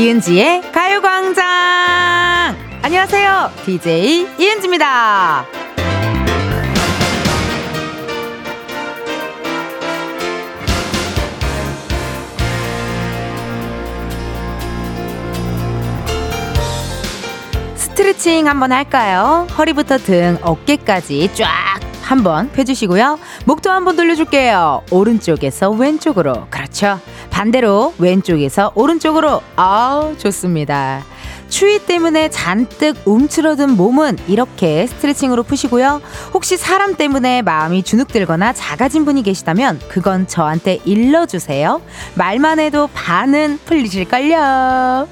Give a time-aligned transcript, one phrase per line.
[0.00, 1.44] 이은지의 가요광장!
[2.80, 3.50] 안녕하세요.
[3.66, 5.44] DJ 이은지입니다.
[17.74, 19.46] 스트레칭 한번 할까요?
[19.58, 23.18] 허리부터 등, 어깨까지 쫙 한번 펴주시고요.
[23.44, 24.84] 목도 한번 돌려줄게요.
[24.90, 26.46] 오른쪽에서 왼쪽으로.
[26.48, 26.98] 그렇죠.
[27.40, 29.40] 반대로 왼쪽에서 오른쪽으로.
[29.56, 31.02] 아우, 좋습니다.
[31.48, 36.02] 추위 때문에 잔뜩 움츠러든 몸은 이렇게 스트레칭으로 푸시고요.
[36.34, 41.80] 혹시 사람 때문에 마음이 주눅들거나 작아진 분이 계시다면 그건 저한테 일러주세요.
[42.14, 45.08] 말만 해도 반은 풀리실걸요.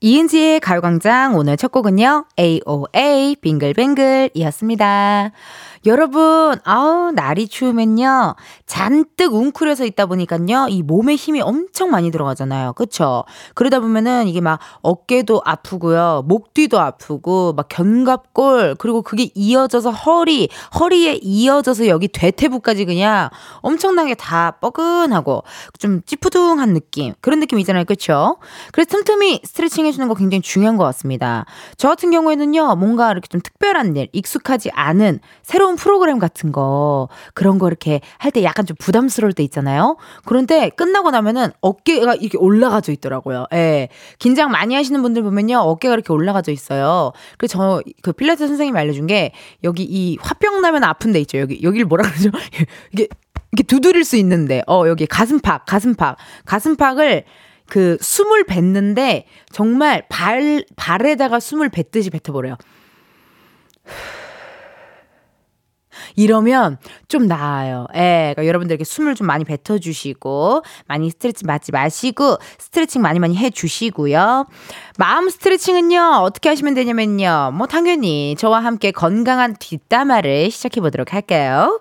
[0.00, 2.24] 이은지의 가요광장 오늘 첫 곡은요.
[2.36, 5.30] AOA 빙글빙글이었습니다.
[5.86, 8.34] 여러분, 아우, 날이 추우면요.
[8.66, 10.66] 잔뜩 웅크려서 있다 보니까요.
[10.68, 12.74] 이 몸에 힘이 엄청 많이 들어가잖아요.
[12.74, 13.24] 그쵸?
[13.54, 16.24] 그러다 보면은 이게 막 어깨도 아프고요.
[16.26, 23.30] 목 뒤도 아프고, 막 견갑골, 그리고 그게 이어져서 허리, 허리에 이어져서 여기 대퇴부까지 그냥
[23.62, 25.44] 엄청나게 다 뻐근하고
[25.78, 27.14] 좀 찌푸둥한 느낌.
[27.22, 27.84] 그런 느낌 이잖아요.
[27.86, 28.36] 그쵸?
[28.72, 31.46] 그래서 틈틈이 스트레칭 해주는 거 굉장히 중요한 것 같습니다.
[31.78, 32.76] 저 같은 경우에는요.
[32.76, 38.00] 뭔가 이렇게 좀 특별한 일, 익숙하지 않은 새로운 새로운 프로그램 같은 거 그런 거 이렇게
[38.18, 39.96] 할 때 약간 좀 부담스러울 때 있잖아요.
[40.24, 43.46] 그런데 끝나고 나면은 어깨가 이렇게 올라가져 있더라고요.
[43.52, 43.88] 예.
[44.18, 45.58] 긴장 많이 하시는 분들 보면요.
[45.58, 47.12] 어깨가 이렇게 올라가져 있어요.
[47.38, 49.32] 그래서 저 그 필라테스 선생님이 알려준 게
[49.64, 51.38] 여기 이 화병 나면 아픈 데 있죠.
[51.38, 52.30] 여기 여기를 뭐라 그러죠?
[52.92, 53.08] 이게
[53.52, 57.24] 이렇게 두드릴 수 있는데 어 여기 가슴팍 가슴팍 가슴팍을
[57.68, 62.56] 그 숨을 뱉는데 정말 발 발에다가 숨을 뱉듯이 뱉어버려요.
[66.16, 66.78] 이러면
[67.08, 67.86] 좀 나아요.
[67.94, 68.32] 예.
[68.34, 74.46] 그러니까 여러분들에게 숨을 좀 많이 뱉어주시고, 많이 스트레칭 맞지 마시고, 스트레칭 많이 많이 해주시고요.
[74.98, 77.52] 마음 스트레칭은요, 어떻게 하시면 되냐면요.
[77.54, 81.80] 뭐, 당연히 저와 함께 건강한 뒷담화를 시작해보도록 할게요.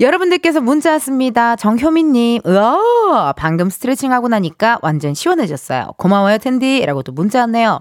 [0.00, 1.56] 여러분들께서 문자 왔습니다.
[1.56, 5.92] 정효민님, 으어, 방금 스트레칭 하고 나니까 완전 시원해졌어요.
[5.98, 6.82] 고마워요, 텐디.
[6.86, 7.80] 라고 또 문자 왔네요.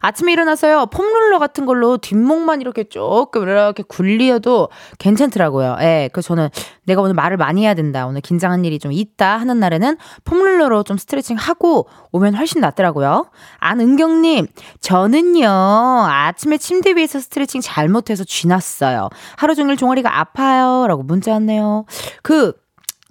[0.00, 5.76] 아침에 일어나서요, 폼롤러 같은 걸로 뒷목만 이렇게 조금 이렇게 굴리어도 괜찮더라고요.
[5.80, 6.48] 예, 그래서 저는
[6.84, 8.06] 내가 오늘 말을 많이 해야 된다.
[8.06, 13.30] 오늘 긴장한 일이 좀 있다 하는 날에는 foam roller로 좀 스트레칭 하고 오면 훨씬 낫더라고요.
[13.58, 14.46] 안은경님,
[14.80, 19.10] 저는요, 아침에 침대 위에서 스트레칭 잘못해서 쥐났어요.
[19.36, 20.86] 하루 종일 종아리가 아파요.
[20.86, 21.84] 라고 문자 왔네요.
[22.22, 22.54] 그,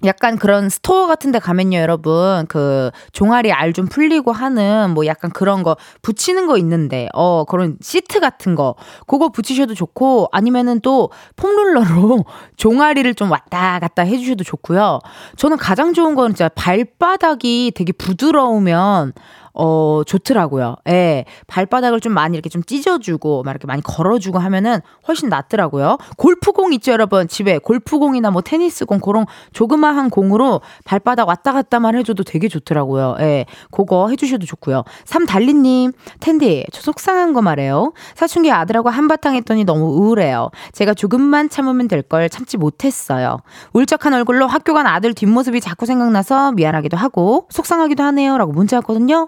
[0.06, 2.46] 약간 그런 store 같은 데 가면요, 여러분.
[2.48, 7.78] 그 종아리 알 좀 풀리고 하는 뭐 약간 그런 거 붙이는 거 있는데, 어, 그런
[7.82, 8.76] 시트 같은 거.
[9.08, 12.26] 그거 붙이셔도 좋고, 아니면은 또 폼롤러로
[12.58, 15.00] 종아리를 좀 왔다 갔다 해주셔도 좋고요.
[15.36, 19.14] 저는 가장 좋은 건 진짜 발바닥이 되게 부드러우면,
[19.60, 20.76] 어, 좋더라고요.
[20.88, 21.26] 예.
[21.48, 25.98] 발바닥을 좀 많이 이렇게 좀 찢어주고, 막 이렇게 많이 걸어주고 하면은 훨씬 낫더라고요.
[26.18, 27.28] 골프공 있죠, 여러분?
[27.28, 33.18] 집에 골프공이나 뭐 테니스공, 그런 조그마한 공으로 발바닥 왔다 갔다만 해줘도 되게 좋더라고요.
[33.20, 33.46] 예.
[33.72, 34.84] 그거 해주셔도 좋고요.
[35.06, 37.94] 삼달리님, 텐디, 저 속상한 거 말해요.
[38.16, 40.50] 사춘기 아들하고 한바탕 했더니 너무 우울해요.
[40.72, 43.40] 제가 조금만 참으면 될 걸 참지 못했어요.
[43.74, 48.38] 울적한 얼굴로 학교 간 아들 뒷모습이 자꾸 생각나서 미안하기도 하고, 속상하기도 하네요.
[48.38, 49.28] 라고 문자 왔거든요.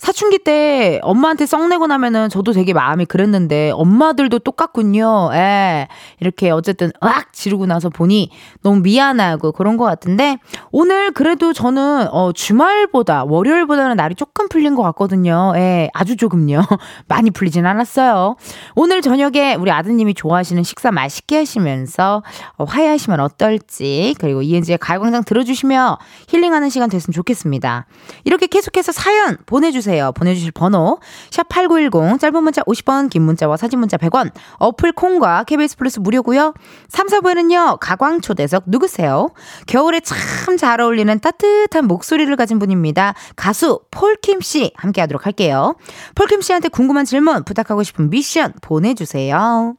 [0.00, 5.28] 사춘기 때 엄마한테 썩내고 나면은 저도 되게 마음이 그랬는데 엄마들도 똑같군요.
[5.34, 5.88] 예.
[6.20, 8.30] 이렇게 어쨌든 으악 지르고 나서 보니
[8.62, 10.38] 너무 미안하고 그런 것 같은데
[10.72, 15.52] 오늘 그래도 저는 어 주말보다 월요일보다는 날이 조금 풀린 것 같거든요.
[15.56, 15.90] 예.
[15.92, 16.62] 아주 조금요.
[17.06, 18.36] 많이 풀리진 않았어요.
[18.76, 22.22] 오늘 저녁에 우리 아드님이 좋아하시는 식사 맛있게 하시면서
[22.56, 27.84] 어, 화해하시면 어떨지 그리고 이은지의 가요광장 들어주시며 힐링하는 시간 됐으면 좋겠습니다.
[28.24, 29.89] 이렇게 계속해서 사연 보내주세요.
[29.90, 30.12] 보내주세요.
[30.12, 30.98] 보내주실 번호
[31.30, 36.54] 샵8910 짧은 문자 50원 긴 문자와 사진 문자 100원 어플 콩과 KBS 플러스 무료고요.
[36.88, 37.78] 3, 4부에는요.
[37.80, 39.30] 가광초대석 누구세요?
[39.66, 40.18] 겨울에 참
[40.60, 43.14] 잘 어울리는 따뜻한 목소리를 가진 분입니다.
[43.36, 45.74] 가수 폴킴 씨 함께 하도록 할게요.
[46.14, 49.74] 폴킴 씨한테 궁금한 질문 부탁하고 싶은 미션 보내주세요.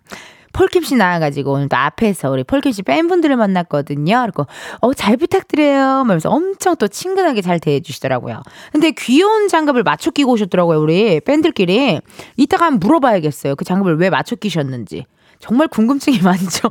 [0.54, 4.22] 폴킴 씨 나와가지고 오늘 또 앞에서 우리 폴킴 씨 팬분들을 만났거든요.
[4.24, 4.48] 그리고
[4.82, 6.04] 어, 잘 부탁드려요.
[6.04, 8.42] 말면서 엄청 또 친근하게 잘 대해주시더라고요.
[8.72, 10.80] 근데 귀여운 장갑을 맞춰 끼고 오셨더라고요.
[10.80, 12.02] 우리 팬들끼리.
[12.38, 13.56] 이따가 한번 물어봐야겠어요.
[13.56, 15.06] 그 장갑을 왜 맞춰 끼셨는지.
[15.42, 16.70] 정말 궁금증이 많죠.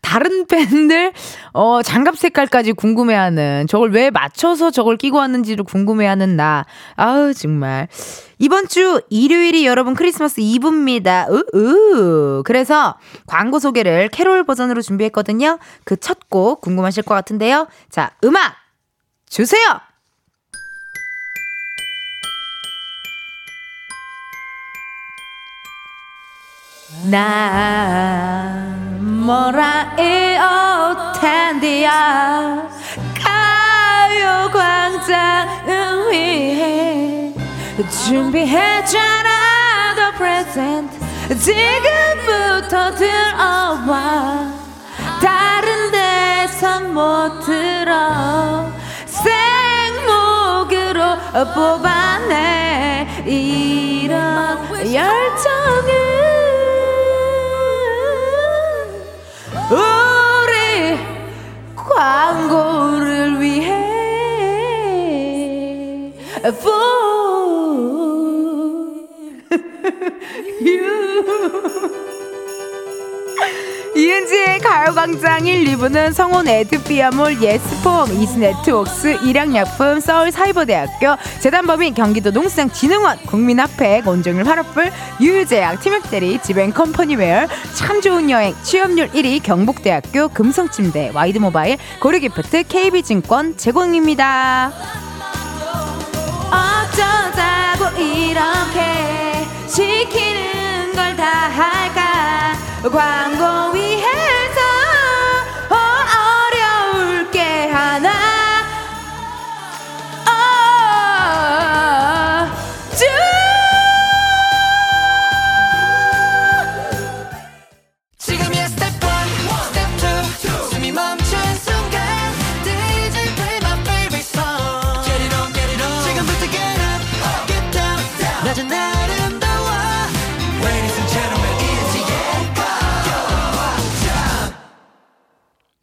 [0.00, 1.12] 다른 팬들
[1.52, 6.64] 어 장갑 색깔까지 궁금해하는 저걸 왜 맞춰서 저걸 끼고 왔는지를 궁금해하는 나.
[6.96, 7.88] 아우 정말.
[8.38, 11.26] 이번 주 일요일이 여러분 크리스마스 이브입니다.
[11.30, 12.42] 으으.
[12.44, 15.58] 그래서 광고 소개를 캐롤 버전으로 준비했거든요.
[15.84, 17.66] 그 첫 곡 궁금하실 것 같은데요.
[17.90, 18.54] 자, 음악
[19.28, 19.80] 주세요.
[27.04, 32.68] 나 뭐라 이어 텐디야?
[34.44, 37.32] 가요광장을 위해
[38.04, 39.28] 준비했잖아
[39.94, 40.90] the present.
[41.40, 44.52] 지금부터 들어와.
[45.22, 48.70] 다른 데선 못 들어.
[50.66, 51.00] 생목으로
[51.54, 53.06] 뽑아내.
[53.26, 54.58] 이런
[54.92, 56.47] 열정을
[59.70, 60.98] 우리
[61.76, 63.88] 광고를 위해
[73.98, 84.46] 이은지의 가요광장 1, 2부는 성원 에드피아몰, 예스폼, 이스네트웍스, 일양약품, 서울사이버대학교, 재단법인 경기도 농수산진흥원, 국민학회, 온종일
[84.46, 94.70] 화롯불, 유유제약, 티맵대리, 지벤컴퍼니웨어, 참 좋은 여행, 취업률 1위 경북대학교, 금성침대, 와이드모바일, 고려기프트, KB증권 제공입니다.
[96.52, 102.56] 어쩌자고 이렇게 시키는 걸 다 할까
[102.92, 103.87] 광고 위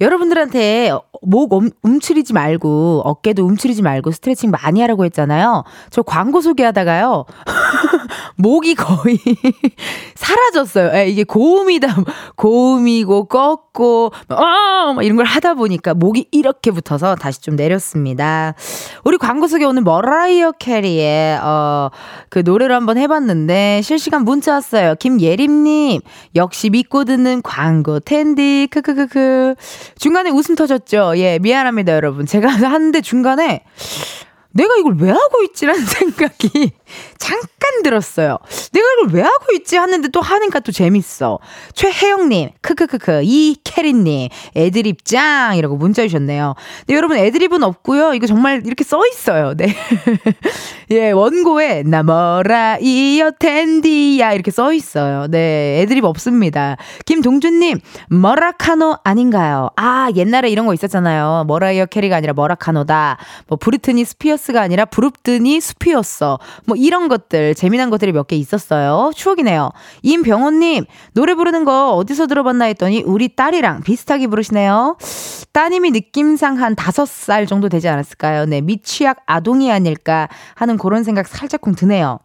[0.00, 0.92] 여러분들한테
[1.22, 5.64] 목 움, 움츠리지 말고 어깨도 움츠리지 말고 스트레칭 많이 하라고 했잖아요.
[5.90, 7.24] 저 광고 소개하다가요.
[8.36, 9.18] 목이 거의
[10.14, 10.90] 사라졌어요.
[10.94, 11.88] 예, 이게 고음이다.
[12.36, 18.54] 고음이고 꺾고 어, 막 이런 걸 하다 보니까 목이 이렇게 붙어서 다시 좀 내렸습니다.
[19.04, 21.90] 우리 광고 소개 오늘 머라이어 캐리의 어,
[22.28, 24.94] 그 노래를 한번 해 봤는데 실시간 문자 왔어요.
[25.00, 26.00] 김예림 님
[26.36, 29.54] 역시 믿고 듣는 광고 텐디 크크크크
[29.96, 31.14] 중간에 웃음 터졌죠.
[31.16, 32.26] 예 미안합니다 여러분.
[32.26, 33.64] 제가 하는데 중간에
[34.50, 36.72] 내가 이걸 왜 하고 있지라는 생각이
[37.18, 38.38] 잠깐 들었어요.
[38.72, 41.38] 내가 이걸 왜 하고 있지 하는데 또 하니까 또 재밌어.
[41.74, 45.56] 최혜영님, 크크크크, 이캐리님, 애드립 짱!
[45.56, 46.54] 이라고 문자 주셨네요.
[46.80, 48.14] 근데 여러분 애드립은 없고요.
[48.14, 49.54] 이거 정말 이렇게 써 있어요.
[49.54, 49.74] 네.
[50.90, 55.26] 예, 원고에 나 머라이어 텐디야 이렇게 써 있어요.
[55.28, 56.76] 네, 애드립 없습니다.
[57.04, 59.70] 김동준님, 머라카노 아닌가요?
[59.76, 61.44] 아, 옛날에 이런 거 있었잖아요.
[61.46, 63.18] 머라이어 캐리가 아니라 머라카노다.
[63.46, 66.24] 뭐 브리트니 스피어스가 아니라 브룹드니 스피어스.
[66.64, 69.10] 뭐 이런 것들 재미난 것들이 몇 개 있었어요.
[69.14, 69.70] 추억이네요.
[70.02, 70.84] 임병호님
[71.14, 74.96] 노래 부르는 거 어디서 들어봤나 했더니 우리 딸이랑 비슷하게 부르시네요.
[75.52, 78.44] 따님이 느낌상 한 다섯 살 정도 되지 않았을까요?
[78.46, 82.18] 네 미취학 아동이 아닐까 하는 그런 생각 살짝쿵 드네요.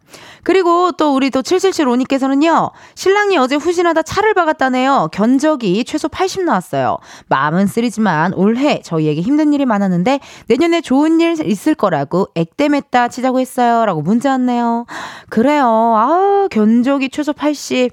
[0.43, 2.71] 그리고 또 우리 또 7775님께서는요.
[2.95, 5.09] 신랑이 어제 후진하다 차를 박았다네요.
[5.11, 6.97] 견적이 최소 80 나왔어요.
[7.27, 13.85] 마음은 쓰리지만 올해 저희에게 힘든 일이 많았는데 내년에 좋은 일 있을 거라고 액땜했다 치자고 했어요.
[13.85, 14.85] 라고 문자 왔네요.
[15.29, 15.65] 그래요.
[15.65, 17.91] 아 견적이 최소 80.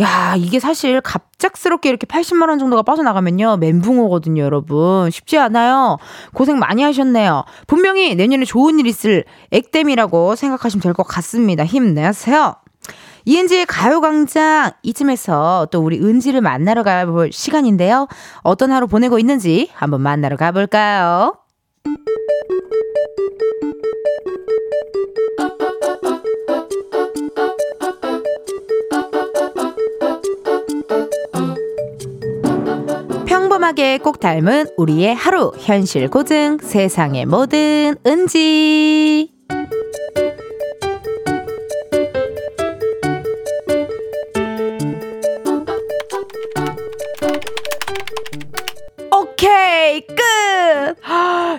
[0.00, 3.58] 야, 이게 사실 갑작스럽게 이렇게 80만 원 정도가 빠져나가면요.
[3.58, 5.10] 멘붕 오거든요, 여러분.
[5.10, 5.98] 쉽지 않아요.
[6.32, 7.44] 고생 많이 하셨네요.
[7.68, 11.64] 분명히 내년에 좋은 일 있을 액땜이라고 생각하시면 될 것 같습니다.
[11.64, 12.56] 힘내세요.
[13.24, 18.06] 이은지의 가요광장 이쯤에서 또 우리 은지를 만나러 가볼 시간인데요.
[18.42, 21.34] 어떤 하루 보내고 있는지 한번 만나러 가볼까요?
[33.64, 35.50] 평범하게 꼭 닮은 우리의 하루.
[35.58, 39.30] 현실 고증 세상의 모든 은지.
[49.10, 50.96] 오케이 끝.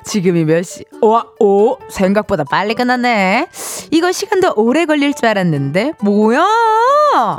[0.06, 0.86] 지금이 몇 시?
[1.02, 3.48] 와, 오 생각보다 빨리 끝났네.
[3.90, 5.94] 이거 시간 더 오래 걸릴 줄 알았는데.
[6.02, 6.46] 뭐야?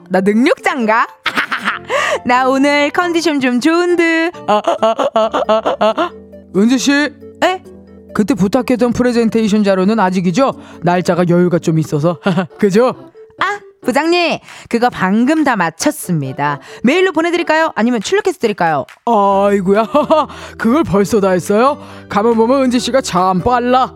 [0.09, 1.07] 나 능력자인가?
[2.25, 4.95] 나 오늘 컨디션 좀 좋은 듯 아, 아,
[5.81, 6.11] 아.
[6.57, 7.63] 은지 씨, 에?
[8.15, 10.53] 그때 부탁했던 프레젠테이션 자료는 아직이죠?
[10.83, 12.19] 날짜가 여유가 좀 있어서.
[12.59, 13.13] 그죠?
[13.39, 14.39] 아 부장님
[14.71, 17.73] 그거 방금 다 마쳤습니다 메일로 보내드릴까요?
[17.75, 18.87] 아니면 출력해서 드릴까요?
[19.05, 19.87] 아이구야.
[20.57, 21.79] 그걸 벌써 다 했어요?
[22.09, 23.93] 가만 보면 은지 씨가 참 빨라.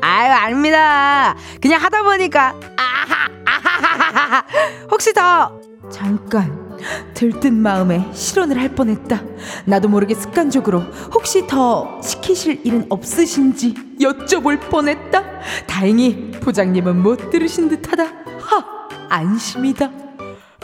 [0.00, 1.34] 아유, 아닙니다.
[1.60, 4.44] 그냥 하다 보니까, 아하, 아하하하.
[4.90, 5.58] 혹시 더,
[5.90, 6.66] 잠깐.
[7.14, 9.22] 들뜬 마음에 실언을 할 뻔했다.
[9.64, 10.80] 나도 모르게 습관적으로
[11.14, 15.22] 혹시 더 시키실 일은 없으신지 여쭤볼 뻔했다.
[15.66, 18.04] 다행히 부장님은 못 들으신 듯하다.
[18.04, 18.64] 하,
[19.08, 19.90] 안심이다.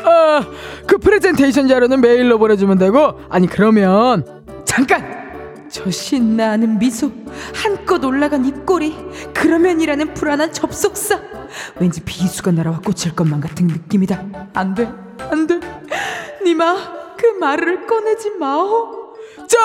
[0.05, 0.47] 아,
[0.87, 4.25] 그 프레젠테이션 자료는 메일로 보내주면 되고 아니 그러면
[4.65, 5.23] 잠깐
[5.73, 7.11] 저 신나는 미소,
[7.55, 8.95] 한껏 올라간 입꼬리,
[9.33, 11.19] 그러면이라는 불안한 접속사.
[11.81, 14.51] 왠지 비수가 날아와 꽂힐 것만 같은 느낌이다.
[14.53, 14.93] 안 돼,
[15.31, 15.61] 안 돼.
[16.45, 19.03] 니마, 그 말을 꺼내지 마오.
[19.47, 19.59] 자,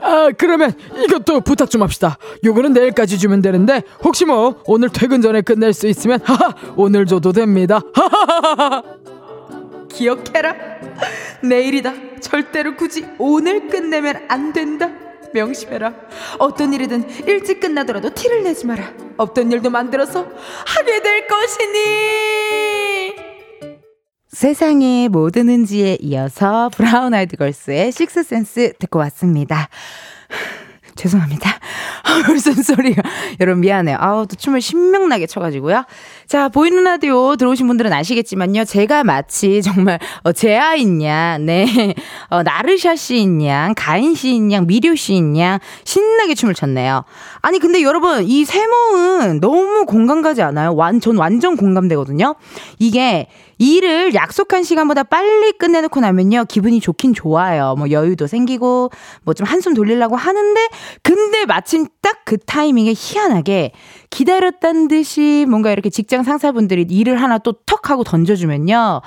[0.00, 0.72] 아, 그러면
[1.04, 2.18] 이것도 부탁 좀 합시다.
[2.44, 7.32] 요거는 내일까지 주면 되는데 혹시 뭐 오늘 퇴근 전에 끝낼 수 있으면 하하 오늘 줘도
[7.32, 7.80] 됩니다.
[7.94, 8.82] 하하하하.
[9.88, 10.54] 기억해라.
[11.42, 11.92] 내일이다.
[12.20, 14.90] 절대로 굳이 오늘 끝내면 안 된다.
[15.32, 15.92] 명심해라.
[16.38, 18.92] 어떤 일이든 일찍 끝나더라도 티를 내지 마라.
[19.16, 20.26] 없던 일도 만들어서
[20.66, 23.25] 하게 될 것이니.
[24.36, 29.70] 세상의 모든 은지에 이어서 브라운 아이드 걸스의 식스센스 듣고 왔습니다.
[30.94, 31.58] 죄송합니다.
[32.26, 33.00] 벌써 소리가.
[33.40, 33.96] 여러분 미안해요.
[33.98, 35.84] 아우, 또 춤을 신명나게 춰가지고요.
[36.26, 38.64] 자, 보이는 라디오 들어오신 분들은 아시겠지만요.
[38.64, 41.94] 제가 마치 정말, 어, 제아인 양, 네.
[42.30, 47.04] 어, 나르샤 씨인 양, 가인 씨인 양, 미료 씨인 양, 신나게 춤을 췄네요.
[47.42, 50.74] 아니, 근데 여러분, 이 세모은 너무 공감 가지 않아요?
[50.74, 52.34] 완, 전 완전 공감되거든요?
[52.80, 53.28] 이게,
[53.58, 58.90] 일을 약속한 시간보다 빨리 끝내놓고 나면요 기분이 좋긴 좋아요 뭐 여유도 생기고
[59.22, 60.60] 뭐 좀 한숨 돌리려고 하는데
[61.02, 63.70] 근데 마침 딱 그 타이밍에 희한하게
[64.10, 69.00] 기다렸단 듯이 뭔가 이렇게 직장 상사분들이 일을 하나 또 턱 하고 던져주면요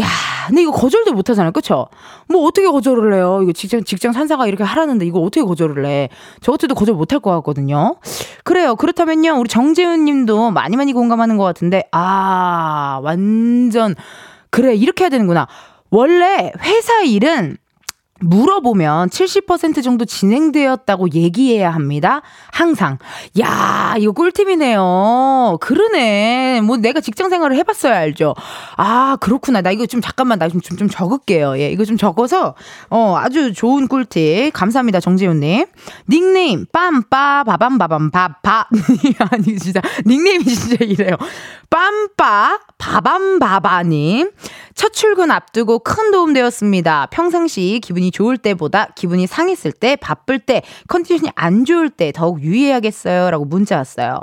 [0.00, 0.06] 야,
[0.48, 1.52] 근데 이거 거절도 못 하잖아요.
[1.52, 1.86] 그쵸?
[2.28, 3.38] 뭐 어떻게 거절을 해요?
[3.44, 6.08] 이거 직장, 직장 산사가 이렇게 하라는데 이거 어떻게 거절을 해?
[6.40, 7.94] 저 같아도 거절 못 할 것 같거든요.
[8.42, 8.74] 그래요.
[8.74, 9.38] 그렇다면요.
[9.38, 13.94] 우리 정재훈 님도 많이 많이 공감하는 것 같은데, 아, 완전,
[14.50, 14.74] 그래.
[14.74, 15.46] 이렇게 해야 되는구나.
[15.90, 17.56] 원래 회사 일은
[18.20, 22.22] 물어보면 70% 정도 진행되었다고 얘기해야 합니다.
[22.52, 22.98] 항상.
[23.40, 25.58] 야, 이거 꿀팁이네요.
[25.60, 26.60] 그러네.
[26.62, 28.34] 뭐 내가 직장 생활을 해봤어야 알죠.
[28.76, 29.60] 아, 그렇구나.
[29.60, 31.58] 나 이거 좀 잠깐만 나 좀 좀 좀 적을게요.
[31.58, 32.54] 예, 이거 좀 적어서
[32.90, 34.52] 어 아주 좋은 꿀팁.
[34.52, 35.66] 감사합니다, 정재훈님.
[36.08, 38.68] 닉네임 빰빠 바밤바밤 바바
[39.30, 41.16] 아니 진짜 닉네임이 진짜 이래요.
[41.70, 44.30] 빰빠 바밤바바님.
[44.84, 47.06] 첫 출근 앞두고 큰 도움 되었습니다.
[47.10, 53.30] 평상시 기분이 좋을 때보다 기분이 상했을 때, 바쁠 때, 컨디션이 안 좋을 때 더욱 유의해야겠어요.
[53.30, 54.20] 라고 문자 왔어요.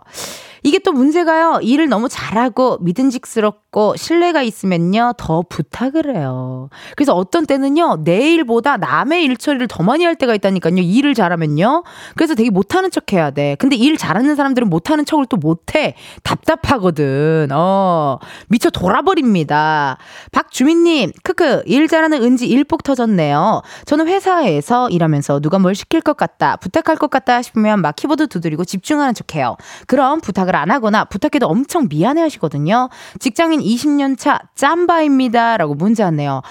[0.63, 1.59] 이게 또 문제가요.
[1.61, 5.13] 일을 너무 잘하고 믿음직스럽고 신뢰가 있으면요.
[5.17, 6.69] 더 부탁을 해요.
[6.95, 8.03] 그래서 어떤 때는요.
[8.03, 10.75] 내 일보다 남의 일 처리를 더 많이 할 때가 있다니까요.
[10.77, 11.83] 일을 잘하면요.
[12.15, 13.55] 그래서 되게 못하는 척 해야 돼.
[13.59, 15.95] 근데 일 잘하는 사람들은 못하는 척을 또 못해.
[16.23, 17.49] 답답하거든.
[17.51, 18.19] 어.
[18.47, 19.97] 미쳐 돌아버립니다.
[20.31, 23.61] 박주민님, 크크, 일 잘하는 은지 일복 터졌네요.
[23.85, 28.65] 저는 회사에서 일하면서 누가 뭘 시킬 것 같다, 부탁할 것 같다 싶으면 막 키보드 두드리고
[28.65, 29.55] 집중하는 척 해요.
[29.87, 32.89] 그럼 부탁을 안 하거나 부탁해도 엄청 미안해 하시거든요.
[33.19, 35.57] 직장인 20년 차 짬바입니다.
[35.57, 36.41] 라고 문자 왔네요.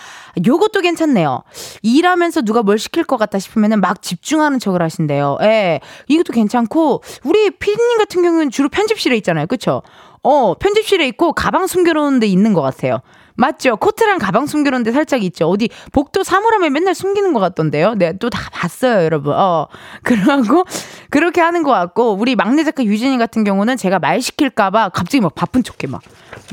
[0.47, 1.43] 요것도 괜찮네요.
[1.83, 5.39] 일하면서 누가 뭘 시킬 것 같다 싶으면 막 집중하는 척을 하신대요.
[5.43, 5.81] 예.
[6.09, 9.47] 이것도 괜찮고, 우리 피디님 같은 경우는 주로 편집실에 있잖아요.
[9.47, 9.83] 그쵸?
[10.23, 13.01] 어, 편집실에 있고 가방 숨겨놓은 데 있는 것 같아요.
[13.41, 13.77] 맞죠?
[13.77, 15.49] 코트랑 가방 숨겨놓은 데 살짝 있죠.
[15.49, 17.95] 어디 복도 사물함에 맨날 숨기는 것 같던데요.
[17.95, 19.33] 네, 또 다 봤어요, 여러분.
[19.35, 19.67] 어,
[20.05, 20.65] 그러고
[21.09, 25.35] 그렇게 하는 것 같고 우리 막내 작가 유진이 같은 경우는 제가 말 시킬까봐 갑자기 막
[25.35, 26.03] 바쁜 척해 막.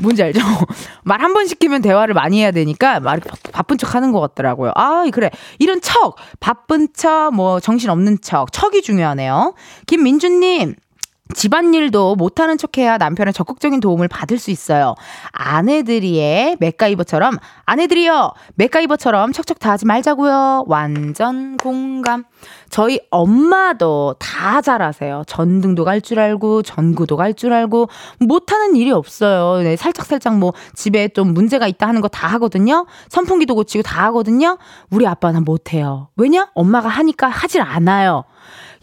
[0.00, 0.40] 뭔지 알죠?
[1.04, 3.20] 말 한 번 시키면 대화를 많이 해야 되니까 말
[3.52, 4.72] 바쁜 척 하는 것 같더라고요.
[4.74, 5.30] 아, 그래.
[5.58, 9.54] 이런 척, 바쁜 척, 뭐 정신 없는 척, 척이 중요하네요.
[9.86, 10.74] 김민주님.
[11.34, 14.94] 집안일도 못하는 척해야 남편의 적극적인 도움을 받을 수 있어요.
[15.32, 20.64] 아내들이의 맥가이버처럼 아내들이요 맥가이버처럼 척척 다 하지 말자고요.
[20.66, 22.24] 완전 공감.
[22.70, 25.24] 저희 엄마도 다 잘하세요.
[25.26, 27.88] 전등도 갈 줄 알고 전구도 갈 줄 알고
[28.20, 29.62] 못하는 일이 없어요.
[29.62, 32.86] 네, 살짝 살짝 뭐 집에 좀 문제가 있다 하는 거 다 하거든요.
[33.10, 34.56] 선풍기도 고치고 다 하거든요.
[34.90, 36.08] 우리 아빠는 못해요.
[36.16, 36.48] 왜냐?
[36.54, 38.24] 엄마가 하니까 하질 않아요.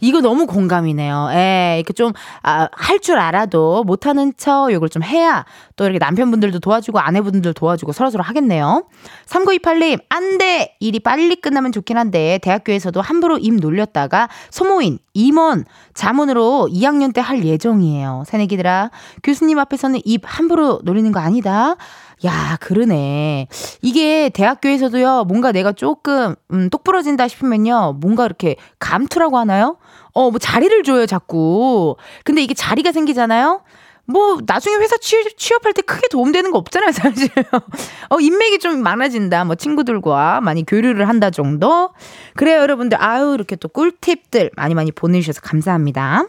[0.00, 1.28] 이거 너무 공감이네요.
[1.32, 2.12] 예, 이렇게 좀,
[2.42, 5.44] 아, 할 줄 알아도 못하는 척, 요걸 좀 해야
[5.76, 8.84] 또 이렇게 남편분들도 도와주고 아내분들 도와주고 서로서로 하겠네요.
[9.26, 10.74] 3928님, 안 돼!
[10.80, 17.44] 일이 빨리 끝나면 좋긴 한데, 대학교에서도 함부로 입 놀렸다가 소모인, 임원, 자문으로 2학년 때 할
[17.44, 18.24] 예정이에요.
[18.26, 18.90] 새내기들아,
[19.22, 21.76] 교수님 앞에서는 입 함부로 놀리는 거 아니다.
[22.24, 23.46] 야, 그러네.
[23.82, 29.76] 이게 대학교에서도요, 뭔가 내가 조금, 음, 똑부러진다 싶으면요, 뭔가 이렇게 감투라고 하나요?
[30.14, 31.96] 어, 뭐 자리를 줘요, 자꾸.
[32.24, 33.60] 근데 이게 자리가 생기잖아요?
[34.06, 37.28] 뭐, 나중에 회사 취업, 취업 할 때 크게 도움되는 거 없잖아요, 사실.
[38.08, 39.44] 어, 인맥이 좀 많아진다.
[39.44, 41.90] 뭐, 친구들과 많이 교류를 한다 정도.
[42.36, 43.02] 그래요, 여러분들.
[43.02, 46.26] 아유, 이렇게 또 꿀팁들 많이 많이 보내주셔서 감사합니다.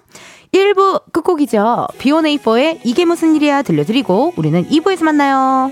[0.53, 1.87] 1부 끝곡이죠.
[1.99, 5.71] B1A4의 이게 무슨 일이야 들려드리고, 우리는 2부에서 만나요.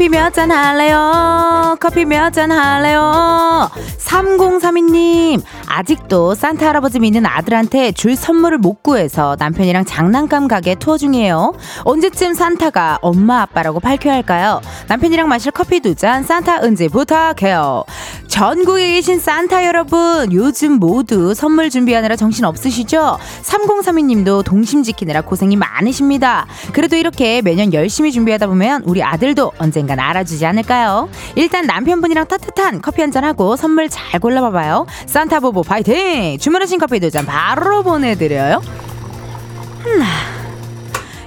[0.00, 1.76] 커피 몇 잔 할래요?
[1.78, 3.68] 커피 몇 잔 할래요?
[3.98, 11.54] 3032님, 아직도 산타 할아버지 믿는 아들한테 줄 선물을 못 구해서 남편이랑 장난감 가게 투어 중이에요.
[11.84, 14.60] 언제쯤 산타가 엄마 아빠라고 밝혀야 할까요?
[14.88, 17.84] 남편이랑 마실 커피 두 잔 산타 은지 부탁해요.
[18.26, 23.18] 전국에 계신 산타 여러분, 요즘 모두 선물 준비하느라 정신 없으시죠?
[23.42, 26.46] 3032님도 동심 지키느라 고생이 많으십니다.
[26.72, 31.08] 그래도 이렇게 매년 열심히 준비하다 보면 우리 아들도 언젠간 알아주지 않을까요?
[31.34, 34.86] 일단 남편분이랑 따뜻한 커피 한잔 하고 선물 잘 골라봐봐요.
[35.06, 36.38] 산타 보보 파이팅!
[36.38, 38.60] 주문하신 커피 두 잔 바로 보내드려요.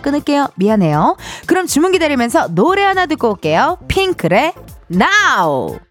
[0.00, 0.48] 끊을게요.
[0.56, 1.16] 미안해요.
[1.46, 3.78] 그럼 주문 기다리면서 노래 하나 듣고 올게요.
[3.88, 4.54] 핑클의
[4.92, 5.89] Now.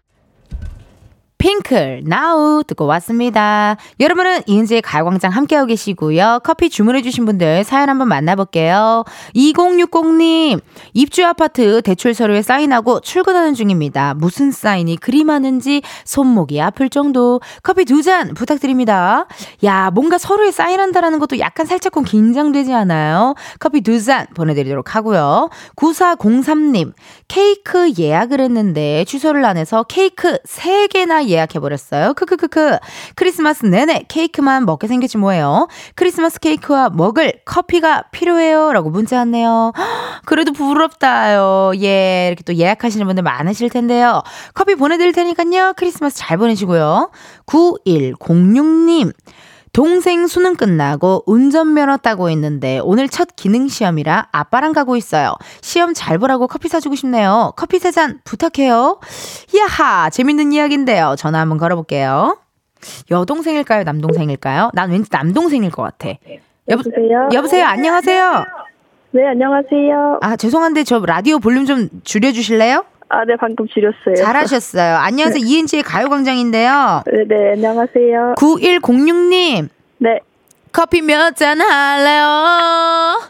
[1.40, 3.78] 핑클 나우 듣고 왔습니다.
[3.98, 6.40] 여러분은 이은지의 가요광장 함께하고 계시고요.
[6.44, 9.04] 커피 주문해주신 분들 사연 한번 만나볼게요.
[9.34, 10.60] 2060님
[10.92, 14.12] 입주 아파트 대출 서류에 사인하고 출근하는 중입니다.
[14.12, 19.26] 무슨 사인이 그리 많은지 손목이 아플 정도 커피 두 잔 부탁드립니다.
[19.64, 23.34] 야 뭔가 서류에 사인한다라는 것도 약간 살짝쿵 긴장되지 않아요?
[23.58, 25.48] 커피 두 잔 보내드리도록 하고요.
[25.76, 26.92] 9403님
[27.28, 32.14] 케이크 예약을 했는데 취소를 안 해서 케이크 3개나 예약해버렸어요.
[32.14, 32.78] 크크크크.
[33.14, 35.68] 크리스마스 내내 케이크만 먹게 생겼지 뭐예요.
[35.94, 38.72] 크리스마스 케이크와 먹을 커피가 필요해요.
[38.72, 39.72] 라고 문자 왔네요.
[39.76, 41.72] 헉, 그래도 부럽다요.
[41.80, 44.22] 예, 이렇게 또 예약하시는 분들 많으실 텐데요.
[44.54, 45.74] 커피 보내드릴 테니까요.
[45.76, 47.10] 크리스마스 잘 보내시고요.
[47.46, 49.12] 9106님.
[49.84, 55.32] 동생 수능 끝나고 운전면허 따고 있는데 오늘 첫 기능 시험이라 아빠랑 가고 있어요.
[55.62, 57.54] 시험 잘 보라고 커피 사주고 싶네요.
[57.56, 59.00] 커피 세 잔 부탁해요.
[59.56, 61.14] 야하 재밌는 이야기인데요.
[61.16, 62.36] 전화 한번 걸어볼게요.
[63.10, 63.84] 여동생일까요?
[63.84, 64.70] 남동생일까요?
[64.74, 66.10] 난 왠지 남동생일 것 같아.
[66.68, 67.28] 여보, 여보세요?
[67.32, 67.64] 여보세요.
[67.64, 68.44] 안녕하세요.
[69.12, 70.18] 네, 안녕하세요.
[70.20, 72.84] 아 죄송한데 저 라디오 볼륨 좀 줄여주실래요?
[73.12, 74.14] 아, 네, 방금 줄였어요.
[74.14, 74.96] 잘하셨어요.
[74.96, 75.44] 안녕하세요.
[75.44, 77.02] 이은지의 가요광장인데요.
[77.06, 78.34] 네, 네, 안녕하세요.
[78.38, 79.68] 9106님
[79.98, 80.20] 네,
[80.72, 83.20] 커피 몇 잔 할래요?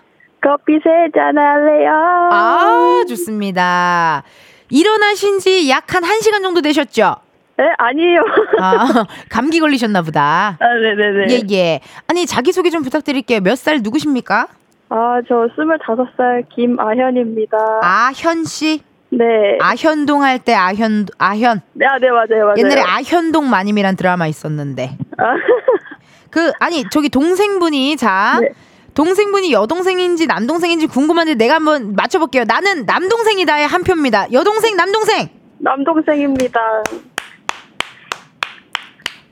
[0.43, 1.93] 커피 세 잔 할래요?
[2.31, 4.23] 아, 좋습니다.
[4.71, 7.17] 일어나신 지 약 한 1시간 정도 되셨죠?
[7.57, 8.21] 네, 아니에요.
[8.61, 10.59] 아, 감기 걸리셨나 보다.
[10.61, 11.27] 아, 네네네.
[11.35, 11.81] 예, 예.
[12.07, 13.41] 아니, 자기소개 좀 부탁드릴게요.
[13.41, 14.47] 몇 살 누구십니까?
[14.91, 17.57] 아, 저 25살 김아현입니다.
[17.83, 18.83] 아현 씨?
[19.11, 19.25] 네.
[19.61, 21.61] 아현동 할 때 아현, 아현.
[21.73, 22.55] 네, 아, 네, 맞아요, 맞아요.
[22.59, 24.97] 옛날에 아현동 마님이란 드라마 있었는데.
[25.19, 25.25] 아,
[26.31, 28.39] 그, 아니, 저기 동생분이, 자.
[28.41, 28.51] 네.
[28.95, 32.45] 동생분이 여동생인지 남동생인지 궁금한데 내가 한번 맞춰볼게요.
[32.45, 34.31] 나는 남동생이다의 한 표입니다.
[34.33, 35.29] 여동생, 남동생!
[35.59, 36.61] 남동생입니다.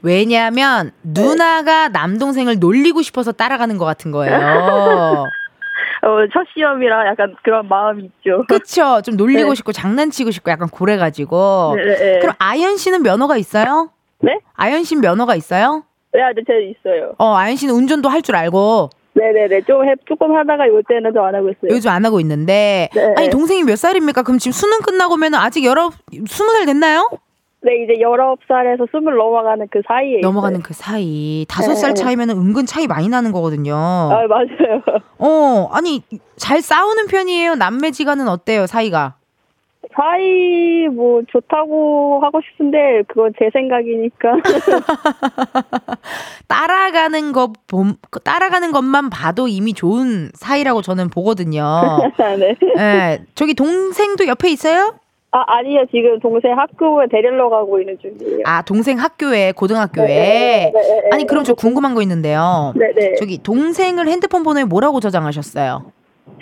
[0.03, 4.39] 왜냐하면 누나가 남동생을 놀리고 싶어서 따라가는 것 같은 거예요.
[6.03, 8.45] 어, 첫 시험이라 약간 그런 마음이 있죠.
[8.49, 9.01] 그쵸?
[9.03, 9.55] 좀 놀리고 네.
[9.55, 11.75] 싶고 장난치고 싶고 약간 그래가지고.
[11.77, 12.19] 네, 네, 네.
[12.21, 13.91] 그럼 아연 씨는 면허가 있어요?
[14.21, 14.39] 네?
[14.55, 15.85] 아연 씨 면허가 있어요?
[16.13, 17.13] 네, 아직 제 있어요.
[17.19, 19.63] 어, 아연 씨는 운전도 할 줄 알고 네네네.
[19.63, 21.75] 좀 해, 조금 하다가 요때는 좀 안 하고 있어요.
[21.75, 23.15] 요즘 안 하고 있는데 네.
[23.17, 24.23] 아니 동생이 몇 살입니까?
[24.23, 25.91] 그럼 지금 수능 끝나고면 아직 열어
[26.29, 27.11] 스무 살 됐나요?
[27.61, 30.21] 네, 이제 19살에서 20 넘어가는 그 사이에.
[30.21, 30.67] 넘어가는 있어요.
[30.67, 32.03] 그 사이 다섯 살 네.
[32.03, 33.75] 차이면 은근 차이 많이 나는 거거든요.
[33.75, 34.83] 아, 맞아요.
[35.19, 36.03] 어, 아니
[36.37, 37.57] 잘 싸우는 편이에요.
[37.57, 39.15] 남매지간은 어때요 사이가?
[39.97, 44.35] 사이 뭐 좋다고 하고 싶은데 그건 제 생각이니까.
[46.47, 51.65] 따라가는 것 봄, 따라가는 것만 봐도 이미 좋은 사이라고 저는 보거든요.
[52.39, 52.55] 네.
[52.79, 54.95] 예, 저기 동생도 옆에 있어요?
[55.31, 55.85] 아, 아니요.
[55.91, 58.41] 지금 동생 학교에 데리러 가고 있는 중이에요.
[58.47, 60.07] 아, 동생 학교에 고등학교에.
[60.07, 61.09] 네, 네, 네.
[61.13, 62.73] 아니 그럼 저 궁금한 거 있는데요.
[62.77, 63.17] 네네.
[63.17, 65.93] 저기 동생을 핸드폰 번호에 뭐라고 저장하셨어요?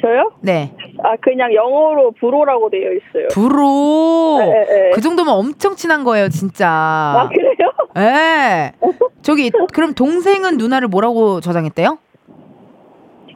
[0.01, 0.33] 저요?
[0.41, 0.73] 네,
[1.03, 3.29] 아, 그냥 영어로 브로라고 되어 있어요.
[3.33, 4.39] 브로.
[4.41, 4.91] 네, 네.
[4.93, 6.69] 그 정도면 엄청 친한 거예요, 진짜.
[6.69, 7.73] 아, 그래요?
[7.97, 8.73] 예.
[9.23, 11.99] 저기 그럼 동생은 누나를 뭐라고 저장했대요?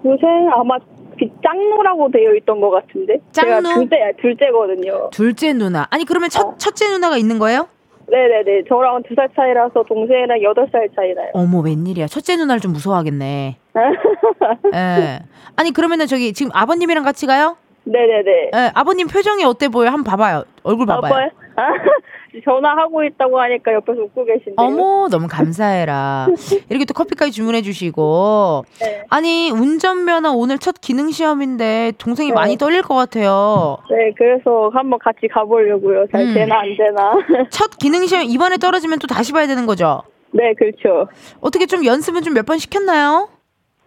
[0.02, 0.76] 동생 아마
[1.20, 3.18] 그 짱누라고 되어 있던 것 같은데.
[3.32, 3.74] 제가 짱누?
[3.80, 5.10] 둘째, 둘째거든요.
[5.12, 5.86] 둘째 누나.
[5.90, 6.54] 아니 그러면 첫 어.
[6.56, 7.68] 첫째 누나가 있는 거예요?
[8.08, 8.64] 네네네.
[8.68, 11.28] 저랑 두 살 차이라서 동생이랑 여덟 살 차이나요.
[11.34, 12.06] 어머 웬일이야.
[12.08, 13.56] 첫째 누나를 좀 무서워하겠네.
[14.74, 15.18] 예.
[15.56, 17.56] 아니 그러면은 저기 지금 아버님이랑 같이 가요?
[17.84, 18.50] 네네네.
[18.54, 18.70] 예.
[18.74, 19.88] 아버님 표정이 어때 보여?
[19.90, 20.44] 한번 봐봐요.
[20.64, 21.30] 얼굴 봐봐요.
[21.56, 21.62] 아,
[22.44, 24.54] 전화하고 있다고 하니까 옆에서 웃고 계신데요.
[24.56, 26.28] 어머 너무 감사해라.
[26.68, 28.64] 이렇게 또 커피까지 주문해 주시고.
[28.80, 29.02] 네.
[29.10, 32.34] 아니 운전면허 오늘 첫 기능 시험인데 동생이 네.
[32.34, 33.78] 많이 떨릴 것 같아요.
[33.90, 36.06] 네, 그래서 한번 같이 가보려고요.
[36.12, 36.34] 잘 음.
[36.34, 37.48] 되나 안 되나.
[37.50, 40.02] 첫 기능 시험 이번에 떨어지면 또 다시 봐야 되는 거죠?
[40.32, 41.08] 네, 그렇죠.
[41.40, 43.28] 어떻게 좀 연습은 좀 몇 번 시켰나요?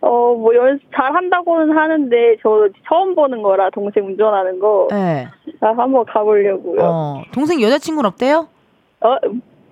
[0.05, 4.87] 어, 뭐 연습 잘 한다고는 하는데 저 처음 보는 거라 동생 운전하는 거.
[4.91, 5.27] 네.
[5.61, 6.81] 아, 한번 가보려고요.
[6.81, 8.47] 어, 어, 동생 여자친구는 없대요?
[9.01, 9.15] 어,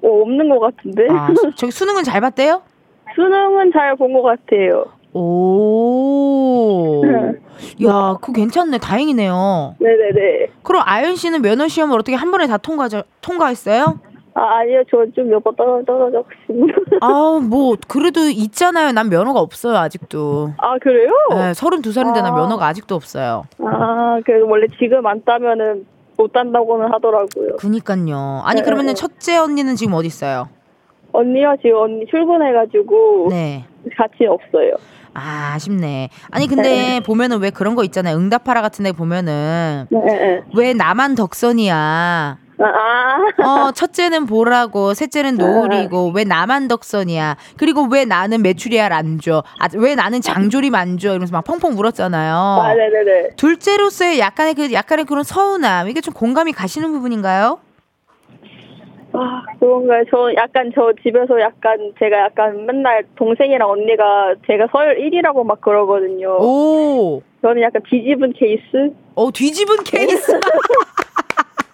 [0.01, 1.07] 없는 것 같은데.
[1.11, 2.61] 아, 수- 저기 수능은 잘 봤대요?
[3.15, 4.85] 수능은 잘 본 것 같아요.
[5.13, 7.01] 오.
[7.85, 8.77] 야, 그거 괜찮네.
[8.77, 9.75] 다행이네요.
[9.79, 10.47] 네네네.
[10.63, 12.87] 그럼 아연 씨는 면허 시험을 어떻게 한 번에 다 통과
[13.21, 13.99] 통과했어요?
[14.33, 14.83] 아, 아니요.
[14.89, 16.79] 저 좀 몇 번 떨어, 떨어졌습니다.
[17.01, 18.91] 아, 뭐 그래도 있잖아요.
[18.93, 20.53] 난 면허가 없어요, 아직도.
[20.57, 21.09] 아, 그래요?
[21.31, 22.35] 네, 32살인데 난 아.
[22.35, 23.43] 면허가 아직도 없어요.
[23.59, 25.85] 아, 그래서 원래 지금 안 따면은
[26.17, 27.55] 못 딴다고는 하더라고요.
[27.57, 28.41] 그니까요.
[28.45, 28.65] 아니 네.
[28.65, 30.47] 그러면은 첫째 언니는 지금 어디 있어요?
[31.13, 33.65] 언니가 지금 언니 출근해가지고 네.
[33.97, 34.75] 같이 없어요.
[35.13, 36.09] 아, 아쉽네.
[36.29, 38.15] 아니 근데 보면은 왜 그런 거 있잖아요.
[38.17, 40.41] 응답하라 같은 데 보면은 네, 네.
[40.55, 42.37] 왜 나만 덕선이야?
[42.63, 43.67] 아, 아.
[43.67, 47.37] 어, 첫째는 보라고, 셋째는 노을이고, 왜 나만 덕선이야?
[47.57, 49.43] 그리고 왜 나는 메추리알 안 줘?
[49.59, 51.09] 아, 왜 나는 장조림 안 줘?
[51.09, 52.33] 이러면서 막 펑펑 울었잖아요.
[52.35, 53.29] 아, 네네네.
[53.37, 55.89] 둘째로서의 약간의 그, 약간의 그런 서운함.
[55.89, 57.59] 이게 좀 공감이 가시는 부분인가요?
[59.13, 60.03] 아, 그런가요?
[60.09, 66.37] 저 약간 저 집에서 약간 제가 약간 맨날 동생이랑 언니가 제가 서열 1위라고 막 그러거든요.
[66.39, 68.93] 오, 저는 약간 뒤집은 케이스?
[69.15, 70.31] 어, 뒤집은 케이스.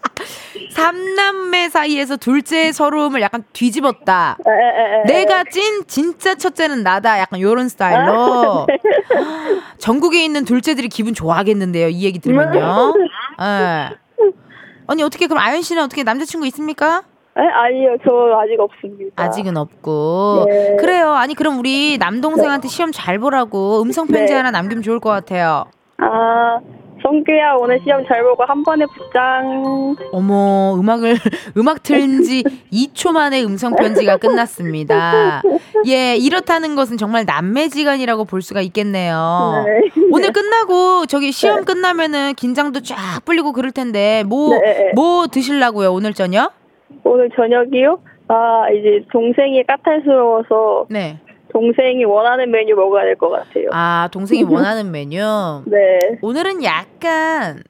[0.71, 4.37] 삼남매 사이에서 둘째의 서러움을 약간 뒤집었다.
[5.05, 8.67] 내가 찐 진짜 첫째는 나다 약간 요런 스타일로
[9.77, 12.93] 전국에 있는 둘째들이 기분 좋아하겠는데요 이 얘기 들으면요
[13.41, 13.95] 예.
[14.87, 17.03] 언니 어떻게 그럼 아연 씨는 어떻게 남자친구 있습니까?
[17.37, 17.41] 에?
[17.41, 19.23] 아니요, 저 아직 없습니다.
[19.23, 20.75] 아직은 없고 네.
[20.79, 24.37] 그래요 아니 그럼 우리 남동생한테 시험 잘 보라고 음성 편지 네.
[24.37, 25.65] 하나 남기면 좋을 것 같아요
[25.99, 26.59] 아,
[27.07, 29.95] 성규야, 오늘 시험 잘 보고 한 번에 붙장.
[30.11, 31.13] 어머 음악을
[31.55, 32.43] 음악 틀은 지
[32.73, 35.41] 2초 만에 음성 편지가 끝났습니다
[35.87, 39.89] 예 이렇다는 것은 정말 남매지간이라고 볼 수가 있겠네요 네.
[40.11, 45.31] 오늘 끝나고 저기 시험 끝나면은 긴장도 쫙 풀리고 그럴 텐데 뭐뭐 네.
[45.31, 46.53] 드실라고요 오늘 저녁?
[47.03, 47.99] 오늘 저녁이요?
[48.27, 51.19] 아, 이제 동생이 까탈스러워서 네.
[51.61, 53.69] 동생이 원하는 메뉴 먹어야 될 것 같아요.
[53.71, 55.17] 아 동생이 원하는 메뉴.
[55.65, 56.19] 네.
[56.21, 57.63] 오늘은 약간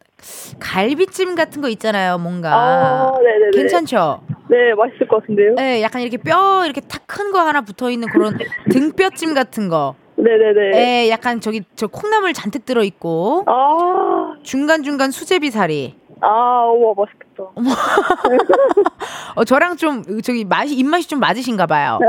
[0.59, 2.53] 갈비찜 같은 거 있잖아요 뭔가.
[2.53, 3.51] 아, 네네네.
[3.53, 4.21] 괜찮죠?
[4.49, 5.53] 네, 맛있을 것 같은데요?
[5.55, 8.37] 네, 약간 이렇게 뼈 이렇게 탁 큰 거 하나 붙어 있는 그런
[8.69, 9.95] 등뼈찜 같은 거.
[10.17, 11.05] 네네네.
[11.05, 15.95] 예, 약간 저기 저 콩나물 잔뜩 들어 있고 아, 중간 중간 수제비 사리.
[16.19, 17.26] 아, 우와, 맛있겠다.
[19.35, 21.99] 어 저랑 좀 저기 맛이 입맛이 좀 맞으신가 봐요.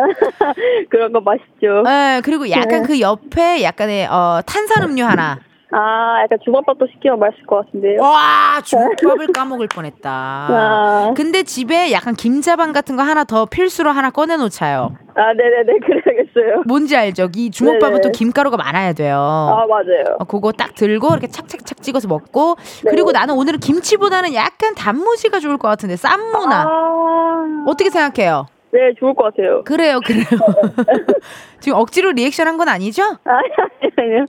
[0.91, 1.85] 그런 거 맛있죠.
[1.87, 2.87] 예, 그리고 약간 네.
[2.87, 5.39] 그 옆에 약간의 어 탄산음료 하나.
[5.71, 8.01] 아, 약간 주먹밥도 시키면 맛있을 것 같은데요?
[8.01, 10.11] 와, 중국밥을 까먹을 뻔했다.
[10.11, 14.97] 아, 근데 집에 약간 김자반 같은 거 하나 더 필수로 하나 꺼내 놓자요.
[15.15, 16.63] 아, 네네네, 그래야겠어요.
[16.67, 17.29] 뭔지 알죠?
[17.37, 18.01] 이 주먹밥은 네네.
[18.01, 19.17] 또 김가루가 많아야 돼요.
[19.19, 20.17] 아, 맞아요.
[20.19, 22.91] 어, 그거 딱 들고 이렇게 착착착 찍어서 먹고 네.
[22.91, 28.47] 그리고 나는 오늘은 김치보다는 약간 단무지가 좋을 것 같은데 쌈무나 아, 어떻게 생각해요?
[28.71, 29.63] 네, 좋을 것 같아요.
[29.65, 30.25] 그래요, 그래요.
[31.61, 33.03] 지금 억지로 리액션 한 건 아니죠?
[33.25, 34.27] 아니, 아니, 아니요.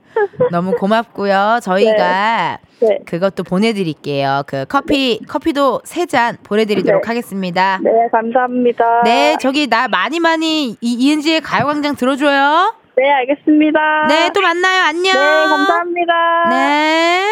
[0.50, 1.60] 너무 고맙고요.
[1.62, 2.98] 저희가 네.
[3.06, 4.42] 그것도 보내드릴게요.
[4.46, 7.06] 그 커피, 커피도 세 잔 보내드리도록 네.
[7.08, 7.78] 하겠습니다.
[7.82, 9.02] 네, 감사합니다.
[9.04, 12.74] 네, 저기 나 많이 많이 이, 이은지의 가요광장 들어줘요.
[12.96, 14.06] 네, 알겠습니다.
[14.08, 14.82] 네, 또 만나요.
[14.84, 15.12] 안녕.
[15.12, 16.12] 네, 감사합니다.
[16.50, 17.24] 네.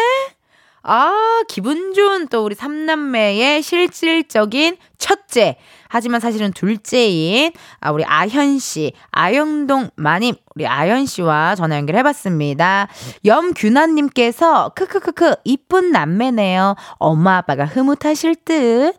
[0.83, 5.57] 아, 기분 좋은 또 우리 삼남매의 실질적인 첫째.
[5.89, 12.89] 하지만 사실은 둘째인 아, 우리 아현 씨, 아영동 마님, 우리 아현 씨와 전화 연결해봤습니다.
[13.23, 16.75] 염규나님께서 크크크크 이쁜 남매네요.
[16.97, 18.93] 엄마 아빠가 흐뭇하실 듯.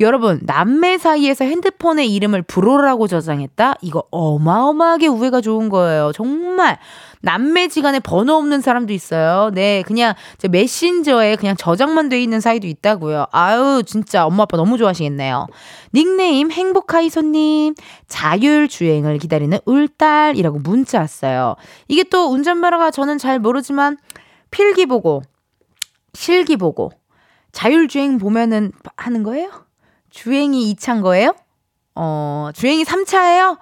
[0.00, 3.74] 여러분 남매 사이에서 핸드폰의 이름을 불호라고 저장했다.
[3.82, 6.12] 이거 어마어마하게 우애가 좋은 거예요.
[6.14, 6.78] 정말
[7.22, 9.50] 남매지간에 번호 없는 사람도 있어요.
[9.54, 13.26] 네, 그냥 제 메신저에 그냥 저장만 돼 있는 사이도 있다고요.
[13.30, 15.46] 아유, 진짜 엄마 아빠 너무 좋아하시겠네요.
[15.94, 17.74] 닉네임 행복하이소님
[18.08, 21.56] 자율 주행을 기다리는 울딸이라고 문자 왔어요.
[21.88, 23.98] 이게 또 운전면허가 저는 잘 모르지만
[24.50, 25.22] 필기 보고
[26.14, 26.90] 실기 보고
[27.52, 29.50] 자율주행 보면은 하는 거예요?
[30.10, 31.34] 주행이 2차인 거예요?
[31.94, 33.58] 어, 주행이 3차예요?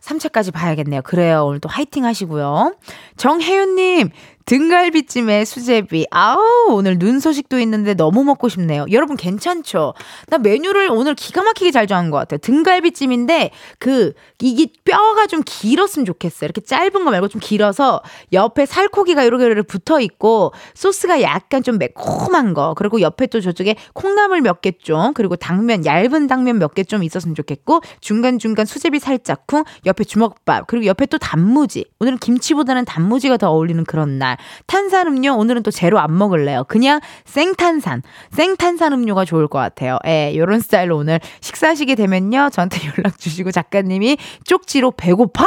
[0.00, 1.02] 3차까지 봐야겠네요.
[1.02, 1.44] 그래요.
[1.46, 2.74] 오늘 또 화이팅 하시고요.
[3.16, 4.10] 정혜윤님,
[4.44, 6.06] 등갈비찜에 수제비.
[6.10, 8.86] 아우, 오늘 눈 소식도 있는데 너무 먹고 싶네요.
[8.90, 9.94] 여러분 괜찮죠?
[10.28, 12.38] 나 메뉴를 오늘 기가 막히게 잘 정한 것 같아요.
[12.38, 16.46] 등갈비찜인데, 그, 이게 뼈가 좀 길었으면 좋겠어요.
[16.46, 18.02] 이렇게 짧은 거 말고 좀 길어서
[18.32, 22.74] 옆에 살코기가 이렇게 이렇게 붙어 있고, 소스가 약간 좀 매콤한 거.
[22.76, 27.02] 그리고 옆에 또 저쪽에 콩나물 몇 개 좀, 그리고 당면, 얇은 당면 몇 개 좀
[27.02, 31.84] 있었으면 좋겠고, 중간중간 수제비 살짝 쿵, 옆에 주먹밥, 그리고 옆에 또 단무지.
[32.00, 34.31] 오늘은 김치보다는 단무지가 더 어울리는 그런 날.
[34.66, 36.64] 탄산음료 오늘은 또 제로 안 먹을래요.
[36.68, 38.02] 그냥 생탄산.
[38.30, 39.98] 생탄산 음료가 좋을 것 같아요.
[40.06, 42.50] 예, 요런 스타일로 오늘 식사하시게 되면요.
[42.52, 45.46] 저한테 연락 주시고 작가님이 쪽지로 배고파?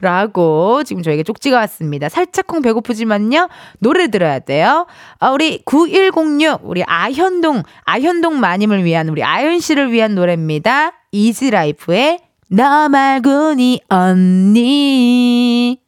[0.00, 2.08] 라고 지금 저에게 쪽지가 왔습니다.
[2.08, 3.48] 살짝쿵 배고프지만요.
[3.78, 4.86] 노래 들어야 돼요.
[5.18, 10.92] 아, 우리 9106 우리 아현동 아현동 마님을 위한 우리 아현 씨를 위한 노래입니다.
[11.12, 12.18] 이지라이프의
[12.50, 15.83] 나 말고 니 언니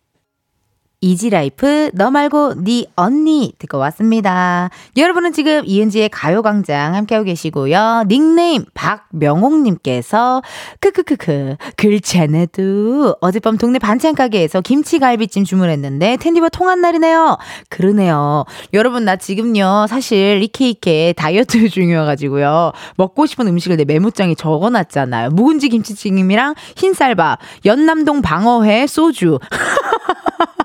[1.00, 4.70] 이지라이프 너 말고 네 언니 듣고 왔습니다.
[4.96, 8.04] 여러분은 지금 이은지의 가요광장 함께하고 계시고요.
[8.09, 10.42] 닉네임 박명옥님께서
[10.80, 17.37] 크크크크 글잖아도 어젯밤 동네 반찬 가게에서 김치갈비찜 주문했는데 텐디와 통한 날이네요.
[17.68, 18.44] 그러네요.
[18.72, 25.30] 여러분 나 지금요 사실 이케이케 다이어트 중이어가지고요 먹고 싶은 음식을 내 메모장에 적어놨잖아요.
[25.30, 29.38] 묵은지 김치찜이랑 흰쌀밥, 연남동 방어회 소주.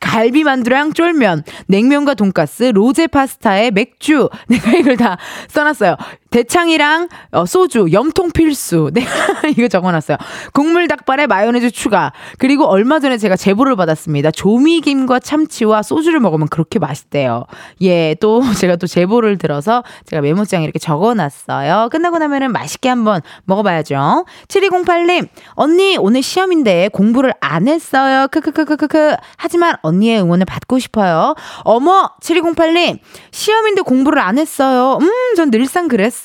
[0.00, 4.28] 갈비만두랑 쫄면, 냉면과 돈가스, 로제 파스타에 맥주.
[4.48, 5.96] 내가 이걸 다 써놨어요.
[6.32, 8.90] 대창이랑 어, 소주, 염통 필수.
[8.92, 9.10] 내가
[9.56, 10.16] 이거 적어놨어요.
[10.52, 12.12] 국물 닭발에 마요네즈 추가.
[12.38, 14.30] 그리고 얼마 전에 제가 제보를 받았습니다.
[14.30, 17.44] 조미김과 참치와 소주를 먹으면 그렇게 맛있대요.
[17.82, 21.90] 예, 또 제가 또 제보를 들어서 제가 메모장에 이렇게 적어놨어요.
[21.92, 24.24] 끝나고 나면은 맛있게 한번 먹어봐야죠.
[24.48, 28.26] 7208님, 언니 오늘 시험인데 공부를 안 했어요.
[28.28, 29.16] 크크크크크크.
[29.36, 31.34] 하지만 언니의 응원을 받고 싶어요.
[31.64, 32.98] 어머, 7208님,
[33.30, 34.98] 시험인데 공부를 안 했어요.
[35.00, 36.21] 음, 전 늘상 그랬어요.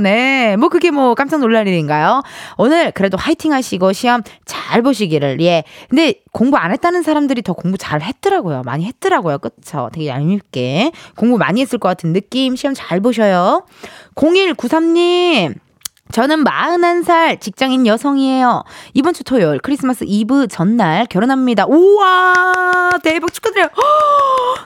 [0.00, 0.56] 네.
[0.56, 2.22] 뭐 그게 뭐 깜짝 놀랄 일인가요?
[2.56, 5.40] 오늘 그래도 화이팅 하시고 시험 잘 보시기를.
[5.40, 5.64] 예.
[5.88, 8.62] 근데 공부 안 했다는 사람들이 더 공부 잘 했더라고요.
[8.64, 9.38] 많이 했더라고요.
[9.38, 9.90] 그쵸?
[9.92, 10.92] 되게 얄밉게.
[11.16, 12.56] 공부 많이 했을 것 같은 느낌.
[12.56, 13.66] 시험 잘 보셔요.
[14.14, 15.54] 0193님.
[16.12, 18.64] 저는 41살 직장인 여성이에요.
[18.94, 21.66] 이번 주 토요일 크리스마스 이브 전날 결혼합니다.
[21.66, 22.90] 우와!
[23.02, 23.66] 대박 축하드려요.
[23.76, 23.82] 허,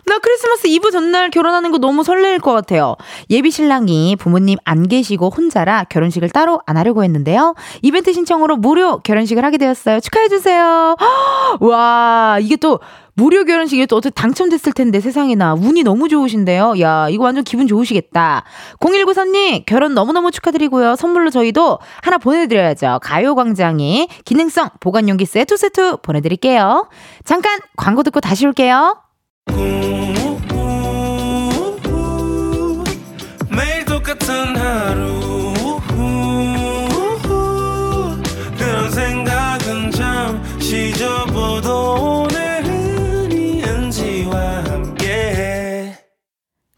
[0.07, 2.97] 나 크리스마스 이브 전날 결혼하는 거 너무 설레일 것 같아요.
[3.31, 7.55] 예비 신랑이 부모님 안 계시고 혼자라 결혼식을 따로 안 하려고 했는데요.
[7.83, 10.01] 이벤트 신청으로 무료 결혼식을 하게 되었어요.
[10.01, 10.97] 축하해 주세요.
[11.01, 12.81] 허, 와, 이게 또
[13.15, 16.81] 무료 결혼식이 또 어떻게 당첨됐을 텐데 세상에나 운이 너무 좋으신데요.
[16.81, 18.45] 야 이거 완전 기분 좋으시겠다.
[18.81, 20.97] 0194님 결혼 너무너무 축하드리고요.
[20.97, 23.01] 선물로 저희도 하나 보내드려야죠.
[23.03, 26.89] 가요광장이 기능성 보관용기 세트 세트 보내드릴게요.
[27.25, 28.97] 잠깐 광고 듣고 다시 올게요.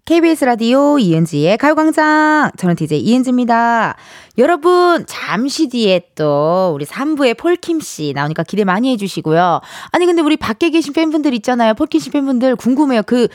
[0.06, 2.50] KBS 라디오 이은지의 가요광장.
[2.58, 3.96] 저는 DJ 이은지입니다.
[4.36, 9.62] 여러분, 잠시 뒤에 또 우리 3부의 폴킴씨 나오니까 기대 많이 해주시고요.
[9.92, 11.72] 아니, 근데 우리 밖에 계신 팬분들 있잖아요.
[11.72, 13.02] 폴킴씨 팬분들 궁금해요.
[13.06, 13.28] 그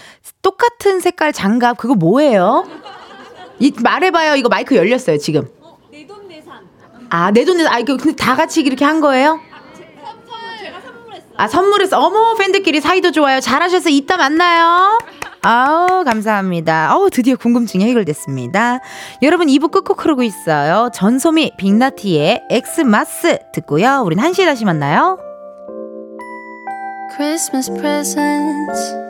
[0.44, 2.68] 똑같은 색깔 장갑, 그거 뭐예요?
[3.58, 4.36] 이, 말해봐요.
[4.36, 5.48] 이거 마이크 열렸어요, 지금.
[7.10, 9.40] 아, 내 돈에서, 아, 이거 근데 다 같이 이렇게 한 거예요?
[11.36, 11.98] 아, 선물했어.
[11.98, 13.40] 어머, 팬들끼리 사이도 좋아요.
[13.40, 15.00] 잘하셔서 이따 만나요.
[15.42, 16.96] 아우, 감사합니다.
[16.96, 18.80] 어우, 드디어 궁금증이 해결됐습니다.
[19.22, 20.90] 여러분, 2부 끝곡 흐르고 있어요.
[20.94, 24.02] 전소미, 빅나티의 엑스마스 듣고요.
[24.06, 25.18] 우린 1시에 다시 만나요.
[27.16, 29.09] Christmas presents.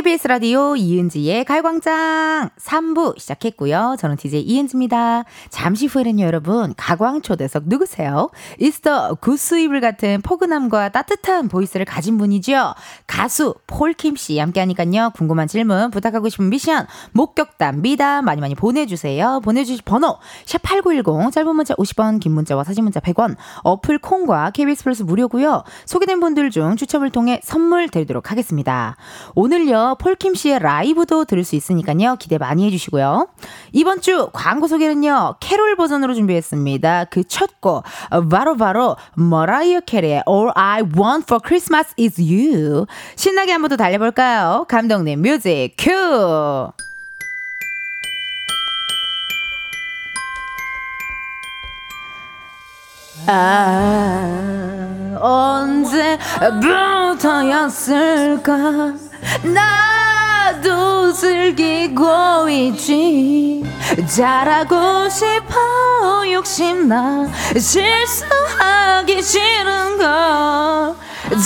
[0.00, 3.96] KBS 라디오 이은지의 가요광장 3부 시작했고요.
[3.98, 5.24] 저는 DJ 이은지입니다.
[5.50, 8.30] 잠시 후에는요, 여러분, 가광초대석 누구세요?
[8.58, 12.72] 이스터 goose 이불 같은 포근함과 따뜻한 voice를 가진 분이죠.
[13.06, 15.10] 가수 폴킴 씨 함께 하니까요.
[15.14, 19.42] 궁금한 질문, 부탁하고 싶은 미션, 목격담, 미담 많이 많이 보내주세요.
[19.44, 25.02] 보내주실 번호, 샵8910, 짧은 문자 50원, 긴 문자와 사진 문자 100원, 어플 콩과 KBS 플러스
[25.02, 25.62] 무료고요.
[25.84, 28.96] 소개된 분들 중 추첨을 통해 선물 드리도록 하겠습니다.
[29.34, 32.16] 오늘요, 폴킴 씨의 라이브도 들을 수 있으니까요.
[32.18, 33.28] 기대 많이 해주시고요.
[33.72, 37.04] 이번 주 광고 소개는요, 캐롤 버전으로 준비했습니다.
[37.06, 42.86] 그 첫 곡, 어, 바로 바로 머라이어 캐리의 All I Want for Christmas is You.
[43.16, 44.64] 신나게 한 번 더 달려볼까요?
[44.68, 46.72] 감독님 music cue!
[53.26, 55.16] 아,
[57.60, 59.09] 언제부터였을까?
[59.42, 63.64] 나도 즐기고 있지.
[64.06, 67.28] 잘하고 싶어, 욕심나.
[67.58, 70.94] 실수하기 싫은 걸.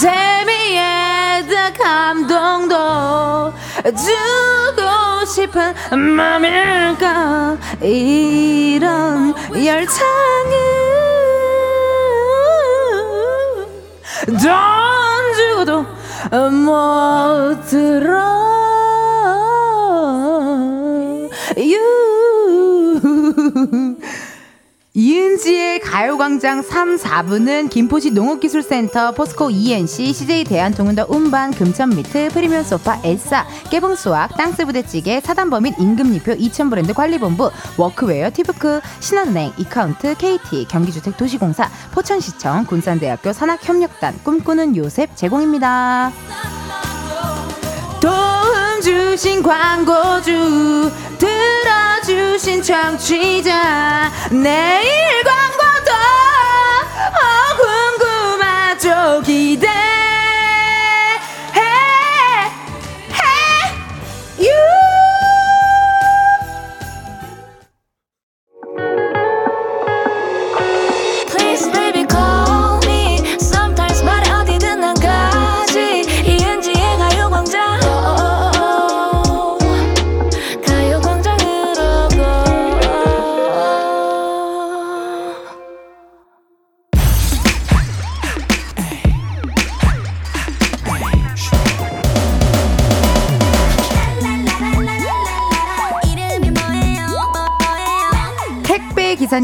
[0.00, 3.52] 재미에다 감동도
[3.84, 5.74] 주고 싶은
[6.16, 9.94] 맘일까 이런 열창은
[14.26, 15.86] 돈 주고도
[16.32, 18.34] 못 들어
[21.56, 22.43] you
[24.96, 33.00] 이은지의 가요광장 3, 4부는 김포시 농업기술센터, 포스코 ENC, CJ 대한통운 더 운반, 금천미트, 프리미엄 소파,
[33.02, 43.32] 엘사, 깨봉수학, 땅스부대찌개, 사단법인 임금님표, 이천브랜드 관리본부, 워크웨어, 티브크, 신한은행, 이카운트, KT, 경기주택도시공사, 포천시청, 군산대학교
[43.32, 46.12] 산학협력단, 꿈꾸는 요셉 제공입니다.
[49.14, 55.92] 주신 광고주 들어주신 청취자 내일 광고도
[57.14, 57.56] 어,
[58.00, 59.83] 궁금하죠 기대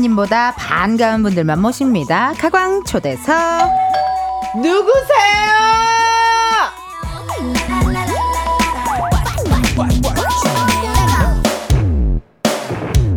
[0.00, 3.70] 기사님보다 반가운 분들만 모십니다 가광 초대석
[4.56, 5.50] 누구세요?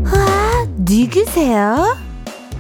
[0.06, 1.98] 아, 누구세요?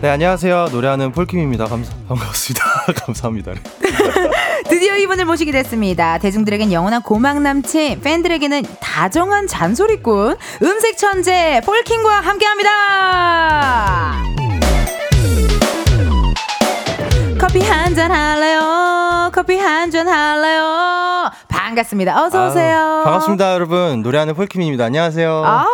[0.01, 2.63] 네 안녕하세요 노래하는 폴킴입니다 감사 반갑습니다
[3.05, 3.59] 감사합니다 네.
[4.93, 6.19] 드디어 이분을 모시게 됐습니다.
[6.19, 14.13] 대중들에겐 영원한 고막 남친, 팬들에게는 다정한 잔소리꾼, 음색 천재 폴킹과 함께합니다.
[17.39, 19.31] 커피 한 잔 할래요?
[19.33, 21.31] 커피 한 잔 할래요?
[21.47, 22.23] 반갑습니다.
[22.23, 22.77] 어서 오세요.
[22.77, 25.65] 아유, 반갑습니다 여러분 노래하는 폴킴입니다 안녕하세요 아,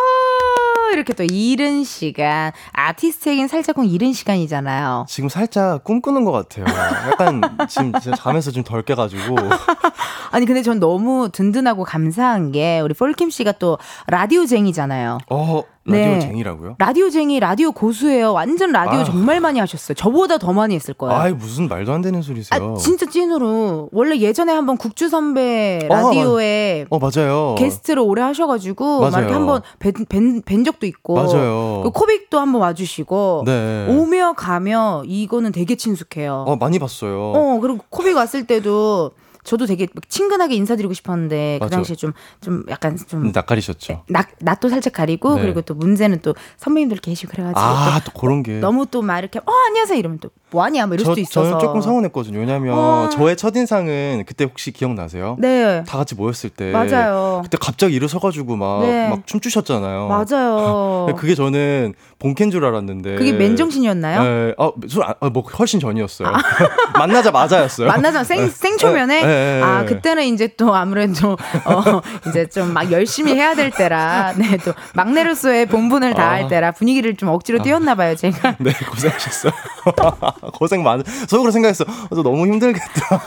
[0.92, 5.06] 이렇게 또 이른 시간, 아티스트에겐 살짝쿵 이른 시간이잖아요.
[5.08, 6.64] 지금 살짝 꿈꾸는 것 같아요
[7.10, 9.36] 약간 지금 진짜 잠에서 좀 덜 깨가지고
[10.30, 15.18] 아니 근데 전 너무 든든하고 감사한 게 우리 폴킴 씨가 또 라디오쟁이잖아요.
[15.30, 15.79] 어 네.
[15.86, 16.76] 라디오쟁이라고요?
[16.78, 18.32] 라디오쟁이, 라디오 고수예요.
[18.32, 19.04] 완전 라디오 아.
[19.04, 19.94] 정말 많이 하셨어요.
[19.94, 21.16] 저보다 더 많이 했을 거예요.
[21.18, 22.74] 아이 무슨 말도 안 되는 소리세요?
[22.74, 23.88] 아, 진짜 찐으로.
[23.92, 27.54] 원래 예전에 한번 국주 선배 어, 라디오에 어 맞아요.
[27.58, 29.22] 게스트로 오래 하셔가지고 막 맞아요.
[29.22, 31.80] 이렇게 한번 뵌, 뵌, 뵌 적도 있고 맞아요.
[31.82, 33.86] 그 코빅도 한번 와주시고 네.
[33.88, 36.44] 오며 가며 이거는 되게 친숙해요.
[36.46, 37.32] 어 많이 봤어요.
[37.34, 39.12] 어 그리고 코빅 왔을 때도
[39.44, 41.76] 저도 되게 친근하게 인사드리고 싶었는데 그 맞아.
[41.76, 44.04] 당시에 좀 좀 약간 좀 낯가리셨죠.
[44.08, 45.42] 낯, 낯도 살짝 가리고 네.
[45.42, 48.60] 그리고 또 문제는 또 선배님들 계시고 그래가지고 아또 그런 게.
[48.60, 51.42] 또 너무 또 막 이렇게 어 안녕하세요 이러면 또 뭐하냐 뭐 이럴 저, 수도 있어서
[51.50, 52.38] 저는 조금 서운했거든요.
[52.38, 53.08] 왜냐면 어.
[53.10, 55.36] 저의 첫 인상은 그때 혹시 기억나세요?
[55.38, 56.70] 네 다 같이 모였을 때.
[56.72, 59.08] 맞아요 그때 갑자기 일어서가지고 막, 네.
[59.08, 60.08] 막 춤추셨잖아요.
[60.08, 63.16] 맞아요 그게 저는 본캐인 줄 알았는데.
[63.16, 64.22] 그게 맨정신이었나요?
[64.22, 64.54] 네.
[64.58, 66.28] 아, 술, 아, 뭐 훨씬 전이었어요.
[66.98, 67.88] 만나자마자였어요.
[67.88, 69.62] 만나자 생 생초면에 네, 네, 네.
[69.62, 71.32] 아 그때는 이제 또 아무래도
[71.64, 76.48] 어 이제 좀 막 열심히 해야 될 때라 네또 막내로서의 본분을 다할 아.
[76.48, 79.52] 때라 분위기를 좀 억지로 띄웠나 봐요 제가 네, 고생하셨어요.
[80.54, 81.84] 고생 많, 속으로 생각했어.
[81.84, 83.20] 어, 저 너무 힘들겠다.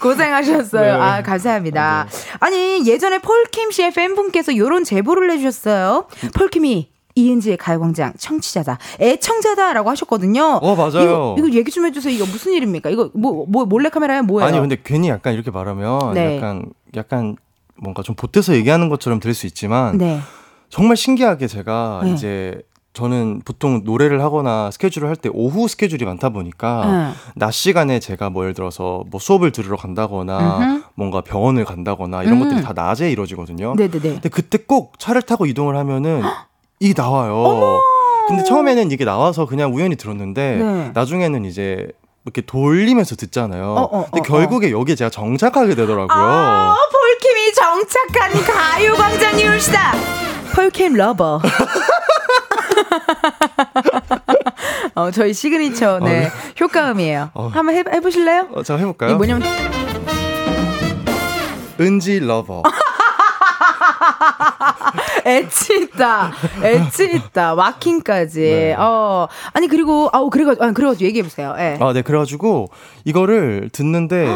[0.00, 1.00] 고생하셨어요 네.
[1.00, 2.06] 아 감사합니다
[2.40, 10.76] 아니 예전에 폴킴 씨의 팬분께서 요런 제보를 내주셨어요 폴킴이 이은지의 가요광장 청취자다 애청자다라고 하셨거든요 어,
[10.76, 11.34] 맞아요.
[11.36, 14.60] 이거, 이거 얘기 좀 해주세요 이거 무슨 일입니까 이거 뭐, 뭐 몰래 카메라야 뭐예요 아니,
[14.60, 16.36] 근데 괜히 약간 이렇게 말하면 네.
[16.36, 17.36] 약간, 약간
[17.76, 20.20] 뭔가 좀 보태서 얘기하는 것처럼 들릴 수 있지만 네
[20.68, 22.12] 정말 신기하게 제가 네.
[22.12, 22.62] 이제
[22.94, 27.12] 저는 보통 노래를 하거나 스케줄을 할 때 오후 스케줄이 많다 보니까 응.
[27.36, 30.82] 낮 시간에 제가 뭐 예를 들어서 뭐 수업을 들으러 간다거나 음흠.
[30.96, 32.40] 뭔가 병원을 간다거나 이런 음.
[32.48, 33.74] 것들이 다 낮에 이루어지거든요.
[33.76, 36.22] 네네네 근데 그때 꼭 차를 타고 이동을 하면은
[36.80, 37.80] 이 나와요.
[38.28, 40.90] 근데 처음에는 이게 나와서 그냥 우연히 들었는데 네.
[40.94, 41.88] 나중에는 이제
[42.24, 43.64] 이렇게 돌리면서 듣잖아요.
[43.64, 46.08] 어, 어, 근데 어, 결국에 여기에 제가 정착하게 되더라고요.
[46.10, 49.92] 아, 폴킴이 정착한 가요광장 이올시다.
[50.54, 51.40] 폴킴 lover.
[54.94, 57.30] 어, 저희 시그니처 네 효과음이에요.
[57.34, 57.48] 어.
[57.52, 58.48] 한번 해, 해보실래요?
[58.52, 59.10] 어, 제가 해볼까요?
[59.10, 59.48] 이게 뭐냐면
[61.80, 62.62] 은지 lover.
[65.24, 68.40] 엣지 있다, 엣지 있다, 마킹까지.
[68.40, 68.74] 네.
[68.78, 71.54] 어 아니 그리고 아우 그래가지고 아, 그래가지고 얘기해 보세요.
[71.58, 71.78] 예.
[71.80, 72.02] 아, 네.
[72.02, 72.68] 그래 가지고
[73.04, 74.26] 이거를 듣는데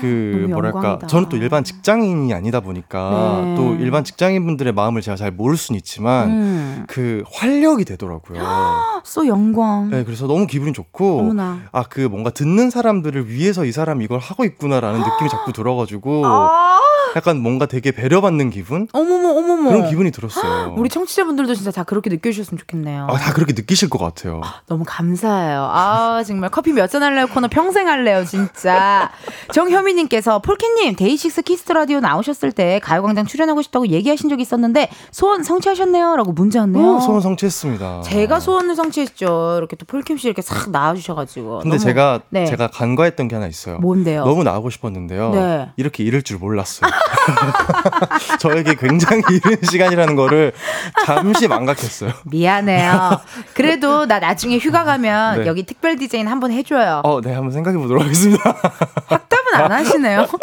[0.00, 1.06] 그 뭐랄까 영광이다.
[1.06, 3.54] 저는 또 일반 직장인이 아니다 보니까 네.
[3.56, 8.40] 또 일반 직장인분들의 마음을 제가 잘 모를 수는 있지만 음, 그 활력이 되더라고요.
[9.04, 9.90] 쏘 영광.
[9.90, 11.32] 네, 그래서 너무 기분이 좋고.
[11.72, 16.78] 아 그 뭔가 듣는 사람들을 위해서 이 사람이 이걸 하고 있구나라는 느낌이 자꾸 들어가지고 아,
[17.16, 19.70] 약간 뭔가 되게 배려받는 기분 어머머 어머머.
[19.70, 20.74] 그런 기분이 들었어요.
[20.78, 23.08] 우리 청취자분들도 진짜 다 그렇게 느껴주셨으면 좋겠네요.
[23.10, 24.40] 아, 다 그렇게 느끼실 것 같아요.
[24.68, 25.68] 너무 감사해요.
[25.72, 29.10] 아, 정말 커피 몇 잔 할래요 코너 평생 할래요, 진짜.
[29.52, 34.88] 정현미 님께서 폴킴님, 데이식스 키스 더 라디오 나오셨을 때 가요광장 출연하고 싶다고 얘기하신 적이 있었는데
[35.10, 36.16] 소원 성취하셨네요.
[36.16, 36.96] 라고 문자 왔네요.
[36.96, 38.02] 어, 소원 성취했습니다.
[38.02, 39.54] 제가 소원을 성취했죠.
[39.58, 41.58] 이렇게 또 폴킴 씨 이렇게 싹 나와주셔가지고.
[41.60, 42.46] 근데 너무- 제가 네.
[42.46, 43.78] 제가 간과했던 게 하나 있어요.
[43.78, 44.24] 뭔데요?
[44.24, 45.30] 너무 나오고 싶었는데요.
[45.30, 45.68] 네.
[45.76, 46.90] 이렇게 이럴 줄 몰랐어요.
[48.40, 50.52] 저에게 굉장히 이른 시간이라는 거를
[51.04, 52.12] 잠시 망각했어요.
[52.30, 53.20] 미안해요.
[53.54, 55.46] 그래도 나 나중에 휴가 가면 네.
[55.46, 57.02] 여기 특별 디제인 한번 해줘요.
[57.04, 58.42] 어, 네, 한번 생각해 보도록 하겠습니다.
[59.06, 60.26] 확답은 안 하시네요.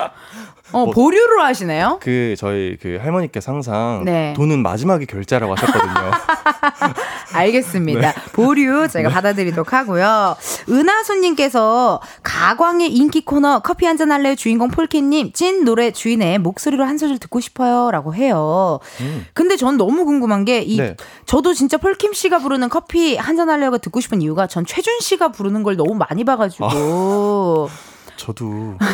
[0.74, 2.00] 어, 뭐- 보류로 하시네요.
[2.02, 4.34] 그 저희 그 할머니께서 항상 네.
[4.36, 6.12] 돈은 마지막에 결제라고 하셨거든요.
[7.34, 8.12] 알겠습니다.
[8.12, 8.14] 네.
[8.34, 10.36] 보류 제가 받아들이도록 하고요.
[10.70, 17.18] 은하수님께서 가광의 인기 코너 커피 한잔 할래요 주인공 폴키님 찐 노래 주인의 목소리로 한 소절
[17.20, 18.80] 듣고 싶어요 라고 해요.
[19.34, 20.84] 근데 전 너무 궁금한 게이 음.
[20.84, 20.96] 네.
[21.26, 25.64] 저도 진짜 폴킴 씨가 부르는 커피 한잔 할래요가 듣고 싶은 이유가 전 최준 씨가 부르는
[25.64, 27.70] 걸 너무 많이 봐가지고
[28.18, 28.76] 저도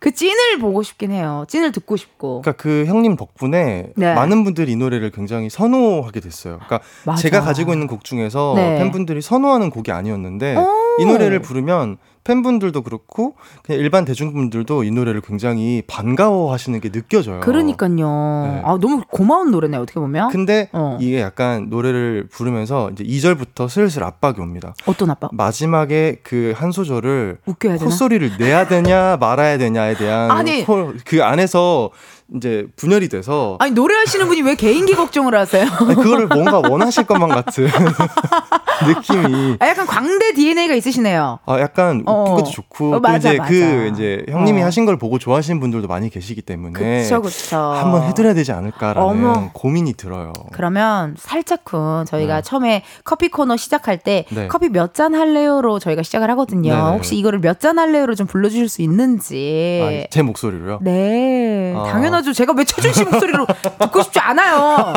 [0.00, 1.44] 그 찐을 보고 싶긴 해요.
[1.46, 2.40] 찐을 듣고 싶고.
[2.40, 4.14] 그러니까 그 형님 덕분에 네.
[4.14, 6.54] 많은 분들이 이 노래를 굉장히 선호하게 됐어요.
[6.54, 7.20] 그러니까 맞아.
[7.20, 8.78] 제가 가지고 있는 곡 중에서 네.
[8.78, 10.96] 팬분들이 선호하는 곡이 아니었는데 오.
[11.00, 17.40] 이 노래를 부르면 팬분들도 그렇고 그냥 일반 대중분들도 이 노래를 굉장히 반가워하시는 게 느껴져요.
[17.40, 17.90] 그러니까요.
[17.96, 18.62] 네.
[18.64, 20.30] 아 너무 고마운 노래네 어떻게 보면.
[20.30, 20.98] 근데 어.
[21.00, 24.74] 이게 약간 노래를 부르면서 이제 2절부터 슬슬 압박이 옵니다.
[24.86, 25.28] 어떤 아빠?
[25.32, 27.84] 마지막에 그 한 소절을 웃겨야 되나?
[27.84, 30.64] 콧소리를 내야 되냐 말아야 되냐에 대한 아니.
[30.64, 31.90] 코- 그 안에서
[32.36, 35.66] 이제 분열이 돼서 아니 노래하시는 분이 왜 개인기 걱정을 하세요?
[35.80, 37.66] 아니, 그거를 뭔가 원하실 것만 같은
[38.86, 41.38] 느낌이 아, 약간 광대 DNA가 있으시네요.
[41.44, 42.22] 아 약간 어.
[42.22, 43.50] 웃긴 것도 좋고 어, 또 맞아, 이제 맞아.
[43.50, 44.66] 그 이제 형님이 어.
[44.66, 46.72] 하신 걸 보고 좋아하시는 분들도 많이 계시기 때문에
[47.02, 47.56] 그쵸 그쵸.
[47.58, 49.50] 한번 해드려야 되지 않을까라는 어머.
[49.52, 50.32] 고민이 들어요.
[50.52, 52.42] 그러면 살짝쿵 저희가 네.
[52.42, 54.48] 처음에 커피 코너 시작할 때 네.
[54.48, 56.74] 커피 몇 잔 할래요로 저희가 시작을 하거든요.
[56.74, 56.90] 네네.
[56.90, 60.06] 혹시 이거를 몇 잔 할래요로 좀 불러주실 수 있는지.
[60.06, 60.78] 아, 제 목소리로요.
[60.82, 61.84] 네, 아.
[61.84, 62.19] 당연하죠.
[62.20, 62.32] 당연하죠.
[62.32, 63.46] 제가 왜 최준 씨 목소리로
[63.78, 64.92] 듣고 싶지 않아요.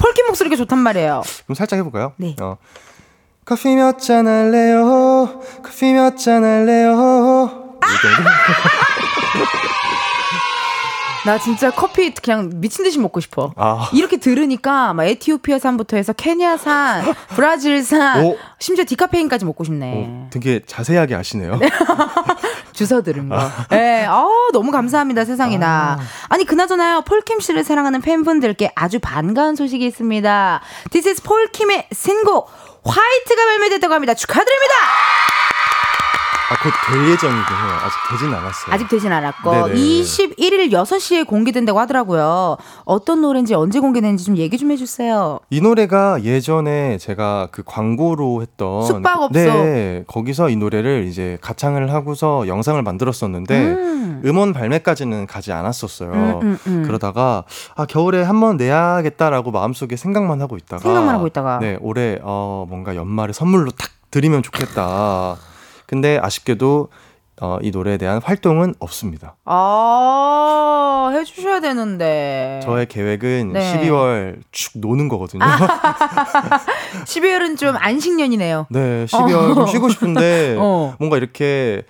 [0.00, 1.22] 폴킴 목소리가 좋단 말이에요.
[1.44, 2.12] 그럼 살짝 해볼까요?
[2.16, 2.34] 네.
[2.40, 2.56] 어.
[3.44, 5.40] 커피 몇 잔 할래요?
[5.62, 7.78] 커피 몇 잔 할래요?
[7.82, 8.30] 이 정도?
[11.26, 13.52] 나 진짜 커피 그냥 미친 듯이 먹고 싶어.
[13.56, 13.90] 아.
[13.92, 18.38] 이렇게 들으니까 막 에티오피아산부터 해서 케냐산, 브라질산, 오.
[18.60, 20.06] 심지어 디카페인까지 먹고 싶네.
[20.08, 21.58] 어, 되게 자세하게 아시네요.
[22.72, 23.38] 주워 들은 거.
[23.70, 25.98] 네, 어, 너무 감사합니다, 세상에나.
[26.28, 30.60] 아 니, 그나저나요, 폴킴 씨를 사랑하는 팬분들께 아주 반가운 소식이 있습니다.
[30.92, 32.48] This is 폴킴의 신곡,
[32.84, 34.14] 화이트가 발매됐다고 합니다.
[34.14, 34.74] 축하드립니다!
[36.48, 37.72] 아, 곧 될 예정이긴 해요.
[37.82, 38.72] 아직 되진 않았어요.
[38.74, 39.74] 아직 되진 않았고, 네네.
[39.74, 42.56] 21일 6시에 공개된다고 하더라고요.
[42.84, 45.40] 어떤 노래인지 언제 공개되는지 좀 얘기 좀 해주세요.
[45.50, 49.32] 이 노래가 예전에 제가 그 광고로 했던 숙박업소.
[49.32, 54.22] 네 거기서 이 노래를 이제 가창을 하고서 영상을 만들었었는데 음.
[54.36, 56.10] 원 발매까지는 가지 않았었어요.
[56.12, 56.82] 음, 음, 음.
[56.86, 57.42] 그러다가
[57.74, 61.58] 아 겨울에 한번 내야겠다라고 마음속에 생각만 하고 있다가 생각만 하고 있다가.
[61.58, 65.36] 네 올해 어 뭔가 연말에 선물로 탁 드리면 좋겠다.
[65.86, 66.88] 근데 아쉽게도
[67.42, 69.36] 어, 이 노래에 대한 활동은 없습니다.
[69.44, 72.60] 아, 해주셔야 되는데.
[72.62, 73.74] 저의 계획은 네.
[73.74, 75.44] 12월 축 노는 거거든요.
[77.04, 78.68] 12월은 좀 안식년이네요.
[78.70, 80.94] 네, 12월 좀 쉬고 싶은데 어.
[80.98, 81.82] 뭔가 이렇게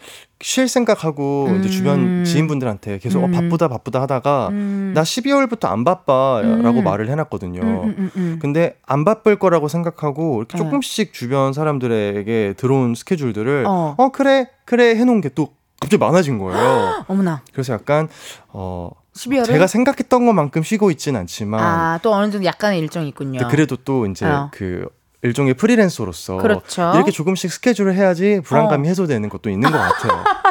[0.43, 1.71] 쉴 생각하고 이제 음.
[1.71, 3.33] 주변 지인분들한테 계속 어, 음.
[3.33, 4.93] 바쁘다 바쁘다 하다가 음.
[4.95, 6.85] 나 12월부터 안 바빠라고 음.
[6.85, 7.61] 말을 해놨거든요.
[7.63, 8.39] 음, 음, 음, 음.
[8.41, 10.65] 근데 안 바쁠 거라고 생각하고 이렇게 네.
[10.65, 13.95] 조금씩 주변 사람들에게 들어온 스케줄들을 어.
[13.97, 17.05] 어, 그래 그래 해놓은 게 또 갑자기 많아진 거예요.
[17.09, 17.43] 어머나.
[17.53, 18.09] 그래서 약간
[18.49, 19.47] 어 12월은?
[19.47, 23.47] 제가 생각했던 것만큼 쉬고 있진 않지만 아, 또 어느 정도 약간의 일정이 있군요.
[23.49, 24.51] 그래도 또 이제 어.
[24.53, 24.89] 그
[25.23, 26.93] 일종의 프리랜서로서 그렇죠.
[26.95, 28.91] 이렇게 조금씩 스케줄을 해야지 불안감이 어.
[28.91, 30.25] 해소되는 것도 있는 것 같아요.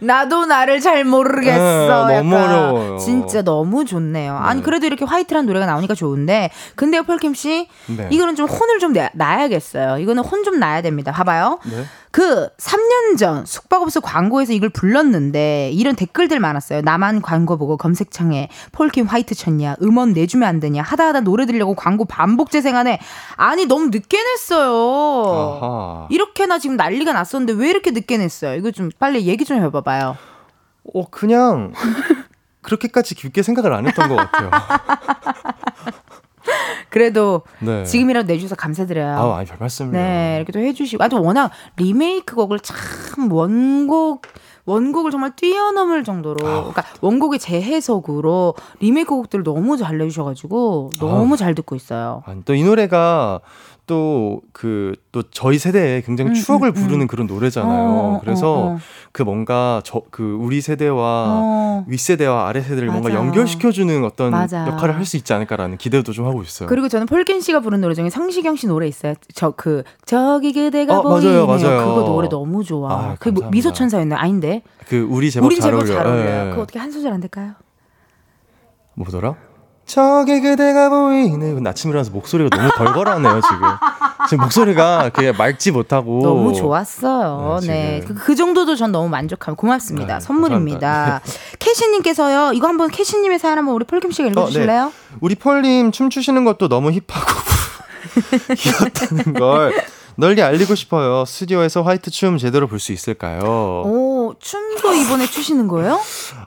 [0.00, 2.06] 나도 나를 잘 모르겠어.
[2.06, 2.34] 네, 너무.
[2.36, 2.98] 어려워요.
[2.98, 4.34] 진짜 너무 좋네요.
[4.36, 4.64] 아니 네.
[4.64, 8.08] 그래도 이렇게 화이트란 노래가 나오니까 좋은데 근데요 폴킴 씨 네.
[8.10, 9.98] 이거는 좀 혼을 좀 내, 놔야겠어요.
[9.98, 11.12] 이거는 혼좀 놔야 됩니다.
[11.12, 11.58] 봐봐요.
[11.64, 11.84] 네.
[12.10, 16.80] 그 3년 전 숙박업소 광고에서 이걸 불렀는데 이런 댓글들 많았어요.
[16.82, 19.76] 나만 광고 보고 검색창에 폴킴 화이트 쳤냐?
[19.80, 20.82] 음원 내주면 안 되냐?
[20.82, 22.98] 하다 하다 노래 들려고 광고 반복 재생하네.
[23.36, 24.72] 아니 너무 늦게 냈어요.
[25.62, 26.06] 아하.
[26.10, 28.56] 이렇게나 지금 난리가 났었는데 왜 이렇게 늦게 냈어요?
[28.56, 30.16] 이거 좀 빨리 얘기 좀 해봐봐요.
[30.94, 31.72] 어 그냥
[32.62, 34.50] 그렇게까지 깊게 생각을 안 했던 것 같아요.
[36.90, 37.84] 그래도 네.
[37.84, 39.16] 지금이라도 내주셔서 감사드려요.
[39.16, 39.92] 아, 아니 별 말씀이요.
[39.92, 41.02] 네, 이렇게 또 해주시고.
[41.02, 44.22] 아, 또 워낙 리메이크 곡을 참 원곡,
[44.66, 46.44] 원곡을 정말 뛰어넘을 정도로.
[46.44, 52.22] 그러니까 원곡의 재해석으로 리메이크 곡들을 너무 잘 내주셔가지고 너무 잘 듣고 있어요.
[52.26, 53.40] 아니 또이 노래가
[53.90, 57.06] 또 그 또 저희 세대에 굉장히 음, 추억을 음, 부르는 음.
[57.08, 57.80] 그런 노래잖아요.
[57.90, 58.78] 어, 어, 그래서 어, 어.
[59.10, 61.02] 그 뭔가 저 그 우리 세대와
[61.42, 61.84] 어.
[61.88, 63.20] 윗세대와 아래 세대를 뭔가 맞아요.
[63.26, 64.68] 연결시켜 주는 어떤 맞아요.
[64.68, 66.68] 역할을 할 수 있지 않을까라는 기대도 좀 하고 있어요.
[66.68, 69.14] 그리고 저는 폴킨 씨가 부른 노래 중에 성시경 씨 노래 있어요.
[69.34, 71.46] 저 그 저기 그대가 어, 보이네요.
[71.46, 71.84] 맞아요.
[71.88, 72.92] 그거 노래 너무 좋아.
[72.92, 73.50] 아, 그게 뭐 감사합니다.
[73.50, 74.20] 미소 천사였나?
[74.20, 74.62] 아닌데.
[74.88, 75.96] 그 우리 제법 우리 잘 제법 어울려요.
[75.98, 76.46] 잘 어울려요.
[76.46, 76.50] 예.
[76.50, 77.54] 그거 어떻게 한 소절 안 될까요?
[78.94, 79.34] 뭐더라?
[79.90, 80.88] 저기 그대가.
[80.88, 83.58] 근데 아침에 일어나서 목소리가 너무 걸걸하네요 지금.
[84.28, 87.58] 지금 목소리가 그게 맑지 못하고 너무 좋았어요.
[87.62, 88.04] 네, 네.
[88.06, 90.18] 그, 그 정도도 전 너무 만족하고 고맙습니다.
[90.18, 91.20] 네, 선물입니다.
[91.58, 94.84] 캐시님께서요, 이거 한번 캐시님의 사연 한번 우리 폴킴 씨가 읽어주실래요?
[94.86, 94.92] 네.
[95.20, 97.40] 우리 폴님 춤추시는 것도 너무 hip하고
[98.56, 99.74] 귀엽다는 걸
[100.16, 101.24] 널리 알리고 싶어요.
[101.24, 103.40] 스튜디오에서 White 춤 제대로 볼 수 있을까요?
[103.86, 105.98] 오, 춤도 이번에 추시는 거예요?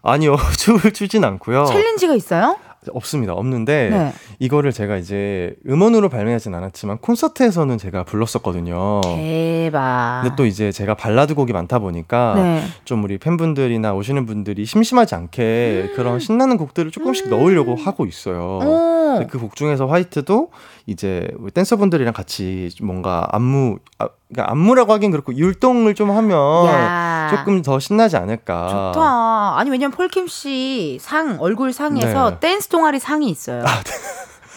[0.04, 1.66] 아니요, 춤을 추진 않고요.
[1.66, 2.58] challenge가 있어요?
[2.92, 3.34] 없습니다.
[3.34, 4.14] 없는데 네.
[4.40, 9.02] 이거를 제가 이제 음원으로 발매하진 않았지만 콘서트에서는 제가 불렀었거든요.
[9.02, 10.22] 대박.
[10.24, 12.64] 근데 또 이제 제가 발라드 곡이 많다 보니까 네.
[12.86, 15.96] 좀 우리 팬분들이나 오시는 분들이 심심하지 않게 음.
[15.96, 18.60] 그런 신나는 곡들을 조금씩 넣으려고 하고 있어요.
[18.62, 19.28] 오.
[19.28, 20.50] 그곡 중에서 White도
[20.86, 26.66] 이제 우리 댄서분들이랑 같이 좀 뭔가 안무, 아, 그러니까 안무라고 하긴 그렇고 율동을 좀 하면
[26.68, 27.28] 야.
[27.32, 28.92] 조금 더 신나지 않을까.
[28.94, 29.58] 좋다.
[29.60, 32.40] 아니, 왜냐면 폴킴 씨 상, 얼굴 상에서 네.
[32.40, 33.64] 댄스 동아리 상이 있어요.
[33.66, 33.82] 아,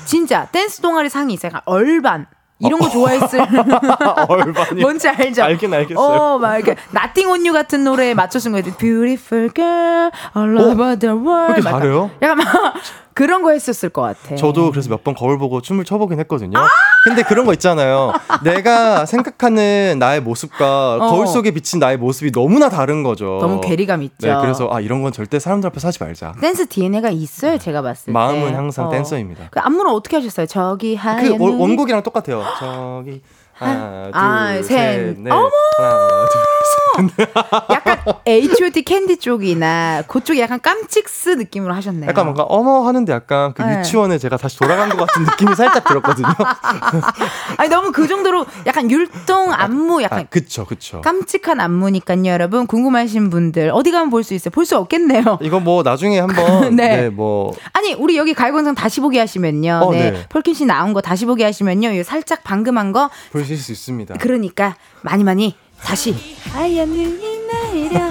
[0.04, 1.50] 진짜, 댄스 동아리 상이 있어요.
[1.50, 2.26] 약간 얼반.
[2.58, 3.38] 이런 거 좋아했을.
[4.28, 4.80] 얼반이.
[4.80, 5.42] 뭔지 알죠?
[5.44, 5.98] 알긴 알겠어요.
[5.98, 8.64] 어, 막 이렇게 Nothing on You 같은 노래에 맞춰준 거예요.
[8.78, 11.52] Beautiful girl all over the world.
[11.52, 12.10] 그렇게 막 잘해요?
[12.22, 12.74] 약간 막
[13.16, 14.36] 그런 거 했었을 것 같아.
[14.36, 16.58] 저도 그래서 몇 번 거울 보고 춤을 춰보긴 했거든요.
[17.04, 18.12] 근데 그런 거 있잖아요.
[18.44, 20.98] 내가 생각하는 나의 모습과 어.
[21.10, 23.38] 거울 속에 비친 나의 모습이 너무나 다른 거죠.
[23.40, 24.26] 너무 괴리감 있죠.
[24.26, 26.34] 네, 그래서 아 이런 건 절대 사람들 앞에서 하지 말자.
[26.40, 27.56] 댄스 DNA가 있어요.
[27.58, 28.12] 제가 봤을 때.
[28.12, 28.90] 마음은 항상 어.
[28.90, 29.48] 댄서입니다.
[29.50, 30.46] 그 안무는 어떻게 하셨어요?
[30.46, 32.42] 저기 하얀 그 원- 눈이 원곡이랑 똑같아요.
[32.58, 33.22] 저기
[33.54, 34.76] 하나, 아, 둘, 셋.
[35.14, 35.30] 셋, 넷.
[35.30, 35.48] 어머!
[35.78, 36.55] 하나, 둘, 셋.
[37.70, 42.08] 약간 H.O.T 캔디 쪽이나 그쪽이 약간 깜찍스 느낌으로 하셨네요.
[42.08, 43.78] 약간 뭔가 어머 하는데 약간 그 네.
[43.78, 46.28] 유치원에 제가 다시 돌아간 것 같은 느낌이 살짝 들었거든요.
[47.58, 51.00] 아니 너무 그 정도로 약간 율동 안무 약간 아, 그쵸, 그쵸.
[51.00, 52.66] 깜찍한 안무니까요, 여러분.
[52.66, 54.50] 궁금하신 분들 어디 가면 볼 수 있어요?
[54.50, 55.38] 볼 수 없겠네요.
[55.42, 57.02] 이거 뭐 나중에 한번 네.
[57.02, 57.08] 네.
[57.10, 59.80] 뭐 아니 우리 여기 가요광장 다시 보기 하시면요.
[59.84, 60.10] 어, 네.
[60.10, 60.26] 네.
[60.28, 61.90] 폴킴 씨 나온 거 다시 보기 하시면요.
[61.92, 64.14] 이 살짝 방금 한 거 보실 수 있습니다.
[64.20, 66.16] 그러니까 많이 많이 다시
[66.52, 68.08] 하얀 눈이 내려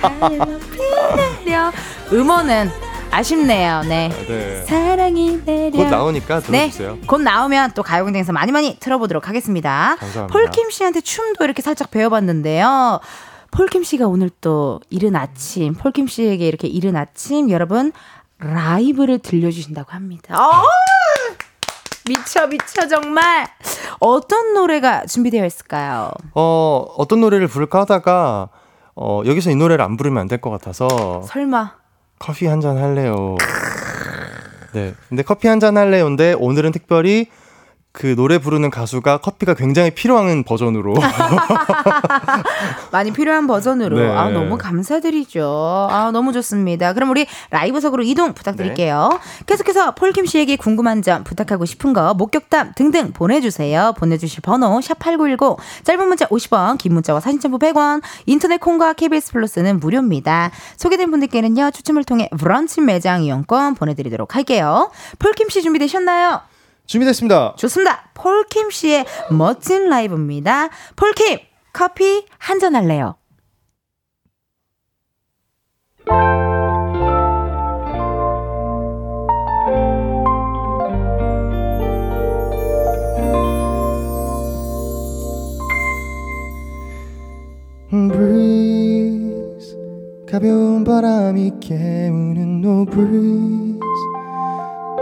[0.00, 0.78] 하얀 높이
[1.44, 1.72] 내려
[2.12, 2.70] 음원은
[3.10, 3.82] 아쉽네요.
[3.82, 4.08] 네.
[4.28, 4.64] 네.
[4.64, 6.94] 사랑이 내려 곧 나오니까 들어주세요.
[6.94, 9.96] 네, 곧 나오면 또 가요광장에서 많이 많이 틀어보도록 하겠습니다.
[9.98, 10.26] 감사합니다.
[10.38, 13.00] 폴킴 씨한테 춤도 이렇게 살짝 배워봤는데요.
[13.50, 17.90] 폴킴 씨가 오늘 또 이른 아침, 폴킴 씨에게 이렇게 이른 아침 여러분
[18.38, 20.36] 라이브를 들려주신다고 합니다.
[20.40, 20.62] 어!
[22.08, 23.46] 미쳐 미쳐 정말
[24.00, 26.10] 어떤 노래가 준비되어 있을까요?
[26.34, 28.48] 어, 어떤 노래를 부를까 하다가
[28.96, 31.74] 어, 여기서 이 노래를 안 부르면 안 될 것 같아서 설마
[32.18, 33.36] 커피 한 잔 할래요.
[34.72, 34.94] 네.
[35.08, 37.26] 근데 커피 한 잔 할래요인데 오늘은 특별히
[37.92, 40.94] 그 노래 부르는 가수가 커피가 굉장히 필요한 버전으로
[42.92, 44.08] 많이 필요한 버전으로 네.
[44.08, 45.88] 아 너무 감사드리죠.
[45.90, 46.92] 아 너무 좋습니다.
[46.92, 49.18] 그럼 우리 라이브석으로 이동 부탁드릴게요.
[49.46, 53.92] 계속해서 폴킴 씨에게 궁금한 점 부탁하고 싶은 거 목격담 등등 보내주세요.
[53.98, 59.80] 보내주실 번호 샵8910 짧은 문자 50원 긴 문자와 사진 첨부 100원 인터넷 콩과 KBS 플러스는
[59.80, 60.52] 무료입니다.
[60.76, 64.92] 소개된 분들께는요 추첨을 통해 브런치 매장 이용권 보내드리도록 할게요.
[65.18, 66.49] 폴킴 씨 준비되셨나요?
[66.90, 67.54] 준비됐습니다.
[67.56, 68.10] 좋습니다.
[68.14, 70.70] 폴킴 씨의 멋진 라이브입니다.
[70.96, 71.38] 폴킴
[71.72, 73.14] 커피 한 잔 할래요.
[88.30, 89.76] breeze
[90.30, 93.69] 가벼운 바람이 깨우는 no breeze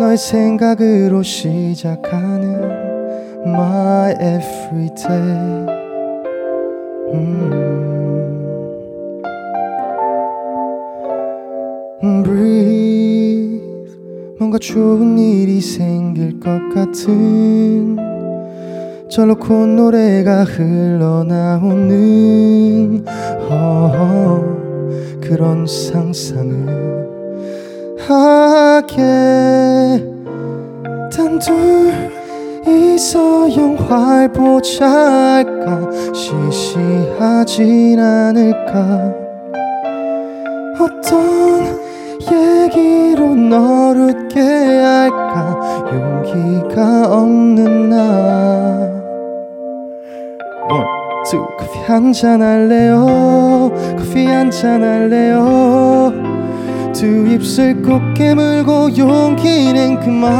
[0.00, 2.54] 너의 생각으로 시작하는
[3.44, 5.66] my everyday
[7.14, 7.48] 음.
[12.22, 13.60] breathe
[14.38, 17.96] 뭔가 좋은 일이 생길 것 같은
[19.10, 21.84] 절로 콧노래가 흘러나오는
[23.50, 26.97] 어, 그런 상상을
[28.14, 28.96] 하게
[31.14, 31.96] 단둘이서
[33.56, 35.90] 영화를 보자 할까?
[36.14, 39.14] 시시하진 않을까?
[40.80, 41.78] 어떤
[42.22, 45.58] 얘기로 널 웃게 할까?
[45.92, 48.88] 용기가 없는 나.
[50.70, 50.86] One,
[51.58, 53.70] 커피 한잔 할래요?
[53.96, 56.27] 커피 한잔 할래요
[56.98, 60.34] 두 입술 꼭 깨물고 용기 낸 그만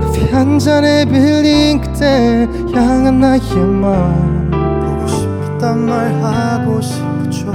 [0.00, 7.52] 커피 한 잔에 빌린 그대 향한 나의 마음 보고 싶단 말 하고 싶죠.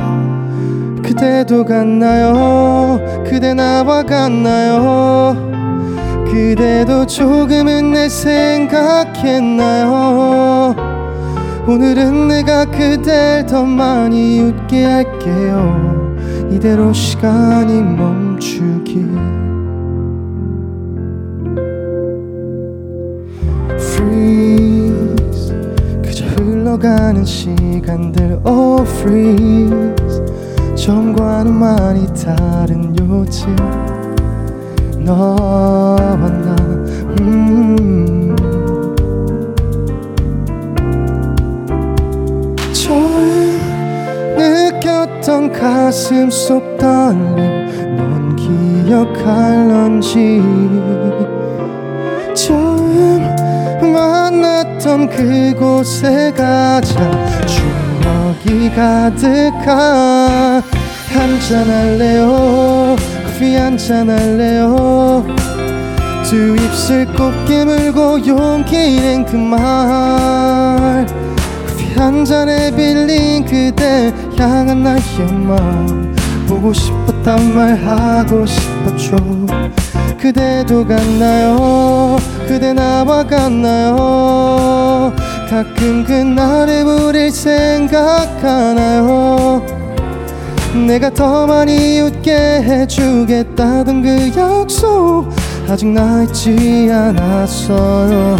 [1.02, 3.00] 그대도 같나요?
[3.28, 5.36] 그대 나와 같나요?
[6.32, 9.56] 그대도 조금은 내 생각했나요?
[11.68, 15.89] 오늘은 내가 그댈 더 많이 웃게 할게요
[16.52, 19.40] 이대로 시간이 멈추길
[24.00, 25.54] Freeze.
[26.02, 28.40] 그저 흘러가는 시간들.
[28.46, 30.26] Oh freeze.
[30.76, 33.56] 전과는 많이 다른 요즘.
[35.04, 36.56] 너와 나.
[37.22, 38.36] 음.
[45.30, 47.36] 던 가슴 속 떨림
[47.96, 50.42] 넌 기억할런지.
[52.34, 53.22] 처음
[53.94, 57.12] 만났던 그곳에 가자.
[57.46, 60.64] 추억이 가득한
[61.14, 62.96] 한잔 할래요?
[63.28, 65.24] 커피 한잔 할래요?
[66.26, 71.06] 두 입술 꼭 깨물고 용기 낸 그 말
[72.00, 75.02] 한 잔에 빌린 그대 향한 나의
[75.44, 76.16] 마음
[76.48, 79.18] 보고 싶었단 말 하고 싶었죠.
[80.18, 82.16] 그대도 같나요?
[82.48, 85.14] 그대 나와 같나요?
[85.50, 88.02] 가끔 그날의 우릴 생각하나요?
[90.88, 95.28] 내가 더 많이 웃게 해주겠다던 그 약속
[95.68, 98.38] 아직 나 잊지 않았어요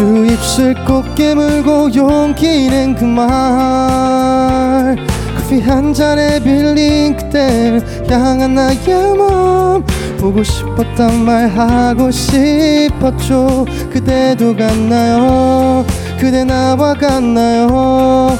[0.00, 3.26] 두두 입술 꼭 깨물고 용기는 그말.
[5.36, 8.78] 커피 한 잔에 빌린 그댈 향한 나의
[9.14, 9.84] 몸
[10.18, 13.66] 보고 싶었단 말 하고 싶었죠.
[13.92, 15.84] 그대도 같나요?
[16.18, 18.38] 그대 나와 같나요?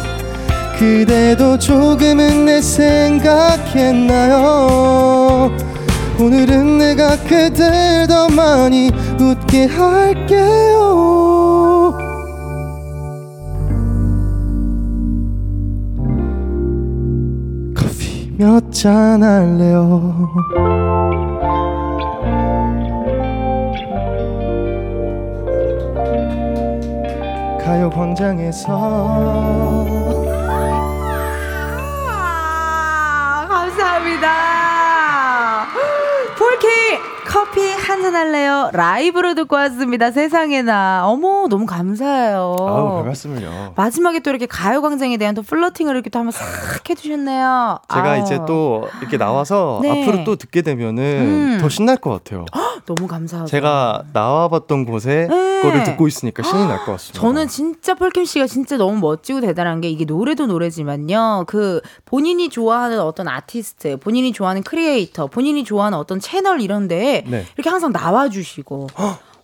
[0.78, 4.00] 그대도 조금은 내 생각했나요?
[6.18, 11.19] 오늘은 내가 그댈 더 많이 웃게 할게요
[18.40, 20.00] 몇 잔 할래요?
[27.62, 28.68] 가요광장에서
[37.90, 38.70] 한잔 할래요?
[38.72, 40.10] 라이브로 듣고 왔습니다.
[40.12, 41.02] 세상에나.
[41.06, 42.54] 어머, 너무 감사해요.
[42.58, 47.78] 아우 별 말씀을요 마지막에 또 이렇게 가요광장에 대한 또 flirting을 이렇게 또 한번 싹 해주셨네요.
[47.92, 49.90] 제가 아우, 이제 또 이렇게 나와서 네.
[50.02, 51.58] 앞으로 또 듣게 되면은 음.
[51.60, 52.46] 더 신날 것 같아요.
[52.94, 53.48] 너무 감사하고.
[53.48, 55.62] 제가 나와봤던 곳에 네.
[55.62, 57.20] 거를 듣고 있으니까 신이 날 것 같습니다.
[57.20, 61.44] 저는 진짜 폴킴 씨가 진짜 너무 멋지고 대단한 게 이게 노래도 노래지만요.
[61.46, 67.44] 그 본인이 좋아하는 어떤 아티스트, 본인이 좋아하는 크리에이터, 본인이 좋아하는 어떤 채널 이런 데에 네.
[67.56, 68.88] 이렇게 항상 나와 주시고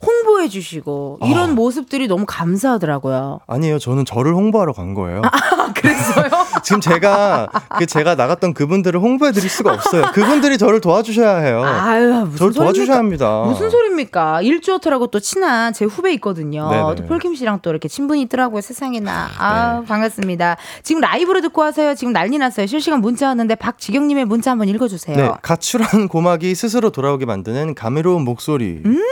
[0.05, 1.53] 홍보해 주시고 이런 아.
[1.55, 3.41] 모습들이 너무 감사하더라고요.
[3.47, 3.79] 아니에요.
[3.79, 5.23] 저는 저를 홍보하러 간 거예요.
[5.25, 5.31] 아,
[5.75, 6.29] 그랬어요?
[6.63, 10.07] 지금 제가 그 제가 나갔던 그분들을 홍보해 드릴 수가 없어요.
[10.13, 11.63] 그분들이 저를 도와주셔야 해요.
[11.65, 12.99] 아유, 무슨 저를 도와주셔야 소리입니까?
[12.99, 13.43] 합니다.
[13.47, 14.43] 무슨 소리입니까?
[14.43, 16.69] 일주어터라고 또 친한 제 후배 있거든요.
[16.71, 16.95] 네네.
[16.97, 18.61] 또 폴킴 씨랑 또 이렇게 친분이 있더라고요.
[18.61, 19.29] 세상에나.
[19.39, 20.57] 아, 반갑습니다.
[20.83, 21.95] 지금 라이브로 듣고 와서요.
[21.95, 22.67] 지금 난리 났어요.
[22.67, 25.17] 실시간 문자 왔는데 박지경 님의 문자 한번 읽어 주세요.
[25.17, 28.81] 네, 가출한 고막이 스스로 돌아오게 만드는 감미로운 목소리.
[28.85, 29.03] 음.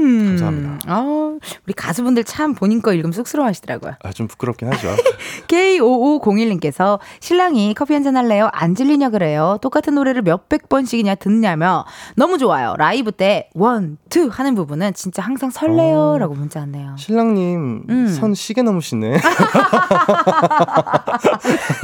[0.00, 0.78] 감사합니다.
[0.86, 1.00] 아,
[1.66, 3.94] 우리 가수분들 참 본인 거 읽으면 쑥스러워 하시더라고요.
[4.02, 4.88] 아, 좀 부끄럽긴 하죠.
[5.48, 8.48] K5501님께서 신랑이 커피 한잔 할래요?
[8.52, 9.58] 안 질리냐 그래요?
[9.60, 11.84] 똑같은 노래를 몇백 번씩이나 듣냐며
[12.16, 12.74] 너무 좋아요.
[12.78, 15.98] 라이브 때 one, two 하는 부분은 진짜 항상 설레요.
[16.14, 16.18] 어.
[16.18, 16.94] 라고 문자 왔네요.
[16.98, 18.06] 신랑님 음.
[18.08, 19.18] 선 세게 넘으시네.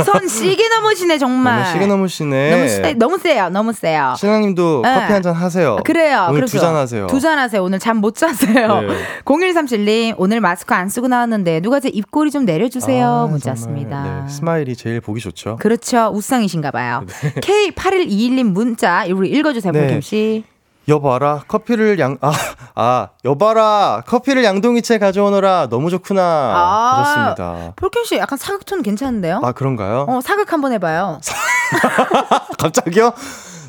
[0.05, 1.57] 선 시계 넘으시네 정말.
[1.63, 2.51] 너무 시계 넘으시네.
[2.51, 3.49] 너무 세, 너무 세요.
[3.51, 4.15] 너무 세요.
[4.19, 4.95] 신랑님도 네.
[4.95, 5.77] 커피 한 잔 하세요.
[5.85, 6.29] 그래요.
[6.31, 6.47] 오늘.
[6.47, 7.07] 두 잔 하세요.
[7.09, 7.63] 두 잔 하세요.
[7.63, 8.83] 오늘 잠못 잤어요.
[8.83, 8.89] 네.
[9.25, 13.05] 0137님, 오늘 마스크 안 쓰고 나왔는데 누가 제 입꼬리 좀 내려주세요.
[13.09, 14.03] 아, 문자 왔습니다.
[14.25, 15.57] 네, 스마일이 제일 보기 좋죠.
[15.57, 16.11] 그렇죠.
[16.15, 17.03] 우상이신가 봐요.
[17.41, 19.73] K8121님 문자 우리 읽어주세요.
[19.73, 19.81] 네.
[19.81, 20.45] 볼김 씨.
[20.89, 22.31] 여봐라 커피를 양 아
[22.77, 27.01] 아 여봐라 커피를 양동이채 가져오너라 너무 좋구나 아.
[27.01, 27.73] 하셨습니다.
[27.75, 29.41] 폴킴 씨 약간 사극톤 괜찮은데요?
[29.43, 30.07] 아 그런가요?
[30.09, 31.19] 어, 사극 한번 해봐요.
[32.59, 33.13] 갑자기요?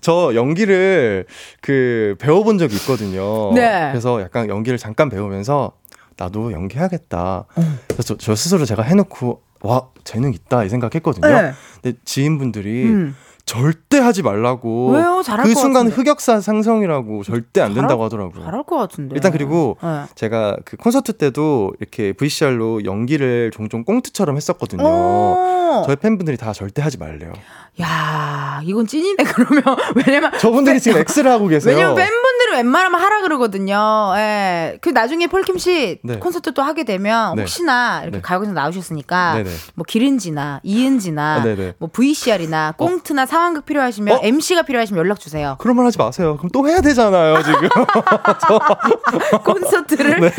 [0.07, 1.25] 저 연기를
[1.59, 3.51] 그 배워본 적이 있거든요.
[3.53, 3.89] 네.
[3.91, 5.73] 그래서 약간 연기를 잠깐 배우면서
[6.15, 7.43] 나도 연기해야겠다.
[7.89, 11.27] 그래서 저, 저 스스로 제가 해놓고 와 재능 있다 이 생각했거든요.
[11.27, 11.51] 네.
[11.81, 13.15] 근데 지인분들이 음.
[13.43, 14.91] 절대 하지 말라고.
[14.91, 15.21] 왜요?
[15.25, 15.95] 잘할 그것 순간 같은데.
[15.95, 18.45] 흑역사 상성이라고 절대 안 된다고 하더라고요.
[18.45, 19.13] 잘할 것 같은데.
[19.15, 20.03] 일단 그리고 네.
[20.15, 24.83] 제가 그 콘서트 때도 이렇게 VCR로 연기를 종종 꽁트처럼 했었거든요.
[24.85, 25.83] 오.
[25.85, 27.33] 저희 팬분들이 다 절대 하지 말래요.
[27.79, 29.63] 야, 이건 찐이네 그러면
[29.95, 31.75] 왜냐면 저분들이 지금 X를 하고 계세요.
[31.75, 34.13] 왜냐면 팬분들은 웬만하면 하라 그러거든요.
[34.15, 34.79] 예.
[34.81, 36.17] 그 나중에 폴킴 씨 네.
[36.17, 37.43] 콘서트 또 하게 되면 네.
[37.43, 38.21] 혹시나 이렇게 네.
[38.21, 39.49] 가요광장 나오셨으니까 네네.
[39.75, 41.73] 뭐 기른지나 이은지나 아, 네네.
[41.77, 44.19] 뭐 VCR이나 꽁트나 상황극 필요하시면 어?
[44.23, 45.55] MC가 필요하시면 연락 주세요.
[45.59, 46.37] 그런 말 하지 마세요.
[46.37, 47.69] 그럼 또 해야 되잖아요, 지금.
[49.45, 50.31] 콘서트를 네,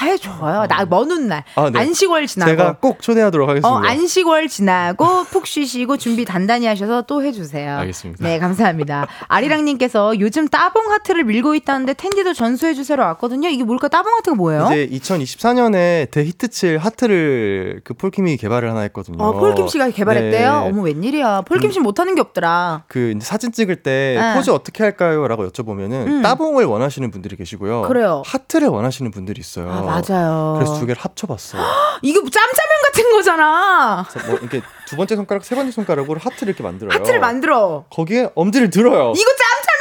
[0.00, 0.66] 아 좋아요.
[0.66, 1.78] 나먼날 아, 네.
[1.78, 3.68] 안식월 지나고 제가 꼭 초대하도록 하겠습니다.
[3.68, 7.76] 어, 안식월 지나고 푹 쉬시고 준비 단 단히 하셔서 또 해주세요.
[7.76, 8.24] 알겠습니다.
[8.24, 9.06] 네, 감사합니다.
[9.28, 13.48] 아리랑님께서 요즘 따봉 하트를 밀고 있다는데 텐디도 전수해주세요 왔거든요.
[13.48, 13.86] 이게 뭘까?
[13.86, 14.66] 따봉 하트가 뭐예요?
[14.72, 19.22] 이제 2024년에 대히트칠 하트를 그 폴킴이 개발을 하나 했거든요.
[19.22, 20.60] 어, 폴킴 씨가 개발했대요?
[20.62, 20.68] 네.
[20.68, 21.42] 어머, 웬일이야.
[21.42, 22.84] 폴킴 씨 못하는 게 없더라.
[22.88, 24.34] 그 이제 사진 찍을 때 네.
[24.34, 26.22] 포즈 어떻게 할까요?라고 여쭤보면은 음.
[26.22, 27.82] 따봉을 원하시는 분들이 계시고요.
[27.82, 28.22] 그래요.
[28.24, 29.70] 하트를 원하시는 분들이 있어요.
[29.70, 30.54] 아, 맞아요.
[30.58, 31.62] 그래서 두 개를 합쳐봤어요.
[32.02, 34.06] 이거 뭐 짬짜면 같은 거잖아.
[34.10, 36.94] 그래서 뭐 이렇게 두 번째 손가락, 세 번째 손가락으로 하트를 이렇게 만들어요.
[36.98, 37.84] 하트를 만들어.
[37.90, 39.12] 거기에 엄지를 들어요.
[39.16, 39.30] 이거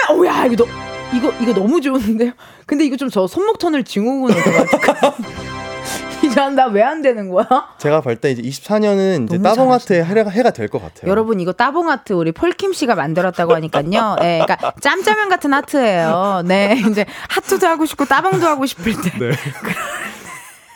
[0.05, 0.72] 짬짜면, 오, 야, 이거 너,
[1.16, 2.34] 이거, 이거 너무 좋은데요?
[2.66, 5.14] 근데 이거 좀 저 손목 턴을 증후군 올것
[6.24, 7.45] 이제 나왜 안 되는 거야?
[7.78, 11.10] 제가 볼 때 이제 24년은 이제 따봉 하트의 해가, 해가 될 것 같아요.
[11.10, 14.16] 여러분 이거 따봉 하트 우리 폴킴 씨가 만들었다고 하니까요.
[14.24, 16.41] 예, 그러니까 짬짜면 같은 하트예요.
[16.45, 19.12] 네, 이제 하트도 하고 싶고 따봉도 하고 싶을 때.
[19.20, 19.32] 네.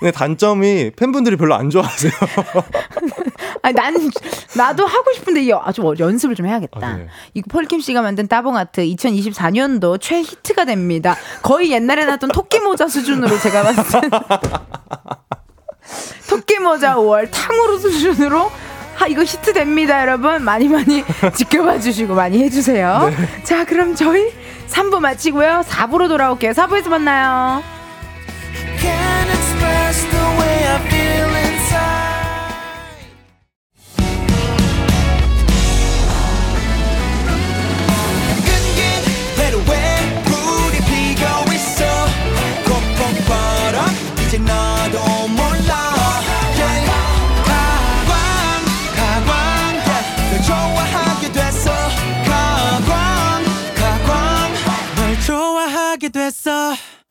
[0.01, 2.11] 근데 단점이 팬분들이 별로 안 좋아하세요.
[3.61, 3.95] 아니 난
[4.57, 6.79] 나도 하고 싶은데 이 아주 어, 연습을 좀 해야겠다.
[6.85, 7.07] 아, 네.
[7.35, 11.15] 이거 폴킴 씨가 만든 따봉 아트 2024년도 최히트가 됩니다.
[11.43, 14.09] 거의 옛날에 나왔던 토끼 모자 수준으로 제가 봤을 때
[16.27, 18.51] 토끼 모자 5월 탕후루 수준으로
[18.95, 20.43] 하 이거 히트 됩니다, 여러분.
[20.43, 21.03] 많이 많이
[21.37, 23.11] 지켜봐 주시고 많이 해 주세요.
[23.43, 24.31] 자, 그럼 저희
[24.67, 25.61] 3부 마치고요.
[25.67, 26.53] 4부로 돌아올게요.
[26.53, 27.61] 4부에서 만나요.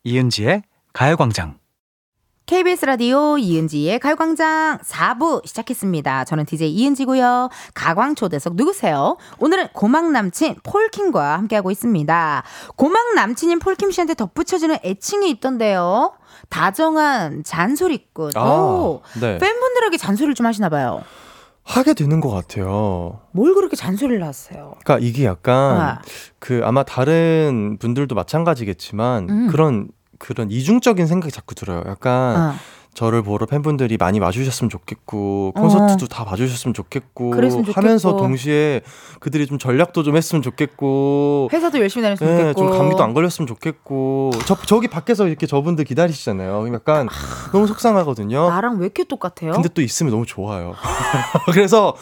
[0.05, 0.62] 이은지의
[0.93, 1.59] 가요광장.
[2.51, 6.24] KBS 라디오 이은지의 가요광장 4부 시작했습니다.
[6.24, 7.48] 저는 DJ 이은지고요.
[7.74, 9.16] 가광초대석 누구세요?
[9.38, 12.42] 오늘은 고막 남친 폴킴과 함께하고 있습니다.
[12.74, 16.14] 고막 남친인 폴킴 씨한테 덧붙여지는 애칭이 있던데요.
[16.48, 18.32] 다정한 잔소리꾼.
[18.34, 19.38] 아, 오, 네.
[19.38, 21.05] 팬분들에게 잔소리를 좀 하시나 봐요.
[21.62, 23.20] 하게 되는 것 같아요.
[23.30, 24.74] 뭘 그렇게 잔소리를 하세요?
[24.82, 26.03] 그러니까 이게 약간 아.
[26.40, 29.46] 그 아마 다른 분들도 마찬가지겠지만 음.
[29.53, 29.88] 그런
[30.21, 31.83] 그런 이중적인 생각이 자꾸 들어요.
[31.89, 32.55] 약간 어.
[32.93, 37.41] 저를 보러 팬분들이 많이 와주셨으면 좋겠고 콘서트도 다 봐주셨으면 좋겠고 어.
[37.41, 37.73] 좋겠고.
[37.73, 38.83] 하면서 동시에
[39.21, 42.61] 그들이 좀 전략도 좀 했으면 좋겠고 회사도 열심히 다녔으면 네, 좋겠고.
[42.68, 46.71] 좀 감기도 안 걸렸으면 좋겠고 저 저기 밖에서 이렇게 저분들 기다리시잖아요.
[46.75, 47.09] 약간
[47.53, 48.49] 너무 속상하거든요.
[48.51, 49.53] 나랑 왜 이렇게 똑같아요?
[49.53, 50.75] 근데 또 있으면 너무 좋아요.
[51.53, 51.95] 그래서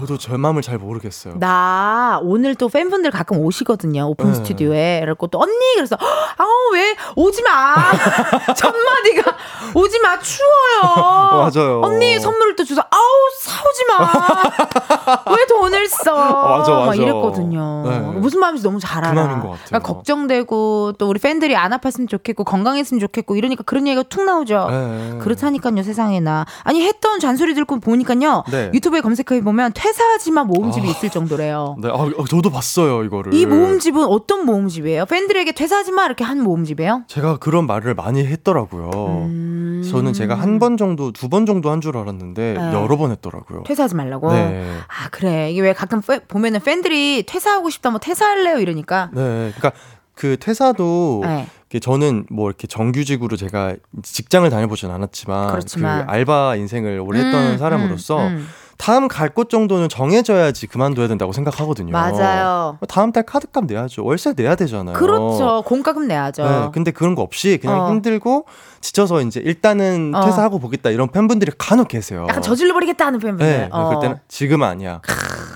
[0.00, 1.34] 저도 제 마음을 잘 모르겠어요.
[1.38, 4.34] 나 오늘 또 팬분들 가끔 오시거든요 오픈 네.
[4.34, 5.96] 스튜디오에 그래갖고 또 언니 그래서
[6.38, 7.74] 아우 왜 오지 마
[8.56, 9.36] 첫 마디가
[9.74, 11.80] 오지 마 추워요 맞아요.
[11.84, 13.00] 언니 선물을 또 주서 아우
[13.42, 16.94] 사오지 마 왜 돈을 써 맞아, 막 맞아.
[17.02, 17.98] 이랬거든요 네.
[18.20, 19.48] 무슨 마음인지 너무 잘 알아 그.
[19.66, 24.68] 그러니까 걱정되고 또 우리 팬들이 안 아팠으면 좋겠고 건강했으면 좋겠고 이러니까 그런 얘기가 툭 나오죠
[24.70, 25.18] 네.
[25.20, 28.70] 그렇다니까요 세상에나 아니 했던 잔소리 듣고 보니까요 네.
[28.72, 30.90] 유튜브에 검색해 보면 퇴 사하지마 모음집이 아.
[30.90, 31.76] 있을 정도래요.
[31.80, 33.34] 네, 아, 어, 저도 봤어요 이거를.
[33.34, 35.06] 이 모음집은 어떤 모음집이에요?
[35.06, 37.04] 팬들에게 퇴사하지마 이렇게 한 모음집이에요?
[37.08, 38.90] 제가 그런 말을 많이 했더라고요.
[39.26, 39.82] 음.
[39.90, 42.72] 저는 제가 한 번 정도, 두 번 정도 한 줄 알았는데 네.
[42.74, 43.62] 여러 번 했더라고요.
[43.64, 44.32] 퇴사하지 말라고.
[44.32, 44.64] 네.
[44.88, 49.10] 아 그래 이게 왜 가끔 페- 보면은 팬들이 퇴사하고 싶다 뭐 퇴사할래요 이러니까.
[49.14, 49.72] 네, 그러니까
[50.14, 51.46] 그 퇴사도 네.
[51.80, 56.04] 저는 뭐 이렇게 정규직으로 제가 직장을 다녀보진 않았지만 그렇지만.
[56.04, 58.46] 그 알바 인생을 오래 했던 음, 사람으로서 음, 음.
[58.80, 61.92] 다음 갈 곳 정도는 정해져야지 그만둬야 된다고 생각하거든요.
[61.92, 62.78] 맞아요.
[62.88, 64.02] 다음 달 카드값 내야죠.
[64.04, 64.96] 월세 내야 되잖아요.
[64.96, 65.62] 그렇죠.
[65.66, 66.42] 공과금 내야죠.
[66.42, 67.90] 네, 근데 그런 거 없이 그냥 어.
[67.90, 68.46] 힘들고
[68.80, 70.24] 지쳐서 이제 일단은 어.
[70.24, 72.26] 퇴사하고 보겠다 이런 팬분들이 간혹 계세요.
[72.28, 73.46] 약간 저질러 버리겠다 하는 팬분들.
[73.46, 73.88] 네, 어.
[73.88, 75.00] 그럴 때는 지금 아니야.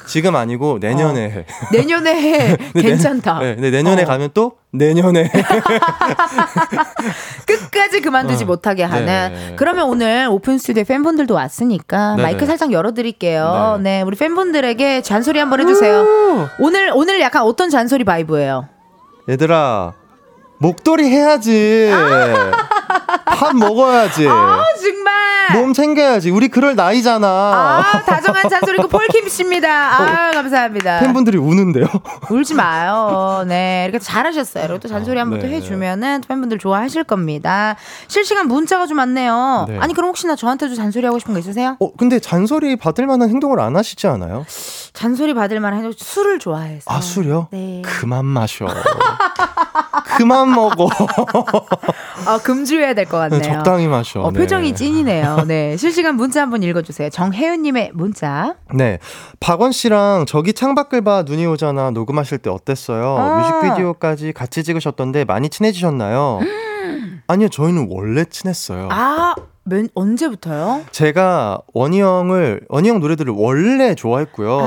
[0.07, 1.47] 지금 아니고 내년에 해.
[1.73, 2.57] 내년에 해.
[2.75, 3.39] 괜찮다.
[3.39, 4.07] 네, 근데 내년에 어.
[4.07, 5.31] 가면 또 내년에
[7.47, 8.47] 끝까지 그만두지 어.
[8.47, 9.07] 못하게 하는.
[9.07, 9.55] 네.
[9.57, 12.23] 그러면 오늘 오픈 스튜디오에 팬분들도 왔으니까 네네.
[12.23, 13.79] 마이크 살짝 열어드릴게요.
[13.83, 13.99] 네.
[13.99, 16.49] 네, 우리 팬분들에게 잔소리 한번 해주세요.
[16.59, 18.69] 오늘 오늘 약간 어떤 잔소리 vibe예요?
[19.29, 19.95] 얘들아
[20.59, 21.91] 목도리 해야지.
[23.25, 24.27] 밥 먹어야지.
[24.29, 25.15] 아 정말.
[25.53, 26.31] 몸 챙겨야지.
[26.31, 27.27] 우리 그럴 나이잖아.
[27.27, 29.69] 아 다정한 잔소리 그 폴킴 씨입니다.
[29.69, 31.01] 아 감사합니다.
[31.01, 31.87] 팬분들이 우는데요.
[32.31, 33.45] 울지 마요.
[33.47, 34.79] 네 이렇게 잘하셨어요.
[34.79, 35.55] 또 잔소리 한번또 네.
[35.57, 37.77] 해주면은 또 팬분들 좋아하실 겁니다.
[38.09, 39.67] 실시간 문자가 좀 많네요.
[39.69, 39.79] 네.
[39.79, 41.77] 아니 그럼 혹시나 저한테도 잔소리 하고 싶은 거 있으세요?
[41.81, 44.47] 어 근데 잔소리 받을 만한 행동을 안 하시지 않아요?
[44.93, 46.91] 잔소리 받을 만한 술을 좋아해서.
[46.91, 47.49] 아 술이요?
[47.51, 47.83] 네.
[47.85, 48.67] 그만 마셔.
[50.17, 50.89] 그만 먹어.
[52.27, 53.43] 아 금주해야 될 것 같네요.
[53.43, 54.21] 적당히 마셔.
[54.23, 54.39] 어, 네.
[54.41, 55.45] 표정이 찐이네요.
[55.47, 55.77] 네.
[55.77, 57.11] 실시간 문자 한번 읽어주세요.
[57.11, 58.55] 정혜윤님의 문자.
[58.75, 58.99] 네.
[59.41, 63.17] 박원 씨랑 저기 창밖을 봐 눈이 오잖아 녹음하실 때 어땠어요?
[63.19, 63.39] 아.
[63.63, 66.41] 뮤직비디오까지 같이 찍으셨던데 많이 친해지셨나요?
[67.27, 68.89] 아니요, 저희는 원래 친했어요.
[68.91, 70.83] 아, 맨, 언제부터요?
[70.91, 74.59] 제가 원희 형을 원희 형 노래들을 원래 좋아했고요.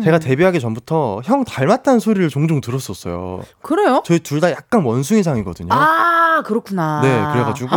[0.00, 0.04] 음.
[0.04, 3.42] 제가 데뷔하기 전부터 형 닮았다는 소리를 종종 들었었어요.
[3.62, 4.02] 그래요?
[4.04, 5.68] 저희 둘 다 약간 원숭이상이거든요.
[5.72, 7.00] 아, 그렇구나.
[7.02, 7.70] 네, 그래가지고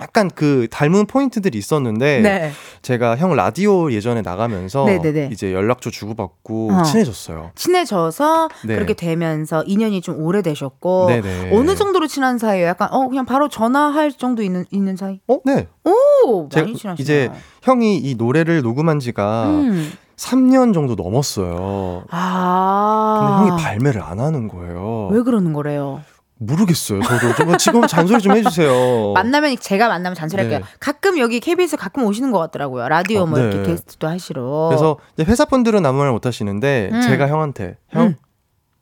[0.00, 2.52] 약간 그 닮은 포인트들이 있었는데 네.
[2.82, 5.30] 제가 형 라디오 예전에 나가면서 네네네.
[5.32, 6.82] 이제 연락처 주고받고 어.
[6.84, 7.50] 친해졌어요.
[7.56, 8.74] 친해져서 네.
[8.74, 11.50] 그렇게 되면서 인연이 좀 오래되셨고 네네.
[11.56, 12.68] 어느 정도로 친한 사이예요?
[12.68, 15.20] 약간 어 그냥 바로 전화할 정도 있는 있는 사이?
[15.26, 15.66] 어, 네.
[15.84, 16.94] 오, 많이 친하시네요.
[16.98, 17.30] 이제
[17.62, 19.92] 형이 이 노래를 녹음한 지가 음.
[20.16, 22.02] 3년 정도 넘었어요.
[22.02, 23.44] 근데 아.
[23.46, 25.08] 형이 발매를 안 하는 거예요.
[25.12, 26.00] 왜 그러는 거래요?
[26.38, 27.00] 모르겠어요.
[27.02, 29.12] 저도 좀 지금 잔소리 좀 해주세요.
[29.14, 30.58] 만나면 제가 만나면 잔소리할게요.
[30.58, 30.64] 네.
[30.80, 32.88] 가끔 여기 KBS 가끔 오시는 것 같더라고요.
[32.88, 33.62] 라디오 어, 뭐 이렇게 네.
[33.64, 34.66] 게스트도 하시러.
[34.68, 37.00] 그래서 이제 회사 분들은 아무 말 못 하시는데 음.
[37.02, 38.16] 제가 형한테 형 음.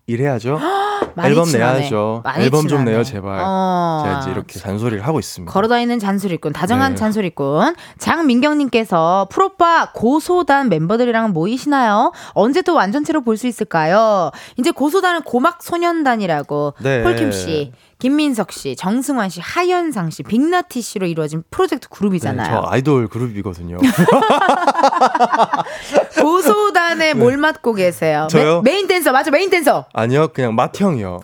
[0.07, 0.59] 일해야죠.
[1.23, 1.79] 앨범 친하네.
[1.81, 2.23] 내야죠.
[2.37, 2.91] 앨범 좀 친하네.
[2.91, 3.39] 내요 제발.
[3.43, 4.03] 어.
[4.05, 5.53] 제가 이제 이렇게 잔소리를 하고 있습니다.
[5.53, 6.97] 걸어다니는 잔소리꾼, 다정한 네.
[6.97, 7.75] 잔소리꾼.
[7.99, 12.13] 장민경님께서 폴 오빠 고소단 멤버들이랑 모이시나요?
[12.33, 14.31] 언제 또 완전체로 볼 수 있을까요?
[14.57, 17.03] 이제 고소단은 고막 소년단이라고 네.
[17.03, 17.73] 폴킴 씨,
[18.09, 22.51] 김민석 씨, 정승환 씨, 하현상 씨, 빅나티 씨로 이루어진 프로젝트 네, 그룹이잖아요.
[22.51, 23.79] 저 아이돌 그룹이거든요.
[26.21, 28.29] 고소단에 뭘 맡고 계세요?
[28.31, 28.39] 네.
[28.39, 28.61] 저요?
[28.61, 29.87] 메, 인 댄서 맞아 메인 댄서.
[29.95, 31.23] 아니요, 그냥 맏형이요.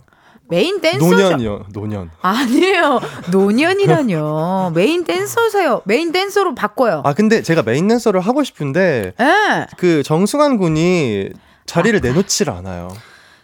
[0.48, 1.16] 메인 댄서죠.
[1.16, 2.10] 노년이요, 노년.
[2.22, 3.00] 아니에요.
[3.30, 4.72] 노년이라뇨.
[4.74, 5.82] 메인 댄서세요.
[5.84, 7.02] 메인 댄서로 바꿔요.
[7.04, 9.66] 아 근데 제가 메인 댄서를 하고 싶은데 예.
[9.76, 11.28] 그 정승환 군이
[11.66, 12.88] 자리를 내놓질 않아요.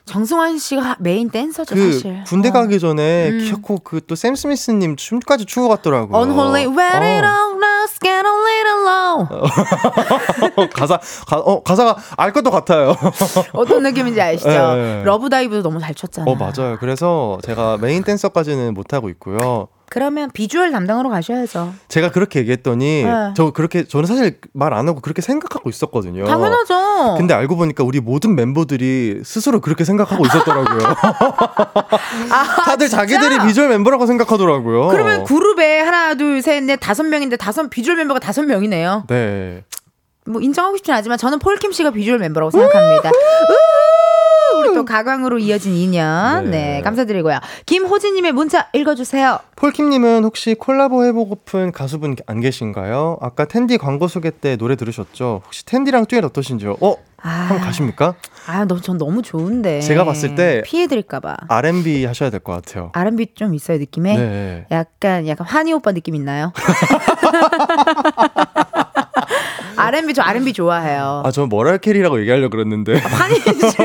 [0.07, 2.23] 정승환 씨가 메인 댄서죠, 그 사실.
[2.27, 2.53] 군대 어.
[2.53, 3.39] 가기 전에 음.
[3.41, 6.17] 키코 그 또 샘 스미스님 춤까지 추고 갔더라고요.
[6.23, 7.29] Unholy, when it 어.
[7.29, 10.69] all lost, get a little low.
[10.73, 12.95] 가사 가, 어, 가사가 알 것도 같아요.
[13.53, 14.49] 어떤 느낌인지 아시죠?
[14.49, 15.03] 네.
[15.05, 16.33] Love Dive도 너무 잘 췄잖아요.
[16.33, 16.77] 어 맞아요.
[16.79, 19.69] 그래서 제가 메인 댄서까지는 못 하고 있고요.
[19.89, 21.73] 그러면 비주얼 담당으로 가셔야죠.
[21.89, 23.33] 제가 그렇게 얘기했더니 네.
[23.37, 26.27] 저 그렇게 저는 사실 말 안 하고 그렇게 생각하고 있었거든요.
[26.27, 27.15] 당연하죠.
[27.17, 30.79] 근데 알고 보니까 우리 모든 멤버들이 스스로 그렇게 생각하고 있었더라고요.
[32.67, 34.85] 다들 자기들이 비주얼 멤버라고 생각하더라고요.
[34.85, 39.05] 아, 그러면 그룹에 하나, 둘, 셋, 넷, 다섯 명인데 다섯 비주얼 멤버가 다섯 명이네요.
[39.09, 39.65] 네.
[40.27, 43.11] 뭐 인정하고 싶진 않지만 저는 폴킴 씨가 비주얼 멤버라고 생각합니다.
[44.77, 46.51] 또 가광으로 이어진 인연.
[46.51, 46.83] 네, 네.
[46.83, 47.39] 감사드리고요.
[47.65, 49.39] 김호진님의 문자 읽어주세요.
[49.57, 53.17] 폴킴님은 혹시 콜라보 해보고픈 가수분 안 계신가요?
[53.23, 55.41] 아까 텐디 광고 소개 때 노래 들으셨죠?
[55.47, 56.77] 혹시 텐디랑 듀엣 어떠신지요?
[56.83, 56.97] 어?
[57.23, 58.15] 아, 한번 가십니까?
[58.47, 59.81] 아, 너, 전 너무 좋은데.
[59.81, 61.35] 제가 봤을 때 피해드릴까봐.
[61.49, 62.91] R&B 하셔야 될 것 같아요.
[62.93, 64.17] R&B 좀 있어요, 느낌에?
[64.17, 64.67] 네.
[64.71, 66.53] 약간, 약간 환희 오빠 느낌 있나요?
[69.87, 71.23] R&B, 저 R&B 좋아해요.
[71.25, 72.99] 아, 저 머라이어 캐리라고 얘기하려고 그랬는데.
[72.99, 73.77] 환희 씨.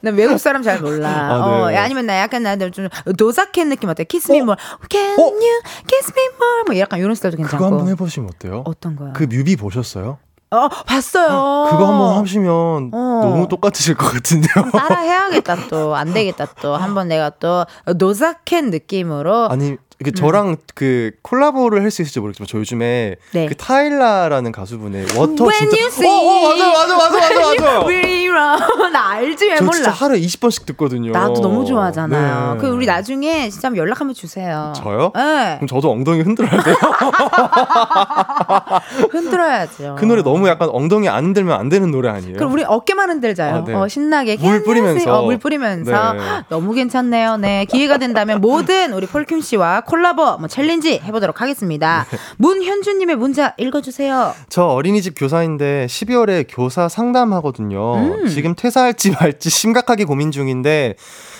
[0.00, 1.08] 나 외국 사람 잘 몰라.
[1.08, 1.76] 아, 어, 네.
[1.76, 4.04] 아니면 나 약간 나좀 도자캣 느낌 어때?
[4.04, 4.42] Kiss me 어?
[4.42, 4.60] more.
[4.90, 5.22] Can 어?
[5.22, 6.62] you kiss me more?
[6.66, 7.56] 뭐 약간 이런 스타일도 괜찮고.
[7.64, 8.62] 그거 한번 해보시면 어때요?
[8.66, 9.12] 어떤 거요?
[9.14, 10.18] 그 뮤비 보셨어요?
[10.50, 11.68] 어, 봤어요.
[11.70, 13.20] 그거 한번 하시면 어.
[13.22, 14.70] 너무 똑같으실 것 같은데요.
[14.72, 15.96] 따라 해야겠다 또.
[15.96, 16.76] 안 되겠다 또.
[16.76, 17.64] 한번 내가 또
[17.98, 23.46] 도자캣 느낌으로 아니 그 저랑 그 콜라보를 할 수 있을지 모르겠지만 저 요즘에 네.
[23.46, 27.34] 그 타일라라는 가수분의 Water When 진짜 you see 어, 어, 맞아 맞아 맞아 맞아
[27.64, 27.86] 맞아.
[27.86, 28.92] We run.
[28.92, 29.72] 나 알지 왜저 몰라.
[29.74, 31.12] 진짜 하루에 20번씩 듣거든요.
[31.12, 32.54] 나도 너무 좋아하잖아요.
[32.54, 32.60] 네.
[32.60, 34.72] 그 우리 나중에 진짜 연락 한번 주세요.
[34.76, 35.12] 저요?
[35.14, 35.56] 네.
[35.56, 36.76] 그럼 저도 엉덩이 흔들어야 돼요.
[39.10, 39.96] 흔들어야죠.
[39.98, 42.36] 그 노래 너무 약간 엉덩이 안 흔들면 안 되는 노래 아니에요?
[42.36, 43.54] 그럼 우리 어깨만 흔들자요.
[43.56, 43.74] 아, 네.
[43.74, 45.18] 어, 신나게 물 뿌리면서.
[45.18, 46.20] 어, 물 뿌리면서 네.
[46.48, 47.36] 너무 괜찮네요.
[47.36, 52.06] 네 기회가 된다면 모든 우리 폴킴 씨와 콜라보 뭐 챌린지 해보도록 하겠습니다.
[52.10, 52.18] 네.
[52.38, 54.34] 문현주님의 문자 읽어주세요.
[54.48, 57.96] 저 어린이집 교사인데 12월에 교사 상담하거든요.
[57.96, 58.26] 음.
[58.26, 60.94] 지금 퇴사할지 말지 심각하게 고민 중인데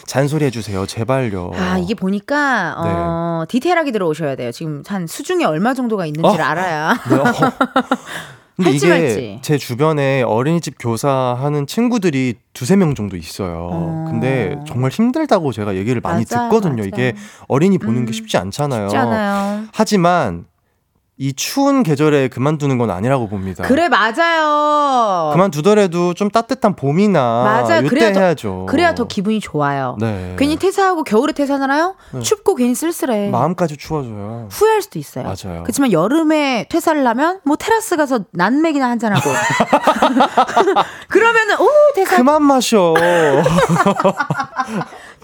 [0.07, 0.85] 잔소리 해주세요.
[0.85, 1.53] 제발요.
[1.55, 4.53] 아 이게 보니까 어, 디테일하게 들어오셔야 돼요.
[4.53, 6.47] 지금 한 수중에 얼마 정도가 있는지를 어.
[6.47, 6.99] 알아야.
[7.09, 7.25] 네, 어.
[8.57, 9.39] 근데 할지 이게 말지.
[9.43, 13.69] 제 주변에 어린이집 교사하는 친구들이 두세 명 정도 있어요.
[13.73, 14.07] 어.
[14.11, 16.77] 근데 정말 힘들다고 제가 얘기를 많이 맞아요, 듣거든요.
[16.77, 16.89] 맞아요.
[16.89, 17.15] 이게
[17.49, 18.89] 어린이 보는 음, 게 쉽지 않잖아요.
[18.89, 19.69] 쉽지.
[19.73, 20.45] 하지만
[21.23, 23.63] 이 추운 계절에 그만두는 건 아니라고 봅니다.
[23.63, 25.31] 그래 맞아요.
[25.33, 27.79] 그만두더라도 좀 따뜻한 봄이나 맞아요.
[27.83, 28.67] 이때 그래야 더- 해야죠.
[28.69, 29.97] 그래야 더 기분이 좋아요.
[30.01, 30.35] 네.
[30.37, 31.95] 괜히 퇴사하고 겨울에 퇴사하잖아요.
[32.15, 32.21] 네.
[32.23, 33.31] 춥고 괜히 쓸쓸해.
[33.31, 34.49] 마음까지 추워져요.
[34.51, 35.23] 후회할 수도 있어요.
[35.23, 35.63] 맞아요.
[35.63, 39.31] 그렇지만 여름에 퇴사를 하면 뭐 테라스 가서 난맥이나 한잔 하고
[41.07, 42.95] 그러면은 오 퇴사 그만 마셔.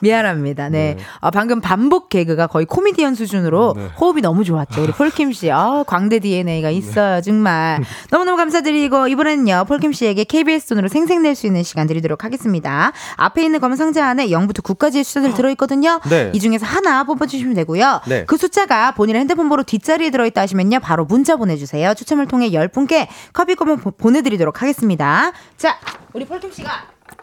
[0.01, 0.69] 미안합니다.
[0.69, 0.95] 네.
[0.97, 1.05] 네.
[1.21, 3.87] 아, 방금 반복 개그가 거의 코미디언 수준으로 네.
[4.01, 4.83] 호흡이 너무 좋았죠.
[4.83, 5.51] 우리 폴킴 씨.
[5.51, 7.21] 아, 광대 DNA가 있어요.
[7.21, 7.83] 정말.
[8.11, 9.65] 너무너무 감사드리고 이번에는요.
[9.69, 12.93] 폴킴 씨에게 KBS 돈으로 생생낼 수 있는 시간 드리도록 하겠습니다.
[13.17, 16.01] 앞에 있는 검은 상자 안에 0부터 9까지의 숫자들 들어 있거든요.
[16.09, 16.31] 네.
[16.35, 18.01] 이 중에서 하나 뽑아 주시면 되고요.
[18.07, 18.25] 네.
[18.27, 20.81] 그 숫자가 본인의 핸드폰 번호 뒷자리에 들어 있다 하시면요.
[20.81, 21.95] 바로 문자 보내 주세요.
[21.95, 25.33] 추첨을 통해 10분께 커피 쿠폰 보- 보내 드리도록 하겠습니다.
[25.57, 25.77] 자,
[26.13, 26.71] 우리 폴킴 씨가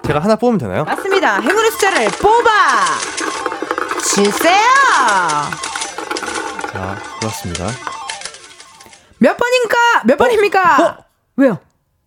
[0.05, 0.83] 제가 하나 뽑으면 되나요?
[0.85, 1.39] 맞습니다.
[1.41, 2.85] 행운의 숫자를 뽑아
[4.03, 4.67] 주세요.
[6.71, 7.65] 자, 고맙습니다.
[9.17, 9.75] 몇 번인가?
[10.05, 10.97] 몇 번입니까?
[11.37, 11.57] 왜요?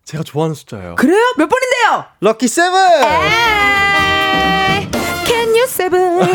[0.05, 0.95] 제가 좋아하는 숫자예요.
[0.95, 1.21] 그래요?
[1.37, 2.05] 몇 번인데요?
[2.21, 2.79] 럭키 세븐!
[2.79, 3.19] 에이,
[5.25, 6.19] Can you seven?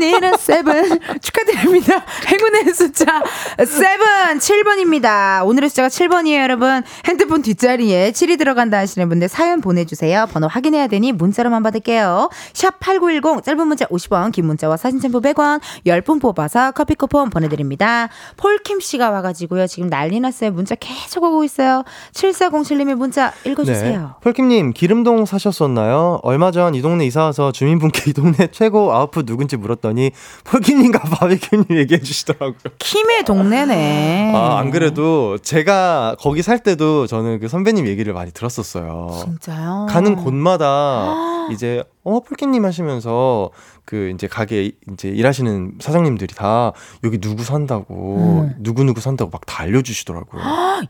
[0.00, 2.04] 니는 seven 축하드립니다.
[2.26, 3.22] 행운의 숫자
[3.58, 5.46] seven 7번입니다.
[5.46, 6.82] 오늘의 숫자가 7번이에요, 여러분.
[7.06, 10.26] 핸드폰 뒷자리에 7이 들어간다 하시는 분들 사연 보내주세요.
[10.32, 12.30] 번호 확인해야 되니 문자로만 받을게요.
[12.54, 18.08] 샵 8910 짧은 문자 50원, 긴 문자와 사진 첨부 100원, 10분 뽑아서 커피 쿠폰 보내드립니다.
[18.36, 19.66] 폴킴 씨가 와가지고요.
[19.66, 20.50] 지금 난리 났어요.
[20.52, 21.84] 문자 계속 오고 있어요.
[22.14, 24.16] 7407님의 문자 읽어주세요.
[24.22, 26.20] 폴킴님 기름동 사셨었나요?
[26.22, 30.12] 얼마 전 이 동네 이사 와서 주민분께 이 동네 최고 아웃풋 누군지 물었 더니
[30.44, 32.54] 폴킴님과 바비큐님 얘기해 주시더라고요.
[32.78, 34.32] 킴의 동네네.
[34.34, 39.20] 아, 안 그래도 제가 거기 살 때도 저는 그 선배님 얘기를 많이 들었었어요.
[39.24, 39.86] 진짜요?
[39.90, 41.14] 가는 곳마다
[41.50, 43.50] 이제 어 폴킴님 하시면서
[43.84, 46.72] 그 이제 가게 이제 일하시는 사장님들이 다
[47.04, 48.54] 여기 누구 산다고 음.
[48.58, 50.40] 누구 누구 산다고 막 다 알려주시더라고요.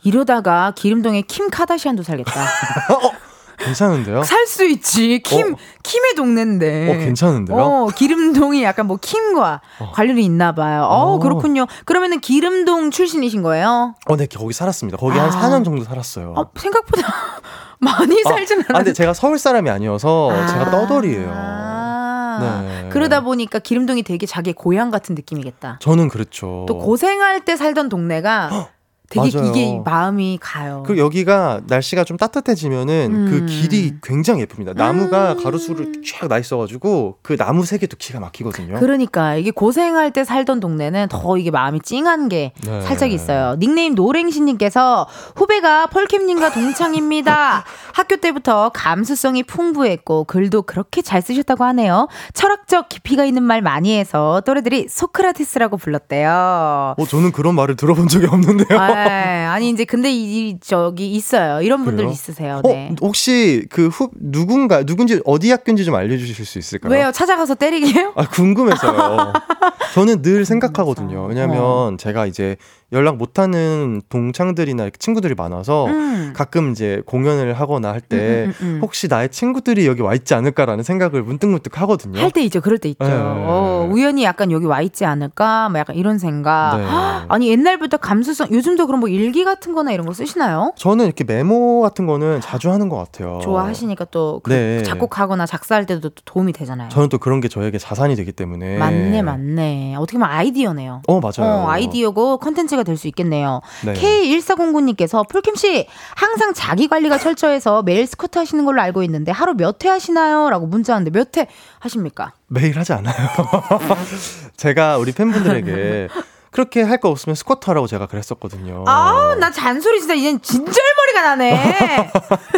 [0.04, 2.32] 이러다가 기름동에 킴 카다시안도 살겠다.
[3.64, 4.22] 괜찮은데요?
[4.24, 5.20] 살 수 있지.
[5.24, 5.56] 킴, 어?
[5.82, 6.90] 킴의 동네인데.
[6.90, 7.56] 어 괜찮은데요?
[7.56, 9.60] 어, 기름동이 약간 뭐 킴과
[9.92, 10.82] 관련이 있나 봐요.
[10.82, 11.18] 어, 어.
[11.18, 11.66] 그렇군요.
[11.84, 13.94] 그러면은 기름동 출신이신 거예요?
[14.06, 14.98] 어, 네 거기 살았습니다.
[14.98, 15.32] 거기 한 아.
[15.32, 16.34] 4년 정도 살았어요.
[16.36, 17.02] 어, 생각보다
[17.80, 18.92] 많이 살진 아, 근데 않았는데.
[18.92, 21.30] 제가 서울 사람이 아니어서 제가 떠돌이에요.
[21.34, 22.88] 아, 네.
[22.90, 25.78] 그러다 보니까 기름동이 되게 자기 고향 같은 느낌이겠다.
[25.80, 26.64] 저는 그렇죠.
[26.68, 28.68] 또 고생할 때 살던 동네가
[29.12, 29.50] 되게 맞아요.
[29.50, 30.82] 이게 마음이 가요.
[30.86, 33.26] 그리고 여기가 날씨가 좀 따뜻해지면은 음.
[33.30, 34.72] 그 길이 굉장히 예쁩니다.
[34.74, 38.78] 나무가 가로수로 쫙나 있어가지고 그 나무 색에도 기가 막히거든요.
[38.80, 42.80] 그러니까 이게 고생할 때 살던 동네는 더 이게 마음이 찡한 게 네.
[42.82, 43.56] 살짝 있어요.
[43.58, 45.06] 닉네임 노랭시님께서
[45.36, 47.64] 후배가 펄킴님과 동창입니다.
[47.92, 52.08] 학교 때부터 감수성이 풍부했고 글도 그렇게 잘 쓰셨다고 하네요.
[52.32, 56.94] 철학적 깊이가 있는 말 많이 해서 또래들이 소크라테스라고 불렀대요.
[56.96, 58.78] 어, 저는 그런 말을 들어본 적이 없는데요.
[58.78, 61.62] 아, 아니 이제 근데 이 저기 있어요.
[61.62, 62.12] 이런 분들 그래요?
[62.12, 62.60] 있으세요.
[62.64, 62.94] 어, 네.
[63.00, 66.92] 혹시 그 후, 누군가, 누군지, 어디 학교인지 좀 알려주실 수 있을까요?
[66.92, 67.12] 왜요?
[67.12, 68.12] 찾아가서 때리게요?
[68.16, 69.32] 아, 궁금해서요.
[69.94, 71.26] 저는 늘 생각하거든요.
[71.26, 71.96] 왜냐면 어.
[71.98, 72.56] 제가 이제
[72.92, 76.32] 연락 못하는 동창들이나 친구들이 많아서 음.
[76.36, 78.78] 가끔 이제 공연을 하거나 할때 음, 음, 음.
[78.82, 82.20] 혹시 나의 친구들이 여기 와 있지 않을까라는 생각을 문득문득 하거든요.
[82.20, 82.60] 할 때 있죠.
[82.60, 83.04] 그럴 때 있죠.
[83.04, 83.12] 네.
[83.14, 85.68] 어, 우연히 약간 여기 와 있지 않을까?
[85.70, 86.76] 뭐 약간 이런 생각.
[86.78, 86.84] 네.
[86.84, 90.72] 헉, 아니 옛날부터 감수성 요즘도 그럼 뭐 일기 같은 거나 이런 거 쓰시나요?
[90.76, 93.40] 저는 이렇게 메모 같은 거는 자주 하는 것 같아요.
[93.42, 94.82] 좋아하시니까 또 그 네.
[94.82, 96.88] 작곡하거나 작사할 때도 또 도움이 되잖아요.
[96.88, 98.78] 저는 또 그런 게 저에게 자산이 되기 때문에.
[98.78, 99.94] 맞네, 맞네.
[99.98, 101.02] 어떻게 보면 아이디어네요.
[101.06, 101.50] 어, 맞아요.
[101.52, 103.60] 어, 아이디어고 컨텐츠가 될 수 있겠네요.
[103.84, 103.94] 네.
[103.94, 109.84] K1409님께서 폴킴 씨 항상 자기 관리가 철저해서 매일 스쿼트 하시는 걸로 알고 있는데 하루 몇
[109.84, 110.50] 회 하시나요?
[110.50, 111.46] 라고 문자 왔는데 몇 회
[111.80, 112.32] 하십니까?
[112.48, 113.14] 매일 하지 않아요.
[114.56, 116.08] 제가 우리 팬분들에게
[116.52, 118.84] 그렇게 할 거 없으면 스쿼트 하라고 제가 그랬었거든요.
[118.86, 122.12] 아, 나 잔소리 진짜 이젠 진절머리가 나네.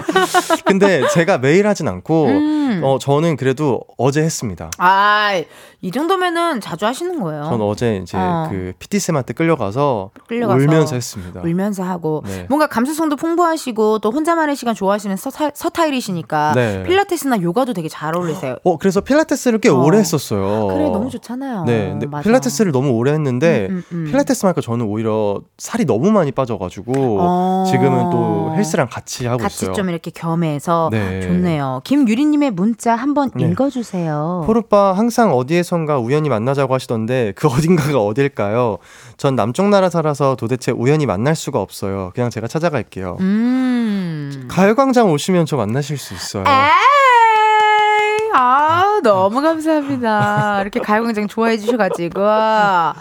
[0.66, 2.80] 근데 제가 매일 하진 않고 음.
[2.82, 4.70] 어 저는 그래도 어제 했습니다.
[4.78, 5.40] 아,
[5.80, 7.44] 이 정도면은 자주 하시는 거예요.
[7.44, 8.48] 전 어제 이제 어.
[8.50, 11.40] 그 PT 쌤한테 끌려가서, 끌려가서 울면서 했습니다.
[11.42, 12.46] 울면서 하고 네.
[12.48, 16.82] 뭔가 감수성도 풍부하시고 또 혼자만의 시간 좋아하시는 서타, 서타일이시니까 네.
[16.82, 18.56] 필라테스나 요가도 되게 잘 어울리세요.
[18.64, 19.74] 어 그래서 필라테스를 꽤 어.
[19.76, 20.66] 오래 했었어요.
[20.68, 21.64] 그래 너무 좋잖아요.
[21.64, 21.96] 네.
[22.22, 24.04] 필라테스를 너무 오래 했는데 음, 음, 음.
[24.06, 27.64] 필라테스 하니까 저는 오히려 살이 너무 많이 빠져가지고 어.
[27.70, 29.74] 지금은 또 헬스랑 같이 하고 같이 있어요.
[29.74, 31.20] 좀 이렇게 겸해서 네.
[31.20, 31.80] 좋네요.
[31.84, 33.44] 김유리님의 문자 한번 네.
[33.44, 34.44] 읽어주세요.
[34.46, 38.78] 포르빠 항상 어디에선가 우연히 만나자고 하시던데 그 어딘가가 어딜까요?
[39.16, 42.12] 전 남쪽 나라 살아서 도대체 우연히 만날 수가 없어요.
[42.14, 43.16] 그냥 제가 찾아갈게요.
[43.20, 44.48] 음.
[44.48, 46.44] 가요광장 오시면 저 만나실 수 있어요.
[46.46, 48.63] 에이, 아,
[49.04, 50.62] 너무 감사합니다.
[50.62, 52.20] 이렇게 가요광장 좋아해 주셔가지고.
[52.22, 52.94] 아,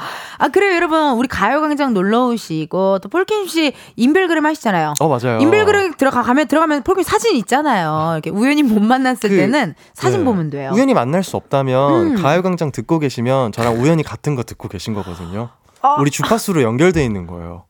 [0.51, 1.13] 그래요, 여러분.
[1.13, 4.93] 우리 가요광장 놀러 오시고, 또 폴킴 씨 인별그램 하시잖아요.
[4.99, 5.39] 어 맞아요.
[5.39, 8.11] 인별그램 들어가면, 들어가면 폴킴 사진 있잖아요.
[8.13, 10.25] 이렇게 우연히 못 만났을 그, 때는 사진 네.
[10.25, 10.71] 보면 돼요.
[10.73, 12.21] 우연히 만날 수 없다면 음.
[12.21, 15.49] 가요광장 듣고 계시면 저랑 우연히 같은 거 듣고 계신 거거든요.
[15.83, 15.97] 어.
[15.99, 17.65] 우리 주파수로 연결돼 있는 거예요.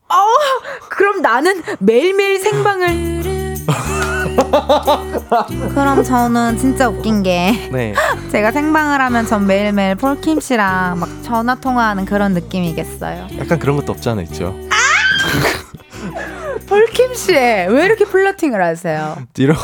[0.88, 3.24] 그럼 나는 매일매일 생방을.
[5.74, 7.94] 그럼 저는 진짜 웃긴 게 네.
[8.30, 13.26] 제가 생방을 하면 전 매일매일 폴킴 씨랑 막 전화 통화하는 그런 느낌이겠어요.
[13.38, 14.54] 약간 그런 것도 없지 않아 있죠.
[16.66, 19.16] 폴킴 씨, 왜 이렇게 flirting을 하세요?
[19.38, 19.56] 이런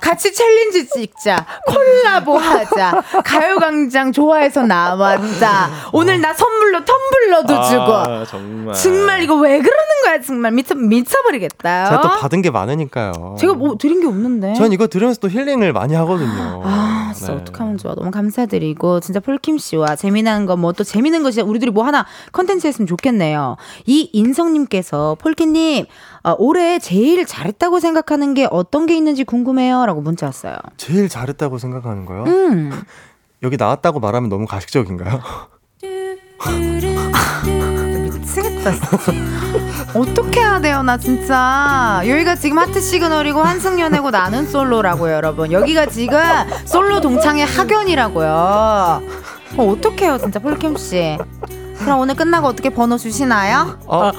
[0.00, 1.46] 같이 챌린지 찍자.
[1.66, 3.02] 콜라보 하자.
[3.24, 5.70] 가요광장 좋아해서 나왔다.
[5.92, 7.92] 오늘 나 선물로 텀블러도 주고.
[7.94, 8.74] 아, 정말.
[8.74, 10.52] 정말 이거 왜 그러는 거야, 정말.
[10.52, 11.86] 미쳐, 미쳐버리겠다.
[11.86, 13.36] 제가 또 받은 게 많으니까요.
[13.38, 14.54] 제가 뭐 드린 게 없는데.
[14.54, 16.62] 전 이거 들으면서 또 힐링을 많이 하거든요.
[16.64, 17.40] 아, 진짜 네.
[17.40, 17.94] 어떡하면 좋아.
[17.94, 22.04] 너무 감사드리고, 진짜 폴킴 씨와 재미난 거, 뭐 또 재미있는 거 진짜 우리들이 뭐 하나
[22.32, 23.56] 컨텐츠 했으면 좋겠네요.
[23.86, 25.86] 이 인성님께서, 폴킴 님,
[26.24, 29.86] 어, 올해 제일 잘했다고 생각하는 게 어떤 게 있는지 궁금해요.
[29.86, 30.56] 라고 문자 왔어요.
[30.76, 32.24] 제일 잘했다고 생각하는 거요?
[32.24, 32.72] 음,
[33.42, 35.20] 여기 나왔다고 말하면 너무 가식적인가요?
[38.12, 38.72] 미치겠다.
[39.94, 42.02] 어떻게 해야 돼요, 나 진짜.
[42.06, 45.52] 여기가 지금 하트 시그널이고 환승연애고 나는 솔로라고요, 여러분.
[45.52, 46.18] 여기가 지금
[46.64, 48.28] 솔로 동창의 학연이라고요.
[49.56, 51.16] 어, 어떡해요, 진짜, 폴킴 씨.
[51.78, 53.78] 그럼 오늘 끝나고 어떻게 번호 주시나요?
[53.88, 54.12] 아,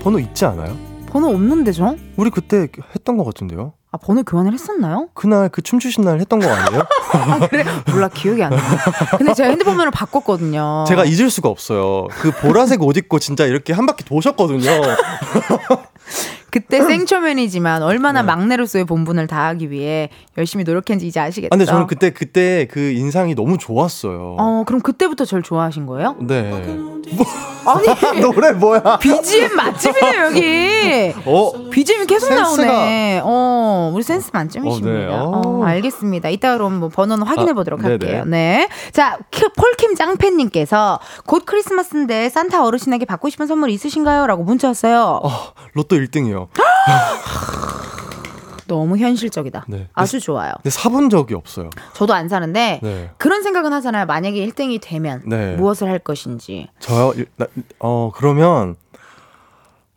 [0.00, 0.76] 번호 있지 않아요?
[1.06, 1.96] 번호 없는데, 저?
[2.16, 3.72] 우리 그때 했던 것 같은데요?
[3.92, 5.08] 아, 번호 교환을 했었나요?
[5.14, 6.84] 그날 그 춤추신 날 했던 거 아니에요?
[7.12, 7.64] 아, 그래?
[7.90, 8.58] 몰라, 기억이 안 나.
[9.18, 10.84] 근데 제가 핸드폰 번호를 바꿨거든요.
[10.86, 12.06] 제가 잊을 수가 없어요.
[12.20, 14.60] 그 보라색 옷 입고 진짜 이렇게 한 바퀴 도셨거든요.
[16.50, 18.26] 그때 생초면이지만 얼마나 네.
[18.26, 21.48] 막내로서의 본분을 다하기 위해 열심히 노력했는지 이제 아시겠죠?
[21.52, 24.36] 아, 근데 저는 그때 그때 그 인상이 너무 좋았어요.
[24.38, 26.16] 어, 그럼 그때부터 절 좋아하신 거예요?
[26.20, 26.50] 네.
[27.66, 28.98] 아니, 노래 뭐야?
[29.00, 31.12] BGM 맛집이네요, 여기.
[31.26, 31.52] 어?
[31.70, 33.20] BGM이 계속 센스가- 나오네.
[33.24, 34.90] 어, 우리 센스 만점이십니다.
[34.90, 35.06] 어, 네.
[35.08, 35.64] 어, 어.
[35.64, 36.28] 알겠습니다.
[36.30, 37.90] 이따 그럼 뭐 번호는 확인해 아, 보도록 네네.
[37.90, 38.24] 할게요.
[38.26, 38.68] 네.
[38.92, 44.26] 자, 큐- 폴킴 짱팬님께서 곧 크리스마스인데 산타 어르신에게 받고 싶은 선물 있으신가요?
[44.26, 45.20] 라고 문자 왔어요.
[45.22, 45.30] 어,
[45.74, 46.39] 로또 1등이요.
[48.66, 49.64] 너무 현실적이다.
[49.68, 49.88] 네.
[49.94, 50.52] 아주 좋아요.
[50.58, 51.70] 근데 사본 적이 없어요.
[51.94, 53.10] 저도 안 사는데 네.
[53.18, 54.06] 그런 생각은 하잖아요.
[54.06, 55.56] 만약에 1등이 되면 네.
[55.56, 56.68] 무엇을 할 것인지.
[56.78, 57.12] 저요?
[57.16, 57.46] 일- 나-
[57.80, 58.76] 어, 그러면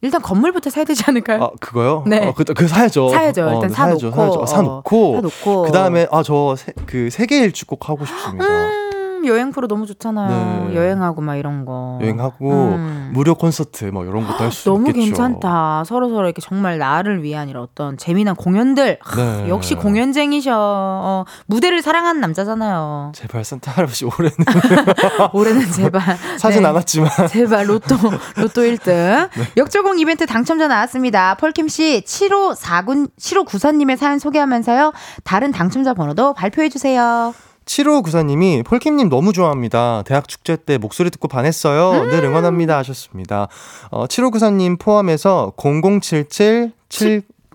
[0.01, 1.43] 일단 건물부터 사야 되지 않을까요?
[1.43, 2.03] 아, 그거요?
[2.07, 2.27] 네.
[2.27, 3.09] 어, 그, 그 사야죠.
[3.09, 3.43] 사야죠.
[3.47, 3.99] 어, 일단 네, 사놓고.
[4.11, 4.21] 사야죠.
[4.21, 5.13] 아, 어, 사놓고.
[5.15, 5.61] 사놓고.
[5.63, 6.55] 그다음에 아, 저
[6.87, 8.43] 그 세계 일주 꼭 하고 싶습니다.
[8.45, 8.82] 음,
[9.27, 10.69] 여행 프로 너무 좋잖아요.
[10.69, 10.75] 네.
[10.75, 11.99] 여행하고 막 이런 거.
[12.01, 13.11] 여행하고 음.
[13.13, 15.05] 무료 콘서트 뭐 이런 것도 할수 너무 있겠죠.
[15.05, 15.83] 괜찮다.
[15.85, 18.99] 서로 서로 이렇게 정말 나를 위한 이런 어떤 재미난 공연들.
[19.01, 19.49] 하, 네.
[19.49, 20.51] 역시 공연쟁이셔.
[20.55, 23.11] 어, 무대를 사랑하는 남자잖아요.
[23.15, 24.31] 제발 산타 할아버지 올해는
[25.33, 26.01] 올해는 제발
[26.37, 26.67] 사진 네.
[26.67, 27.95] 안 왔지만 제발 로또
[28.37, 29.29] 로또 1등.
[29.57, 31.35] 역조공 이벤트 당첨자 나왔습니다.
[31.35, 34.93] 폴킴 씨7549 7594님의 사연 소개하면서요.
[35.23, 37.33] 다른 당첨자 번호도 발표해 주세요.
[37.65, 40.03] 7594님이 폴킴님 너무 좋아합니다.
[40.05, 42.05] 대학 축제 때 목소리 듣고 반했어요.
[42.09, 43.47] 늘 응원합니다 하셨습니다.
[43.89, 46.71] 어, 7594님 포함해서 0077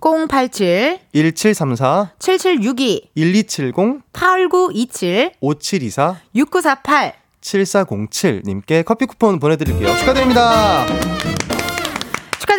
[0.01, 9.95] 087 1734 7762 1270 8927 5724 6948 7407님께 커피 쿠폰 보내드릴게요.
[9.97, 10.85] 축하드립니다.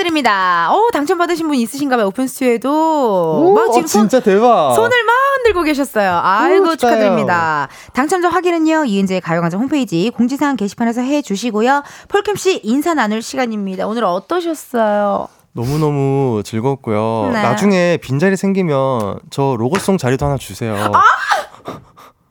[0.01, 0.73] 축하드립니다.
[0.73, 2.07] 어, 당첨받으신 분 있으신가 봐요.
[2.07, 3.53] 오픈 스튜디오에도.
[3.55, 4.75] 막 지금 어, 손, 진짜 대박.
[4.75, 6.21] 손을 막 흔들고 계셨어요.
[6.23, 6.77] 아이고, 오.
[6.77, 7.69] 축하드립니다.
[7.93, 11.83] 당첨자 확인은요, 이은재의 가요광장 홈페이지 공지사항 게시판에서 해 주시고요.
[12.09, 13.87] 폴캠씨 인사 나눌 시간입니다.
[13.87, 15.29] 오늘 어떠셨어요?
[15.53, 17.31] 너무너무 즐거웠고요.
[17.33, 17.43] 네.
[17.43, 20.75] 나중에 빈자리 생기면 저 로고송 자리도 하나 주세요.
[20.93, 21.03] 아!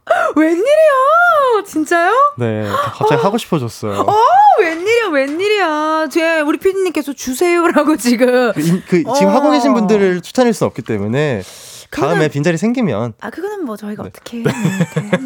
[0.36, 1.64] 웬일이야?
[1.66, 2.14] 진짜요?
[2.38, 4.00] 네, 갑자기 하고 싶어졌어요.
[4.02, 4.16] 어,
[4.60, 6.08] 웬일이야, 웬일이야.
[6.12, 8.52] 제, 우리 피디님께서 주세요라고 지금.
[8.54, 9.32] 그, 임- 그 지금 어.
[9.32, 11.44] 하고 계신 분들을 추천할 수는 없기 때문에
[11.92, 14.10] 다음에 빈자리 생기면 아, 그거는 뭐 저희가 네.
[14.10, 14.52] 어떻게, 네,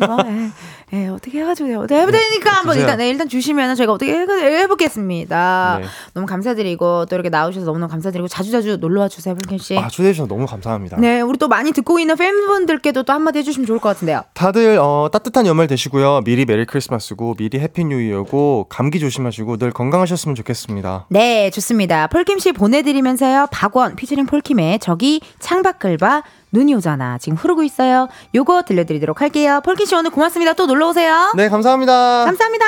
[0.06, 2.84] 뭐, 예, 예, 어떻게 해가지고, 네, 어떻게 해보니까 한번 주세요.
[2.84, 4.26] 일단, 네, 일단 주시면 저희가 어떻게 해,
[4.62, 5.80] 해보겠습니다.
[5.82, 5.88] 네.
[6.14, 9.78] 너무 감사드리고, 또 이렇게 나오셔서 너무너무 감사드리고, 자주자주 놀러와 주세요, 불킴씨.
[9.78, 10.98] 아, 초대해 주셔서 너무 감사합니다.
[10.98, 14.24] 네, 우리 또 많이 듣고 있는 팬분들께도 또 한마디 해주시면 좋을 것 같은데요.
[14.34, 16.22] 다들 어, 따뜻한 연말 되시고요.
[16.24, 21.08] 미리 Merry Christmas고 미리 Happy New Year고 감기 조심하시고 늘 건강하셨으면 좋겠습니다.
[21.10, 22.08] 네, 좋습니다.
[22.08, 23.48] 폴킴 씨 보내드리면서요.
[23.52, 26.24] 박원, 피처링 폴킴의 저기 창밖을 봐
[26.54, 27.18] 눈이 오잖아.
[27.18, 28.08] 지금 흐르고 있어요.
[28.34, 29.60] 요거 들려드리도록 할게요.
[29.66, 30.54] 폴킴씨 오늘 고맙습니다.
[30.54, 31.34] 또 놀러 오세요.
[31.36, 32.26] 네, 감사합니다.
[32.26, 32.66] 감사합니다.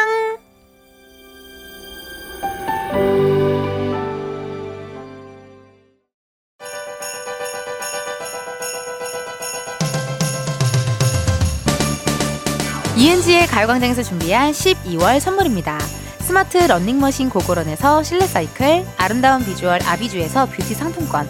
[12.97, 15.77] 이은지의 가요광장에서 준비한 12월 선물입니다.
[16.21, 21.29] 스마트 러닝머신 고고런에서 실내 사이클, 아름다운 비주얼 아비주에서 뷰티 상품권,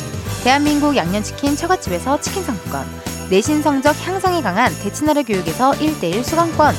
[0.43, 2.83] 대한민국 양념치킨 처갓집에서 치킨 상품권,
[3.29, 6.73] 내신 성적 향상에 강한 대치나래 교육에서 1대1 수강권,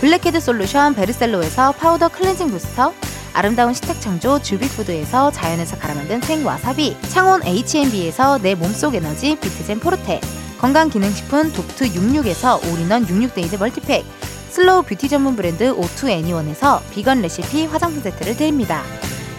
[0.00, 2.92] 블랙헤드 솔루션 베르셀로에서 파우더 클렌징 부스터,
[3.34, 10.20] 아름다운 식탁 창조 주빅푸드에서 자연에서 갈아 만든 생와사비, 창원 H&B에서 내 몸속 에너지 비트젠 포르테,
[10.60, 14.04] 건강기능식품 독트 66에서 올인원 66데이즈 멀티팩,
[14.50, 18.84] 슬로우 뷰티 전문 브랜드 오투 애니원에서 비건 레시피 화장품 세트를 드립니다.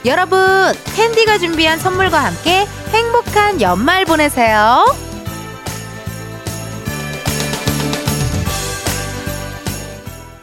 [0.05, 0.39] 여러분,
[0.95, 5.08] 캔디가 준비한 선물과 함께 행복한 연말 보내세요.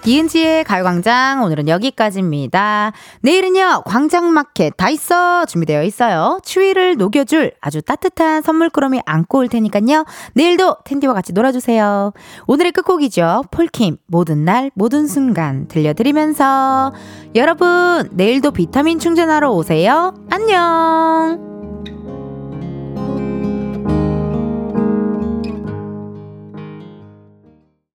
[0.07, 2.93] 이은지의 가요광장 오늘은 여기까지입니다.
[3.23, 6.39] 내일은요 광장마켓 다 있어 준비되어 있어요.
[6.45, 10.05] 추위를 녹여줄 아주 따뜻한 선물 꾸러미 안고 올 테니까요.
[10.35, 12.13] 내일도 텐디와 같이 놀아주세요.
[12.47, 13.43] 오늘의 끝곡이죠.
[13.51, 16.93] 폴킴 모든 날 모든 순간 들려드리면서
[17.35, 20.15] 여러분 내일도 비타민 충전하러 오세요.
[20.31, 21.56] 안녕.